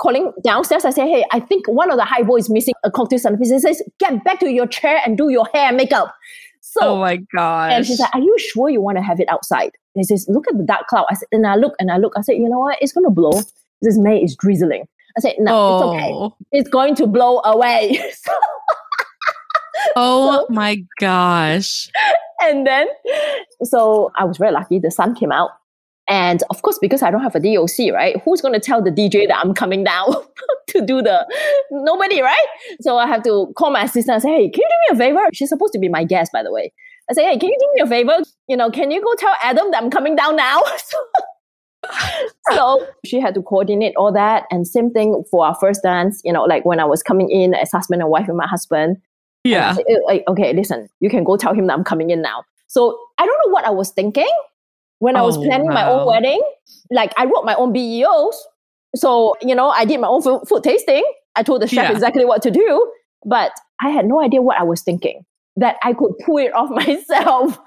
calling 0.00 0.32
downstairs. 0.44 0.84
I 0.84 0.90
say, 0.90 1.08
hey, 1.08 1.24
I 1.32 1.40
think 1.40 1.66
one 1.66 1.90
of 1.90 1.96
the 1.96 2.04
high 2.04 2.22
boys 2.22 2.48
missing 2.48 2.74
a 2.84 2.90
cocktail 2.90 3.18
centerpiece. 3.18 3.50
He 3.50 3.58
says, 3.58 3.82
get 3.98 4.22
back 4.22 4.38
to 4.40 4.50
your 4.50 4.66
chair 4.68 5.00
and 5.04 5.18
do 5.18 5.28
your 5.28 5.48
hair 5.52 5.68
and 5.68 5.76
makeup. 5.76 6.14
So 6.60 6.80
oh 6.82 6.98
my 7.00 7.16
gosh. 7.34 7.72
and 7.72 7.86
she's 7.86 7.98
like, 8.00 8.12
Are 8.14 8.20
you 8.20 8.36
sure 8.38 8.68
you 8.68 8.80
want 8.82 8.98
to 8.98 9.02
have 9.02 9.18
it 9.20 9.28
outside? 9.30 9.70
And 9.94 10.00
he 10.00 10.04
says, 10.04 10.26
Look 10.28 10.46
at 10.48 10.58
the 10.58 10.64
dark 10.64 10.86
cloud. 10.88 11.06
I 11.08 11.14
said, 11.14 11.28
and 11.32 11.46
I 11.46 11.54
look 11.54 11.74
and 11.78 11.90
I 11.90 11.96
look. 11.96 12.12
I 12.16 12.20
said, 12.22 12.32
you 12.32 12.48
know 12.48 12.58
what? 12.58 12.76
It's 12.82 12.92
gonna 12.92 13.08
blow. 13.10 13.40
This 13.82 13.96
May 13.96 14.22
is 14.22 14.36
drizzling. 14.36 14.84
I 15.16 15.20
said, 15.20 15.36
No, 15.38 15.76
it's 15.76 15.84
okay. 15.84 16.10
oh, 16.12 16.36
It's 16.52 16.68
going 16.68 16.94
to 16.96 17.06
blow 17.06 17.40
away. 17.44 17.98
So- 18.14 18.32
oh 19.96 20.32
So- 20.48 20.54
my 20.54 20.82
gosh. 21.00 21.90
and 22.42 22.66
then 22.66 22.86
so 23.62 24.10
I 24.16 24.24
was 24.24 24.36
very 24.38 24.52
lucky. 24.52 24.78
The 24.78 24.90
sun 24.90 25.14
came 25.14 25.32
out. 25.32 25.50
And 26.08 26.44
of 26.50 26.62
course, 26.62 26.78
because 26.78 27.02
I 27.02 27.10
don't 27.10 27.22
have 27.22 27.34
a 27.34 27.40
DOC, 27.40 27.92
right? 27.92 28.14
Who's 28.24 28.40
going 28.40 28.54
to 28.54 28.60
tell 28.60 28.80
the 28.80 28.92
DJ 28.92 29.26
that 29.26 29.38
I'm 29.44 29.52
coming 29.54 29.82
down 29.82 30.14
to 30.68 30.80
do 30.80 31.02
the 31.02 31.26
nobody, 31.72 32.22
right? 32.22 32.46
So 32.80 32.96
I 32.96 33.08
have 33.08 33.24
to 33.24 33.52
call 33.58 33.72
my 33.72 33.82
assistant 33.82 34.14
and 34.14 34.22
say, 34.22 34.28
Hey, 34.30 34.48
can 34.48 34.60
you 34.62 34.68
do 34.68 34.94
me 34.94 35.04
a 35.04 35.08
favor? 35.08 35.26
She's 35.32 35.48
supposed 35.48 35.72
to 35.72 35.80
be 35.80 35.88
my 35.88 36.04
guest, 36.04 36.30
by 36.32 36.44
the 36.44 36.52
way. 36.52 36.72
I 37.10 37.14
say, 37.14 37.24
Hey, 37.24 37.36
can 37.38 37.48
you 37.48 37.56
do 37.58 37.68
me 37.74 37.80
a 37.80 37.86
favor? 37.88 38.18
You 38.46 38.56
know, 38.56 38.70
can 38.70 38.92
you 38.92 39.02
go 39.02 39.14
tell 39.18 39.34
Adam 39.42 39.72
that 39.72 39.82
I'm 39.82 39.90
coming 39.90 40.14
down 40.14 40.36
now? 40.36 40.62
so 42.52 42.86
she 43.04 43.20
had 43.20 43.34
to 43.34 43.42
coordinate 43.42 43.94
all 43.96 44.12
that. 44.12 44.44
And 44.50 44.66
same 44.66 44.90
thing 44.92 45.24
for 45.30 45.44
our 45.46 45.54
first 45.56 45.82
dance, 45.82 46.20
you 46.24 46.32
know, 46.32 46.44
like 46.44 46.64
when 46.64 46.80
I 46.80 46.84
was 46.84 47.02
coming 47.02 47.30
in 47.30 47.54
as 47.54 47.70
husband 47.72 48.00
and 48.02 48.10
wife 48.10 48.26
with 48.28 48.36
my 48.36 48.46
husband. 48.46 48.98
Yeah. 49.50 49.76
"Eh, 49.88 49.94
like, 50.06 50.24
okay, 50.28 50.52
listen, 50.52 50.88
you 51.00 51.10
can 51.10 51.24
go 51.24 51.36
tell 51.36 51.54
him 51.54 51.66
that 51.66 51.74
I'm 51.74 51.84
coming 51.84 52.10
in 52.10 52.22
now. 52.22 52.44
So 52.66 52.98
I 53.18 53.26
don't 53.26 53.38
know 53.46 53.52
what 53.52 53.64
I 53.64 53.70
was 53.70 53.90
thinking 53.90 54.28
when 54.98 55.16
I 55.16 55.22
was 55.22 55.36
Oh, 55.36 55.42
planning 55.44 55.68
my 55.68 55.86
own 55.88 56.06
wedding. 56.06 56.42
Like 56.90 57.12
I 57.16 57.24
wrote 57.24 57.44
my 57.44 57.54
own 57.54 57.72
BEOs. 57.72 58.46
So, 58.94 59.36
you 59.42 59.54
know, 59.54 59.68
I 59.68 59.84
did 59.84 60.00
my 60.00 60.08
own 60.08 60.22
food, 60.22 60.42
food 60.48 60.62
tasting. 60.64 61.04
I 61.36 61.42
told 61.42 61.60
the 61.62 61.66
chef 61.66 61.84
Yeah. 61.84 61.92
exactly 61.92 62.24
what 62.24 62.40
to 62.42 62.50
do, 62.50 62.90
but 63.24 63.52
I 63.80 63.90
had 63.90 64.06
no 64.06 64.20
idea 64.22 64.40
what 64.40 64.58
I 64.58 64.62
was 64.62 64.82
thinking 64.82 65.24
that 65.56 65.76
I 65.82 65.92
could 65.92 66.12
pull 66.24 66.38
it 66.38 66.52
off 66.54 66.70
myself. 66.86 67.58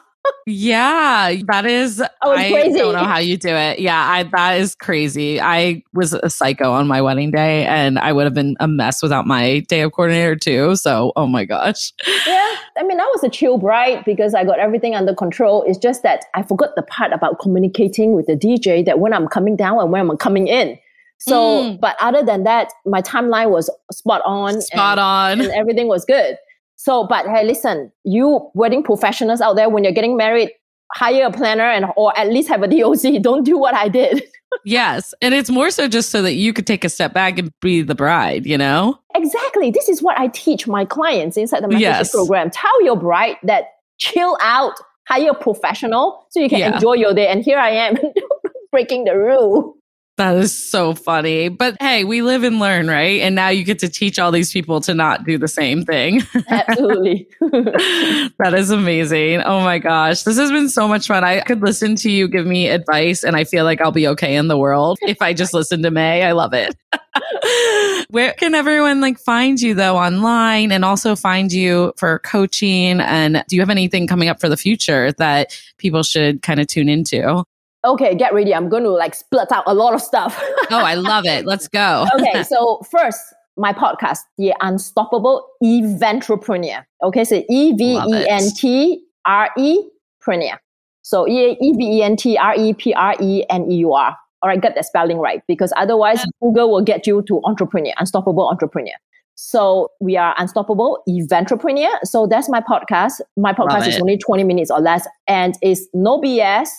Yeah, 0.45 1.35
that 1.47 1.65
is. 1.67 2.01
I 2.01 2.07
was 2.27 2.37
crazy. 2.39 2.79
don't 2.79 2.93
know 2.93 3.03
how 3.03 3.19
you 3.19 3.37
do 3.37 3.49
it. 3.49 3.79
Yeah, 3.79 4.03
I 4.03 4.23
that 4.23 4.59
is 4.59 4.73
crazy. 4.73 5.39
I 5.39 5.83
was 5.93 6.13
a 6.13 6.29
psycho 6.29 6.71
on 6.71 6.87
my 6.87 7.01
wedding 7.01 7.29
day, 7.31 7.65
and 7.65 7.99
I 7.99 8.13
would 8.13 8.23
have 8.23 8.33
been 8.33 8.55
a 8.59 8.67
mess 8.67 9.03
without 9.03 9.27
my 9.27 9.59
day 9.67 9.81
of 9.81 9.91
coordinator 9.91 10.35
too. 10.35 10.75
So, 10.75 11.11
oh 11.15 11.27
my 11.27 11.45
gosh. 11.45 11.93
yeah. 12.25 12.55
I 12.77 12.83
mean, 12.83 12.99
I 12.99 13.05
was 13.05 13.23
a 13.23 13.29
chill 13.29 13.57
bride 13.59 14.03
because 14.05 14.33
I 14.33 14.43
got 14.43 14.57
everything 14.59 14.95
under 14.95 15.13
control. 15.13 15.63
It's 15.67 15.77
just 15.77 16.01
that 16.03 16.25
I 16.33 16.41
forgot 16.43 16.75
the 16.75 16.81
part 16.83 17.13
about 17.13 17.39
communicating 17.39 18.13
with 18.13 18.25
the 18.25 18.35
DJ 18.35 18.83
that 18.85 18.99
when 18.99 19.13
I'm 19.13 19.27
coming 19.27 19.55
down 19.55 19.77
and 19.79 19.91
when 19.91 20.01
I'm 20.09 20.17
coming 20.17 20.47
in. 20.47 20.79
So, 21.19 21.63
Mm. 21.63 21.79
but 21.81 21.95
other 21.99 22.23
than 22.23 22.43
that, 22.45 22.71
my 22.85 23.01
timeline 23.01 23.49
was 23.51 23.69
spot 23.91 24.21
on. 24.25 24.61
Spot 24.61 24.97
and, 24.97 25.41
on. 25.41 25.41
and 25.45 25.51
everything 25.51 25.87
was 25.87 26.05
good. 26.05 26.37
So, 26.81 27.05
but 27.05 27.27
hey, 27.27 27.43
listen, 27.45 27.91
you 28.05 28.49
wedding 28.53 28.83
professionals 28.83 29.41
out 29.41 29.57
there, 29.57 29.67
when 29.67 29.83
you're 29.83 29.91
getting 29.91 30.15
married, 30.15 30.49
hire 30.93 31.25
a 31.25 31.31
planner 31.31 31.65
and 31.69 31.87
or 31.97 32.17
at 32.17 32.29
least 32.29 32.47
have 32.47 32.63
a 32.63 32.67
DOC. 32.73 33.21
Don't 33.21 33.43
do 33.43 33.57
what 33.57 33.73
I 33.75 33.89
did. 33.89 34.23
Yes, 34.63 35.13
and 35.21 35.33
it's 35.33 35.49
more 35.49 35.71
so 35.71 35.87
just 35.89 36.09
so 36.09 36.21
that 36.21 36.33
you 36.35 36.53
could 36.53 36.65
take 36.65 36.85
a 36.85 36.89
step 36.89 37.13
back 37.13 37.37
and 37.37 37.51
be 37.61 37.81
the 37.81 37.95
bride. 37.95 38.45
You 38.45 38.57
know. 38.57 38.97
exactly. 39.13 39.71
This 39.71 39.89
is 39.89 40.01
what 40.01 40.17
I 40.17 40.27
teach 40.29 40.67
my 40.67 40.85
clients 40.85 41.35
inside 41.35 41.63
the 41.63 41.67
mentorship 41.67 41.79
Yes. 41.81 42.11
program. 42.11 42.49
Tell 42.49 42.83
your 42.85 42.95
bride 42.95 43.35
that 43.43 43.65
chill 43.99 44.37
out, 44.41 44.73
hire 45.09 45.31
a 45.31 45.35
professional 45.35 46.25
so 46.29 46.39
you 46.39 46.47
can 46.49 46.59
Yeah. 46.59 46.73
enjoy 46.75 46.93
your 46.93 47.13
day. 47.13 47.27
And 47.27 47.43
here 47.43 47.59
I 47.59 47.71
am 47.71 47.97
breaking 48.71 49.03
the 49.03 49.17
rule. 49.17 49.75
That 50.19 50.35
is 50.35 50.53
so 50.53 50.95
funny. 50.95 51.47
But 51.47 51.77
hey, 51.79 52.03
we 52.03 52.21
live 52.21 52.43
and 52.43 52.59
learn, 52.59 52.87
right? 52.87 53.21
And 53.21 53.35
now 53.35 53.47
you 53.47 53.63
get 53.63 53.79
to 53.79 53.87
teach 53.87 54.19
all 54.19 54.33
these 54.33 54.51
people 54.51 54.81
to 54.81 54.93
not 54.93 55.23
do 55.23 55.37
the 55.37 55.47
same 55.47 55.85
thing. 55.85 56.23
Absolutely. 56.49 57.25
that 57.39 58.53
is 58.53 58.69
amazing. 58.69 59.41
Oh 59.43 59.61
my 59.61 59.79
gosh. 59.79 60.23
This 60.23 60.37
has 60.37 60.51
been 60.51 60.67
so 60.67 60.89
much 60.89 61.07
fun. 61.07 61.23
I 61.23 61.39
could 61.39 61.61
listen 61.61 61.95
to 61.95 62.11
you 62.11 62.27
give 62.27 62.45
me 62.45 62.67
advice 62.67 63.23
and 63.23 63.37
I 63.37 63.45
feel 63.45 63.63
like 63.63 63.79
I'll 63.79 63.93
be 63.93 64.09
okay 64.09 64.35
in 64.35 64.49
the 64.49 64.57
world 64.57 64.99
if 65.03 65.21
I 65.21 65.31
just 65.33 65.53
listen 65.53 65.83
to 65.83 65.89
May. 65.89 66.23
I 66.23 66.33
love 66.33 66.51
it. 66.53 66.75
Where 68.09 68.33
can 68.33 68.55
everyone 68.55 68.99
like 68.99 69.19
find 69.19 69.57
you 69.57 69.73
though 69.73 69.95
online 69.95 70.73
and 70.73 70.83
also 70.83 71.15
find 71.15 71.49
you 71.49 71.93
for 71.95 72.19
coaching? 72.19 72.99
And 72.99 73.41
do 73.47 73.55
you 73.55 73.61
have 73.61 73.69
anything 73.69 74.05
coming 74.05 74.27
up 74.27 74.41
for 74.41 74.49
the 74.49 74.57
future 74.57 75.13
that 75.13 75.57
people 75.77 76.03
should 76.03 76.41
kind 76.41 76.59
of 76.59 76.67
tune 76.67 76.89
into? 76.89 77.45
Okay, 77.85 78.15
get 78.15 78.33
ready. 78.33 78.53
I'm 78.53 78.69
going 78.69 78.83
to 78.83 78.89
like 78.89 79.15
split 79.15 79.51
out 79.51 79.63
a 79.67 79.73
lot 79.73 79.93
of 79.93 80.01
stuff. 80.01 80.41
Oh, 80.71 80.85
I 80.85 80.93
love 80.93 81.25
it. 81.25 81.47
Let's 81.47 81.67
go. 81.67 82.05
okay, 82.13 82.43
so 82.47 82.79
first, 82.91 83.19
my 83.57 83.73
podcast, 83.73 84.19
The 84.37 84.53
Unstoppable 84.61 85.47
Eventrepreneur. 85.63 86.85
Okay, 87.01 87.23
so 87.23 87.43
E 87.49 87.73
V 87.73 87.95
E 87.95 88.27
N 88.29 88.51
T 88.55 89.03
R 89.25 89.49
E 89.57 89.83
Preneur. 90.23 90.57
So 91.01 91.27
E 91.27 91.57
E 91.59 91.73
V 91.75 91.97
E 91.97 92.03
N 92.03 92.15
T 92.15 92.37
R 92.37 92.53
E 92.55 92.73
P 92.75 92.93
R 92.93 93.15
E 93.19 93.43
N 93.49 93.71
E 93.71 93.77
U 93.77 93.93
R. 93.93 94.15
All 94.43 94.49
right, 94.49 94.61
get 94.61 94.75
that 94.75 94.85
spelling 94.85 95.17
right 95.17 95.41
because 95.47 95.73
otherwise 95.75 96.23
Google 96.39 96.69
will 96.69 96.83
get 96.83 97.07
you 97.07 97.23
to 97.23 97.41
entrepreneur, 97.45 97.93
unstoppable 97.97 98.47
entrepreneur. 98.47 98.93
So 99.33 99.89
we 99.99 100.17
are 100.17 100.35
unstoppable 100.37 101.01
eventrepreneur. 101.09 101.89
So 102.03 102.27
that's 102.27 102.47
my 102.47 102.61
podcast. 102.61 103.21
My 103.37 103.53
podcast 103.53 103.87
is 103.87 103.95
it. 103.95 104.01
only 104.01 104.17
20 104.17 104.43
minutes 104.43 104.69
or 104.69 104.81
less 104.81 105.07
and 105.27 105.55
it's 105.61 105.87
no 105.93 106.21
BS. 106.21 106.69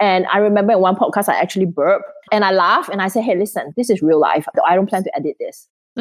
And 0.00 0.26
I 0.32 0.38
remember 0.38 0.72
in 0.72 0.80
one 0.80 0.94
podcast, 0.96 1.28
I 1.28 1.38
actually 1.40 1.66
burp 1.66 2.02
and 2.30 2.44
I 2.44 2.52
laugh 2.52 2.88
and 2.88 3.02
I 3.02 3.08
say, 3.08 3.20
hey, 3.20 3.36
listen, 3.36 3.72
this 3.76 3.90
is 3.90 4.00
real 4.02 4.20
life. 4.20 4.46
I 4.66 4.74
don't 4.76 4.88
plan 4.88 5.02
to 5.04 5.16
edit 5.16 5.36
this. 5.40 5.68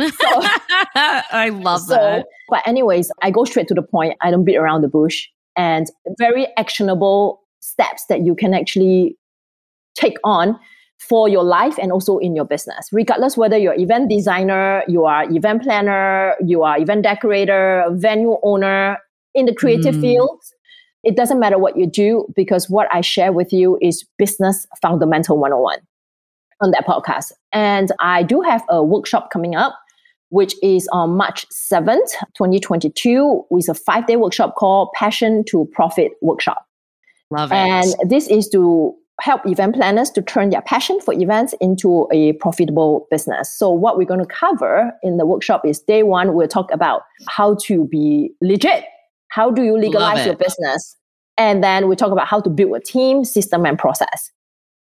I 0.96 1.50
love 1.54 1.82
So, 1.82 1.96
that. 1.96 2.26
but 2.50 2.68
anyways, 2.68 3.12
I 3.22 3.32
go 3.32 3.44
straight 3.46 3.68
to 3.70 3.74
the 3.74 3.82
point. 3.82 4.16
I 4.22 4.32
don't 4.32 4.44
beat 4.46 4.58
around 4.58 4.82
the 4.82 4.88
bush 4.88 5.28
and 5.56 5.88
very 6.18 6.48
actionable 6.58 7.42
steps 7.60 8.06
that 8.10 8.22
you 8.26 8.36
can 8.36 8.54
actually 8.54 9.18
take 9.96 10.18
on 10.24 10.60
for 11.00 11.28
your 11.30 11.44
life 11.44 11.78
and 11.80 11.92
also 11.92 12.18
in 12.18 12.36
your 12.36 12.46
business. 12.46 12.90
Regardless 12.92 13.38
whether 13.38 13.58
you're 13.58 13.76
event 13.76 14.10
designer, 14.10 14.84
you 14.88 15.06
are 15.06 15.30
event 15.32 15.64
planner, 15.64 16.36
you 16.44 16.64
are 16.64 16.78
event 16.80 17.04
decorator, 17.04 17.86
venue 17.92 18.38
owner 18.44 18.98
in 19.36 19.46
the 19.46 19.54
creative 19.54 19.96
Mm. 19.96 20.02
fields, 20.02 20.54
it 21.08 21.16
doesn't 21.16 21.40
matter 21.40 21.58
what 21.58 21.78
you 21.78 21.88
do 21.88 22.26
because 22.36 22.70
what 22.70 22.88
I 22.94 23.02
share 23.02 23.32
with 23.32 23.54
you 23.54 23.78
is 23.82 24.06
business 24.18 24.68
fundamental 24.82 25.38
101 25.38 25.80
on 26.62 26.72
that 26.72 26.86
podcast. 26.86 27.32
And 27.54 27.92
I 28.00 28.24
do 28.24 28.42
have 28.42 28.64
a 28.70 28.84
workshop 28.84 29.30
coming 29.32 29.56
up 29.56 29.78
which 30.30 30.56
is 30.62 30.90
on 30.92 31.12
March 31.12 31.48
7th, 31.50 32.12
2022, 32.36 33.46
with 33.50 33.70
a 33.70 33.74
five 33.74 34.06
day 34.08 34.18
workshop 34.18 34.56
called 34.56 34.90
Passion 34.94 35.44
to 35.46 35.70
Profit 35.72 36.12
Workshop. 36.22 36.66
Love 37.32 37.52
it. 37.52 37.56
And 37.56 37.96
this 38.10 38.28
is 38.28 38.50
to 38.50 38.94
help 39.22 39.46
event 39.46 39.76
planners 39.76 40.10
to 40.12 40.22
turn 40.22 40.50
their 40.50 40.62
passion 40.62 41.00
for 41.00 41.14
events 41.14 41.54
into 41.60 42.08
a 42.12 42.34
profitable 42.34 43.08
business. 43.10 43.58
So, 43.58 43.72
what 43.72 43.98
we're 43.98 44.06
going 44.06 44.20
to 44.20 44.26
cover 44.26 44.92
in 45.02 45.18
the 45.18 45.26
workshop 45.26 45.66
is 45.66 45.80
day 45.80 46.04
one, 46.04 46.34
we'll 46.34 46.48
talk 46.48 46.72
about 46.74 47.04
how 47.28 47.56
to 47.64 47.86
be 47.86 48.32
legit. 48.42 48.84
How 49.30 49.52
do 49.52 49.64
you 49.64 49.78
legalize 49.78 50.26
your 50.26 50.36
business? 50.36 50.97
And 51.38 51.64
then 51.64 51.88
we 51.88 51.96
talk 51.96 52.12
about 52.12 52.28
how 52.28 52.42
to 52.42 52.50
build 52.50 52.76
a 52.76 52.80
team, 52.80 53.24
system, 53.24 53.66
and 53.66 53.78
process. 53.78 54.32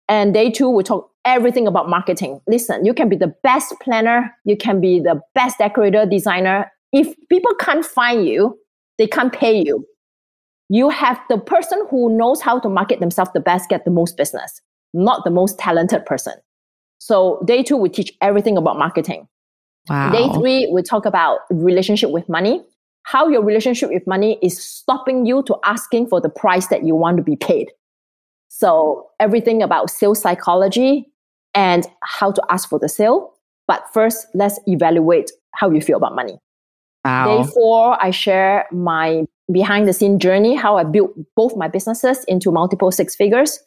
And 0.08 0.34
day 0.34 0.50
two, 0.50 0.70
we 0.70 0.84
talk 0.84 1.12
everything 1.26 1.68
about 1.68 1.90
marketing. 1.90 2.42
Listen, 2.48 2.86
you 2.86 2.94
can 2.94 3.10
be 3.10 3.16
the 3.16 3.34
best 3.44 3.74
planner, 3.82 4.36
you 4.46 4.58
can 4.58 4.82
be 4.82 5.00
the 5.00 5.22
best 5.36 5.60
decorator, 5.60 6.06
designer. 6.06 6.72
If 6.92 7.14
people 7.30 7.54
can't 7.56 7.86
find 7.86 8.28
you, 8.28 8.58
they 8.98 9.06
can't 9.06 9.32
pay 9.32 9.62
you. 9.62 9.86
You 10.70 10.90
have 10.90 11.20
the 11.30 11.38
person 11.38 11.86
who 11.90 12.16
knows 12.18 12.42
how 12.42 12.60
to 12.60 12.70
market 12.70 13.00
themselves 13.00 13.32
the 13.34 13.40
best 13.40 13.70
get 13.70 13.86
the 13.86 13.92
most 13.92 14.18
business, 14.18 14.62
not 14.94 15.24
the 15.24 15.32
most 15.32 15.60
talented 15.60 16.06
person. 16.06 16.34
So 17.00 17.42
day 17.46 17.64
two, 17.64 17.78
we 17.78 17.90
teach 17.90 18.12
everything 18.22 18.58
about 18.58 18.78
marketing. 18.78 19.28
Wow. 19.90 20.12
Day 20.12 20.28
three, 20.34 20.70
we 20.72 20.82
talk 20.84 21.06
about 21.06 21.40
relationship 21.50 22.12
with 22.12 22.28
money, 22.30 22.64
how 23.10 23.28
your 23.28 23.44
relationship 23.44 23.90
with 23.90 24.06
money 24.06 24.38
is 24.44 24.62
stopping 24.62 25.26
you 25.26 25.42
to 25.42 25.58
asking 25.66 26.06
for 26.06 26.22
the 26.22 26.30
price 26.30 26.68
that 26.68 26.86
you 26.86 26.94
want 26.94 27.18
to 27.18 27.24
be 27.24 27.36
paid. 27.36 27.72
So 28.50 29.08
everything 29.20 29.64
about 29.64 29.90
sales 29.90 30.22
psychology 30.22 31.08
and 31.56 31.88
how 32.04 32.32
to 32.32 32.42
ask 32.52 32.70
for 32.70 32.78
the 32.78 32.88
sale. 32.88 33.34
But 33.68 33.84
first, 33.92 34.28
let's 34.36 34.60
evaluate 34.68 35.32
how 35.56 35.72
you 35.72 35.82
feel 35.82 35.98
about 35.98 36.14
money. 36.14 36.38
Wow. 37.04 37.42
Day 37.42 37.50
four, 37.52 37.98
I 38.00 38.12
share 38.12 38.68
my 38.72 39.26
behind 39.52 39.88
the 39.88 39.94
scene 39.94 40.20
journey, 40.20 40.54
how 40.54 40.78
I 40.78 40.84
built 40.84 41.12
both 41.36 41.58
my 41.58 41.68
businesses 41.68 42.24
into 42.28 42.52
multiple 42.52 42.92
six 42.92 43.16
figures, 43.16 43.60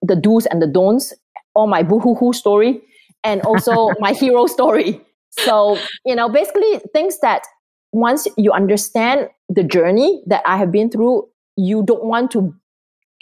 the 0.00 0.16
do's 0.16 0.46
and 0.46 0.62
the 0.62 0.66
don'ts, 0.66 1.12
all 1.54 1.66
my 1.66 1.82
boo-hoo-hoo 1.82 2.32
story, 2.32 2.80
and 3.22 3.42
also 3.42 3.90
my 3.98 4.12
hero 4.12 4.46
story. 4.46 4.98
So, 5.32 5.78
you 6.06 6.14
know, 6.14 6.30
basically 6.30 6.80
things 6.94 7.18
that 7.20 7.42
once 7.92 8.26
you 8.36 8.52
understand 8.52 9.28
the 9.48 9.62
journey 9.62 10.22
that 10.26 10.42
I 10.46 10.56
have 10.56 10.72
been 10.72 10.90
through, 10.90 11.28
you 11.56 11.82
don't 11.84 12.04
want 12.04 12.30
to 12.32 12.54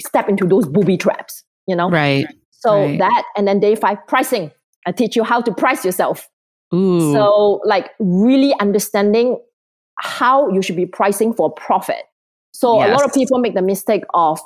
step 0.01 0.29
into 0.29 0.47
those 0.47 0.67
booby 0.67 0.97
traps, 0.97 1.45
you 1.67 1.77
know? 1.77 1.91
Right. 1.91 2.27
So 2.51 2.85
right. 2.85 2.99
that, 2.99 3.25
and 3.37 3.47
then 3.47 3.61
day 3.61 3.75
five, 3.75 3.99
pricing. 4.07 4.51
I 4.87 4.93
teach 4.93 5.17
you 5.17 5.25
how 5.25 5.41
to 5.43 5.53
price 5.53 5.85
yourself. 5.85 6.29
Ooh. 6.75 7.13
So, 7.13 7.61
like, 7.65 7.91
really 7.99 8.55
understanding 8.61 9.39
how 9.99 10.49
you 10.51 10.63
should 10.63 10.77
be 10.77 10.87
pricing 10.87 11.35
for 11.35 11.53
profit. 11.53 12.05
So, 12.53 12.83
a 12.83 12.89
lot 12.89 13.05
of 13.05 13.13
people 13.13 13.39
make 13.39 13.55
the 13.55 13.63
mistake 13.63 14.05
of, 14.15 14.41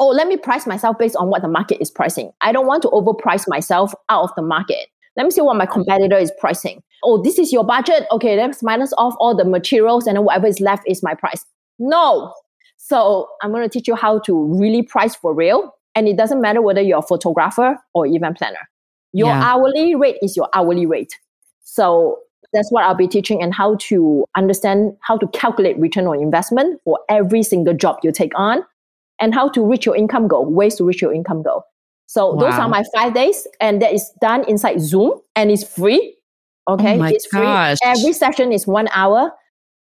oh, 0.00 0.08
let 0.08 0.26
me 0.26 0.36
price 0.36 0.66
myself 0.66 0.98
based 0.98 1.16
on 1.16 1.28
what 1.28 1.42
the 1.42 1.48
market 1.48 1.80
is 1.80 1.90
pricing. 1.90 2.32
I 2.40 2.52
don't 2.52 2.66
want 2.66 2.82
to 2.82 2.88
overprice 2.88 3.44
myself 3.46 3.94
out 4.08 4.24
of 4.24 4.30
the 4.36 4.42
market. 4.42 4.88
Let 5.16 5.24
me 5.24 5.30
see 5.30 5.40
what 5.40 5.56
my 5.56 5.66
competitor 5.66 6.18
is 6.18 6.32
pricing. 6.40 6.82
Oh, 7.04 7.22
this 7.22 7.38
is 7.38 7.52
your 7.52 7.64
budget. 7.64 8.06
Okay, 8.10 8.36
let's 8.36 8.62
minus 8.62 8.92
off 8.98 9.14
all 9.20 9.36
the 9.36 9.44
materials 9.44 10.06
and 10.06 10.16
then 10.16 10.24
whatever 10.24 10.46
is 10.46 10.60
left 10.60 10.82
is 10.88 11.02
my 11.02 11.14
price. 11.14 11.44
No. 11.78 12.32
So, 12.76 13.28
I'm 13.42 13.50
going 13.50 13.62
to 13.62 13.68
teach 13.68 13.88
you 13.88 13.94
how 13.94 14.18
to 14.20 14.44
really 14.58 14.82
price 14.82 15.14
for 15.14 15.34
real. 15.34 15.74
And 15.94 16.08
it 16.08 16.16
doesn't 16.16 16.40
matter 16.40 16.60
whether 16.60 16.80
you're 16.80 16.98
a 16.98 17.02
photographer 17.02 17.78
or 17.94 18.06
event 18.06 18.38
planner. 18.38 18.68
Your 19.12 19.28
Yeah. 19.28 19.42
hourly 19.44 19.94
rate 19.94 20.16
is 20.22 20.36
your 20.36 20.48
hourly 20.54 20.86
rate. 20.86 21.14
So 21.62 22.18
that's 22.52 22.70
what 22.70 22.84
I'll 22.84 22.94
be 22.94 23.08
teaching 23.08 23.42
and 23.42 23.54
how 23.54 23.76
to 23.88 24.24
understand 24.36 24.96
how 25.00 25.16
to 25.18 25.26
calculate 25.28 25.78
return 25.78 26.06
on 26.06 26.20
investment 26.20 26.80
for 26.84 26.98
every 27.08 27.42
single 27.42 27.74
job 27.74 27.98
you 28.02 28.12
take 28.12 28.32
on 28.38 28.64
and 29.20 29.34
how 29.34 29.48
to 29.50 29.64
reach 29.64 29.86
your 29.86 29.96
income 29.96 30.28
goal, 30.28 30.44
ways 30.46 30.76
to 30.76 30.84
reach 30.84 31.00
your 31.02 31.12
income 31.12 31.42
goal. 31.42 31.62
So 32.06 32.36
those 32.38 32.54
are 32.54 32.68
my 32.68 32.84
five 32.94 33.14
days 33.14 33.46
and 33.60 33.80
that 33.82 33.92
is 33.92 34.10
done 34.20 34.44
inside 34.48 34.80
Zoom 34.80 35.20
and 35.34 35.50
it's 35.50 35.64
free. 35.64 36.16
Oh 36.66 36.74
okay. 36.74 36.94
Oh 36.94 36.98
my 36.98 37.10
it's 37.10 37.26
free. 37.26 37.46
Every 37.82 38.12
session 38.12 38.52
is 38.52 38.66
one 38.66 38.88
hour 38.92 39.32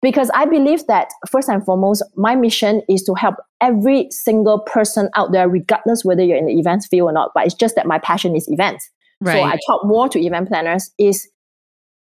because 0.01 0.29
I 0.33 0.45
believe 0.45 0.85
that 0.87 1.09
first 1.29 1.49
and 1.49 1.63
foremost, 1.65 2.03
my 2.15 2.35
mission 2.35 2.81
is 2.87 3.03
to 3.03 3.13
help 3.15 3.35
every 3.61 4.07
single 4.11 4.59
person 4.59 5.09
out 5.15 5.31
there, 5.31 5.49
regardless 5.49 6.05
whether 6.05 6.23
you're 6.23 6.37
in 6.37 6.45
the 6.45 6.59
events 6.59 6.87
field 6.87 7.09
or 7.09 7.13
not. 7.13 7.31
But 7.33 7.45
it's 7.45 7.55
just 7.55 7.75
that 7.75 7.87
my 7.87 7.99
passion 7.99 8.35
is 8.35 8.47
events. 8.47 8.89
right. 9.21 9.33
So 9.33 9.43
I 9.43 9.57
talk 9.67 9.85
more 9.85 10.07
to 10.09 10.19
event 10.19 10.49
planners 10.49 10.91
is 10.99 11.27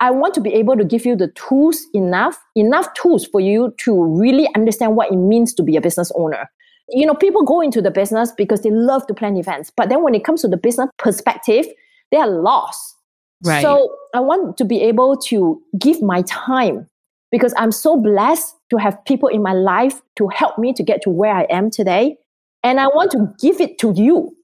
I 0.01 0.11
want 0.11 0.33
to 0.35 0.41
be 0.41 0.53
able 0.53 0.77
to 0.77 0.85
give 0.85 1.05
you 1.05 1.15
the 1.15 1.27
tools 1.29 1.81
enough, 1.93 2.37
enough 2.55 2.93
tools 2.93 3.25
for 3.25 3.41
you 3.41 3.73
to 3.79 4.03
really 4.03 4.47
understand 4.55 4.95
what 4.95 5.11
it 5.11 5.17
means 5.17 5.53
to 5.55 5.63
be 5.63 5.75
a 5.75 5.81
business 5.81 6.11
owner. 6.15 6.49
You 6.89 7.05
know, 7.05 7.13
people 7.13 7.43
go 7.43 7.61
into 7.61 7.81
the 7.81 7.91
business 7.91 8.31
because 8.31 8.61
they 8.61 8.71
love 8.71 9.05
to 9.07 9.13
plan 9.13 9.37
events, 9.37 9.71
but 9.75 9.89
then 9.89 10.01
when 10.01 10.15
it 10.15 10.23
comes 10.23 10.41
to 10.41 10.47
the 10.47 10.57
business 10.57 10.89
perspective, 10.97 11.67
they 12.11 12.17
are 12.17 12.29
lost. 12.29 12.95
Right. 13.43 13.61
So 13.61 13.93
I 14.13 14.19
want 14.19 14.57
to 14.57 14.65
be 14.65 14.81
able 14.81 15.17
to 15.27 15.61
give 15.79 16.01
my 16.01 16.23
time 16.23 16.87
because 17.31 17.53
I'm 17.57 17.71
so 17.71 17.99
blessed 18.01 18.53
to 18.71 18.77
have 18.77 18.97
people 19.05 19.29
in 19.29 19.41
my 19.41 19.53
life 19.53 20.01
to 20.17 20.27
help 20.27 20.57
me 20.57 20.73
to 20.73 20.83
get 20.83 21.01
to 21.03 21.09
where 21.09 21.33
I 21.33 21.43
am 21.49 21.69
today. 21.69 22.17
And 22.63 22.79
I 22.79 22.87
want 22.87 23.11
to 23.11 23.33
give 23.39 23.61
it 23.61 23.77
to 23.79 23.93
you. 23.95 24.35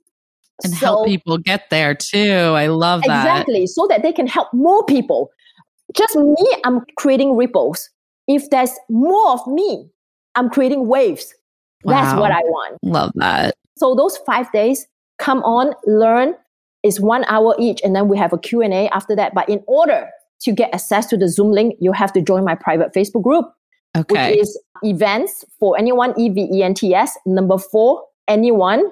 and 0.64 0.72
So- 0.74 0.86
help 0.86 1.08
people 1.08 1.38
get 1.38 1.70
there 1.70 1.94
too. 1.94 2.54
I 2.56 2.68
love 2.68 3.02
that. 3.06 3.26
Exactly. 3.26 3.68
So 3.68 3.88
that 3.90 4.04
they 4.04 4.14
can 4.14 4.26
help 4.26 4.54
more 4.54 4.86
people. 4.86 5.30
Just 5.94 6.16
me, 6.16 6.36
I'm 6.64 6.80
creating 6.98 7.36
ripples. 7.36 7.90
If 8.28 8.50
there's 8.52 8.72
more 8.90 9.32
of 9.32 9.46
me, 9.48 9.90
I'm 10.36 10.50
creating 10.50 10.88
waves. 10.88 11.34
That's 11.84 12.18
what 12.18 12.32
I 12.32 12.40
want. 12.40 12.78
Love 12.84 13.12
that. 13.16 13.54
So 13.78 13.96
those 13.96 14.18
five 14.26 14.50
days, 14.54 14.88
come 15.20 15.44
on, 15.44 15.74
learn. 15.86 16.36
It's 16.86 17.00
one 17.00 17.26
hour 17.28 17.56
each, 17.58 17.82
and 17.84 17.96
then 17.96 18.08
we 18.08 18.16
have 18.20 18.32
a 18.32 18.38
Q&A 18.38 18.88
after 18.90 19.16
that. 19.16 19.34
But 19.34 19.50
in 19.50 19.64
order 19.66 20.08
to 20.42 20.52
get 20.52 20.72
access 20.72 21.08
to 21.08 21.18
the 21.18 21.28
Zoom 21.28 21.52
link, 21.52 21.76
you 21.80 21.92
have 21.92 22.14
to 22.14 22.22
join 22.22 22.44
my 22.46 22.54
private 22.54 22.94
Facebook 22.94 23.24
group, 23.24 23.46
Okay. 23.98 24.30
which 24.32 24.40
is 24.42 24.62
events 24.84 25.44
for 25.60 25.76
anyone, 25.80 26.14
E 26.20 26.30
V 26.30 26.48
E 26.54 26.62
N 26.62 26.76
T 26.76 26.94
S. 26.94 27.18
Number 27.26 27.58
four, 27.58 28.04
anyone, 28.28 28.92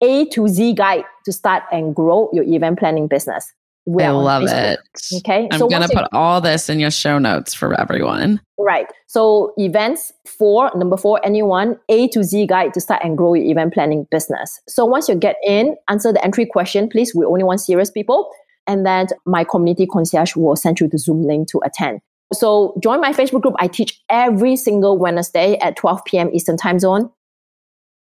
A 0.00 0.24
to 0.30 0.48
Z 0.48 0.72
guide 0.72 1.04
to 1.26 1.32
start 1.32 1.64
and 1.70 1.94
grow 1.94 2.30
your 2.32 2.44
event 2.44 2.78
planning 2.78 3.06
business. 3.06 3.52
I 3.88 4.10
love 4.10 4.42
it. 4.46 4.80
Okay. 5.18 5.48
I'm 5.50 5.58
so 5.58 5.68
going 5.68 5.82
to 5.82 5.94
put 5.94 6.08
all 6.12 6.40
this 6.40 6.68
in 6.68 6.80
your 6.80 6.90
show 6.90 7.18
notes 7.18 7.54
for 7.54 7.78
everyone. 7.78 8.40
Right. 8.58 8.86
So 9.06 9.52
events 9.58 10.12
four, 10.26 10.72
number 10.74 10.96
four, 10.96 11.20
anyone, 11.24 11.78
A 11.88 12.08
to 12.08 12.24
Z 12.24 12.46
guide 12.46 12.74
to 12.74 12.80
start 12.80 13.02
and 13.04 13.16
grow 13.16 13.34
your 13.34 13.44
event 13.44 13.74
planning 13.74 14.06
business. 14.10 14.60
So 14.68 14.84
once 14.84 15.08
you 15.08 15.14
get 15.14 15.36
in, 15.44 15.76
answer 15.88 16.12
the 16.12 16.24
entry 16.24 16.46
question, 16.46 16.88
please. 16.88 17.14
We 17.14 17.24
only 17.24 17.44
want 17.44 17.60
serious 17.60 17.90
people. 17.90 18.30
And 18.66 18.84
then 18.84 19.06
my 19.24 19.44
community 19.44 19.86
concierge 19.86 20.34
will 20.34 20.56
send 20.56 20.80
you 20.80 20.88
the 20.88 20.98
Zoom 20.98 21.22
link 21.22 21.48
to 21.50 21.60
attend. 21.64 22.00
So 22.32 22.74
join 22.82 23.00
my 23.00 23.12
Facebook 23.12 23.42
group. 23.42 23.54
I 23.60 23.68
teach 23.68 24.00
every 24.08 24.56
single 24.56 24.98
Wednesday 24.98 25.56
at 25.58 25.76
12 25.76 26.04
p.m. 26.04 26.30
Eastern 26.32 26.56
time 26.56 26.80
zone. 26.80 27.10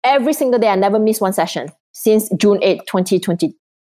Every 0.03 0.34
single 0.34 0.59
day. 0.59 0.69
I 0.69 0.75
never 0.75 0.97
miss 0.97 1.21
one 1.21 1.34
session 1.34 1.69
since 1.91 2.30
June 2.38 2.59
8, 2.63 2.82
2020. 2.88 3.53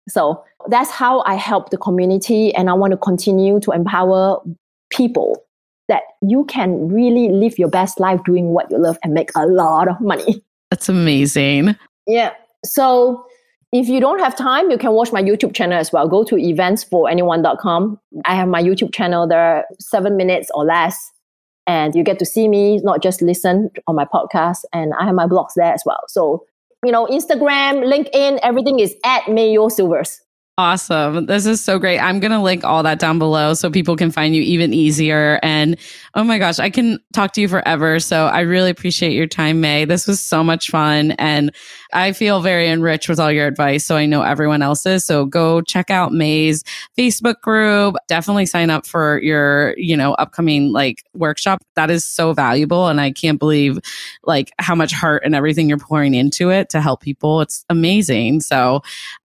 So 0.09 0.43
that's 0.69 0.91
how 0.91 1.23
I 1.23 1.35
help 1.35 1.71
the 1.71 1.79
community. 1.79 2.55
And 2.55 2.69
I 2.69 2.73
want 2.73 2.93
to 2.93 2.97
continue 2.97 3.61
to 3.61 3.73
empower 3.73 4.41
people 4.91 5.43
that 5.89 6.03
you 6.23 6.45
can 6.45 6.89
really 6.89 7.29
live 7.29 7.59
your 7.59 7.69
best 7.69 8.01
life 8.01 8.23
doing 8.25 8.49
what 8.49 8.71
you 8.71 8.79
love 8.79 8.99
and 9.03 9.15
make 9.15 9.31
a 9.37 9.47
lot 9.47 9.89
of 9.89 10.01
money. 10.01 10.43
That's 10.71 10.89
amazing. 10.89 11.77
Yeah. 12.07 12.33
So 12.65 13.27
if 13.73 13.89
you 13.89 14.01
don't 14.01 14.19
have 14.19 14.37
time, 14.37 14.71
you 14.71 14.79
can 14.79 14.93
watch 14.93 15.13
my 15.13 15.23
YouTube 15.23 15.55
channel 15.55 15.79
as 15.79 15.93
well. 15.93 16.09
Go 16.09 16.25
to 16.25 16.37
events4anyone.com. 16.37 17.99
I 18.25 18.35
have 18.35 18.49
my 18.49 18.63
YouTube 18.63 18.95
channel 18.95 19.27
there, 19.27 19.65
seven 19.81 20.17
minutes 20.17 20.51
or 20.55 20.65
less. 20.65 20.97
And 21.67 21.95
you 21.95 22.03
get 22.03 22.19
to 22.19 22.27
see 22.27 22.49
me, 22.49 22.79
not 22.79 23.03
just 23.03 23.23
listen 23.23 23.71
on 23.87 23.95
my 23.95 24.05
podcast. 24.05 24.59
And 24.73 24.93
I 24.99 25.05
have 25.05 25.15
my 25.15 25.27
blogs 25.27 25.55
there 25.57 25.73
as 25.73 25.83
well. 25.87 26.01
So, 26.09 26.45
you 26.85 26.91
know, 26.91 27.07
Instagram, 27.07 27.85
LinkedIn, 27.85 28.41
everything 28.43 28.80
is 28.80 28.97
at 29.05 29.28
May 29.28 29.53
Yeo 29.53 29.68
Silvers. 29.68 30.20
Awesome. 30.59 31.25
This 31.25 31.47
is 31.47 31.65
so 31.65 31.79
great. 31.79 31.99
I'm 31.99 32.21
going 32.21 32.31
to 32.31 32.39
link 32.39 32.63
all 32.63 32.83
that 32.83 32.99
down 32.99 33.19
below 33.19 33.55
so 33.55 33.71
people 33.71 33.97
can 33.97 34.11
find 34.11 34.37
you 34.37 34.43
even 34.43 34.75
easier. 34.75 35.41
And 35.43 35.79
oh 36.15 36.25
my 36.25 36.39
gosh, 36.39 36.59
I 36.59 36.69
can 36.69 36.99
talk 37.15 37.33
to 37.33 37.41
you 37.41 37.49
forever. 37.49 37.99
So 37.99 38.27
I 38.27 38.41
really 38.41 38.69
appreciate 38.69 39.15
your 39.15 39.27
time, 39.27 39.63
May. 39.63 39.87
This 39.87 40.07
was 40.07 40.21
so 40.21 40.45
much 40.45 40.69
fun. 40.69 41.13
And 41.13 41.55
I 41.95 42.13
feel 42.13 42.43
very 42.43 42.69
enriched 42.69 43.09
with 43.09 43.19
all 43.19 43.33
your 43.33 43.47
advice. 43.47 43.87
So 43.87 43.97
I 43.97 44.05
know 44.05 44.21
everyone 44.21 44.61
else 44.61 44.85
is. 44.85 45.07
So 45.07 45.25
go 45.25 45.63
check 45.63 45.91
out 45.91 46.13
May's 46.13 46.65
Facebook 46.99 47.41
group. 47.41 47.97
Definitely 48.07 48.45
sign 48.45 48.69
up 48.69 48.87
for 48.87 49.23
your, 49.23 49.75
you 49.79 49.97
know, 49.97 50.13
upcoming 50.15 50.71
like 50.71 51.03
workshop. 51.15 51.63
That 51.77 51.91
is 51.91 52.05
so 52.05 52.35
valuable. 52.35 52.89
And 52.89 53.01
I 53.01 53.11
can't 53.11 53.39
believe 53.39 53.79
like 54.23 54.51
how 54.59 54.75
much 54.75 54.93
heart 54.93 55.23
and 55.25 55.35
everything 55.35 55.71
you're 55.71 55.79
pouring 55.79 56.13
into 56.13 56.51
it 56.51 56.69
to 56.71 56.83
help 56.83 57.01
people. 57.01 57.41
It's 57.41 57.65
amazing. 57.71 58.43
So 58.43 58.83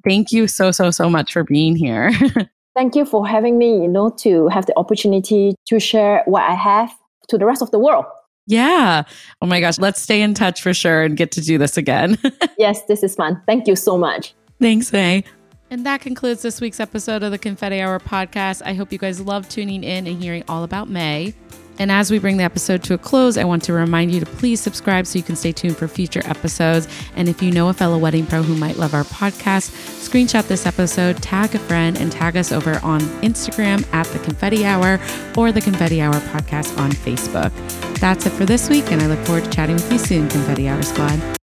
thank 0.05 0.33
you 0.33 0.47
so, 0.47 0.71
so, 0.71 0.91
so 0.91 1.09
much 1.11 1.33
for 1.33 1.45
being 1.45 1.77
here. 1.77 2.13
Thank 2.75 2.95
you 2.97 3.05
for 3.05 3.27
having 3.27 3.59
me, 3.59 3.83
you 3.83 3.89
know, 3.89 4.09
to 4.21 4.49
have 4.49 4.65
the 4.65 4.73
opportunity 4.79 5.55
to 5.67 5.79
share 5.79 6.23
what 6.25 6.43
I 6.43 6.55
have 6.55 6.91
to 7.29 7.37
the 7.37 7.45
rest 7.45 7.61
of 7.61 7.71
the 7.71 7.79
world. 7.79 8.07
yeah. 8.47 9.03
Oh 9.43 9.47
my 9.47 9.61
gosh. 9.61 9.79
Let's 9.79 10.01
stay 10.01 10.23
in 10.23 10.33
touch 10.33 10.63
for 10.63 10.73
sure 10.73 11.03
and 11.03 11.15
get 11.15 11.33
to 11.33 11.43
do 11.43 11.59
this 11.59 11.77
again. 11.77 12.17
Yes, 12.59 12.83
this 12.85 13.03
is 13.03 13.15
fun. 13.15 13.43
Thank 13.47 13.67
you 13.67 13.77
so 13.77 13.99
much. 13.99 14.35
Thanks, 14.61 14.91
May. 14.93 15.25
And 15.69 15.85
that 15.85 16.01
concludes 16.01 16.43
this 16.43 16.61
week's 16.61 16.81
episode 16.81 17.23
of 17.23 17.31
the 17.31 17.39
Confetti 17.39 17.81
Hour 17.81 17.99
podcast. 17.99 18.63
I 18.65 18.73
hope 18.75 18.93
you 18.93 18.99
guys 18.99 19.21
love 19.21 19.49
tuning 19.49 19.83
in 19.85 20.07
and 20.07 20.23
hearing 20.23 20.45
all 20.49 20.65
about 20.65 20.89
May. 20.89 21.35
And 21.83 21.91
as 21.91 22.13
we 22.13 22.21
bring 22.21 22.37
the 22.37 22.45
episode 22.45 22.85
to 22.85 22.95
a 22.95 22.99
close, 22.99 23.37
I 23.37 23.43
want 23.43 23.65
to 23.65 23.73
remind 23.73 24.13
you 24.13 24.21
to 24.21 24.27
please 24.27 24.61
subscribe 24.61 25.05
so 25.05 25.19
you 25.19 25.25
can 25.25 25.35
stay 25.35 25.51
tuned 25.51 25.77
for 25.77 25.89
future 25.89 26.23
episodes. 26.27 26.87
And 27.17 27.29
if 27.29 27.43
you 27.43 27.51
know 27.51 27.71
a 27.71 27.73
fellow 27.73 27.99
wedding 27.99 28.25
pro 28.25 28.41
who 28.41 28.55
might 28.55 28.77
love 28.77 28.95
our 28.95 29.03
podcast, 29.03 29.73
screenshot 29.99 30.47
this 30.47 30.65
episode, 30.65 31.21
tag 31.21 31.57
a 31.57 31.59
friend, 31.59 31.99
and 31.99 32.13
tag 32.13 32.37
us 32.37 32.53
over 32.53 32.79
on 32.85 33.01
Instagram 33.23 33.85
at 33.93 34.07
the 34.07 34.21
Confetti 34.21 34.65
Hour 34.65 35.01
or 35.37 35.51
the 35.51 35.61
Confetti 35.61 36.01
Hour 36.01 36.15
podcast 36.15 36.79
on 36.79 36.93
Facebook. 36.93 37.51
That's 37.99 38.27
it 38.27 38.31
for 38.31 38.45
this 38.45 38.71
week, 38.71 38.93
and 38.93 39.03
I 39.03 39.09
look 39.09 39.19
forward 39.27 39.43
to 39.43 39.51
chatting 39.51 39.75
with 39.75 39.91
you 39.91 39.99
soon, 39.99 40.29
Confetti 40.29 40.69
Hour 40.69 40.83
Squad. 40.83 41.42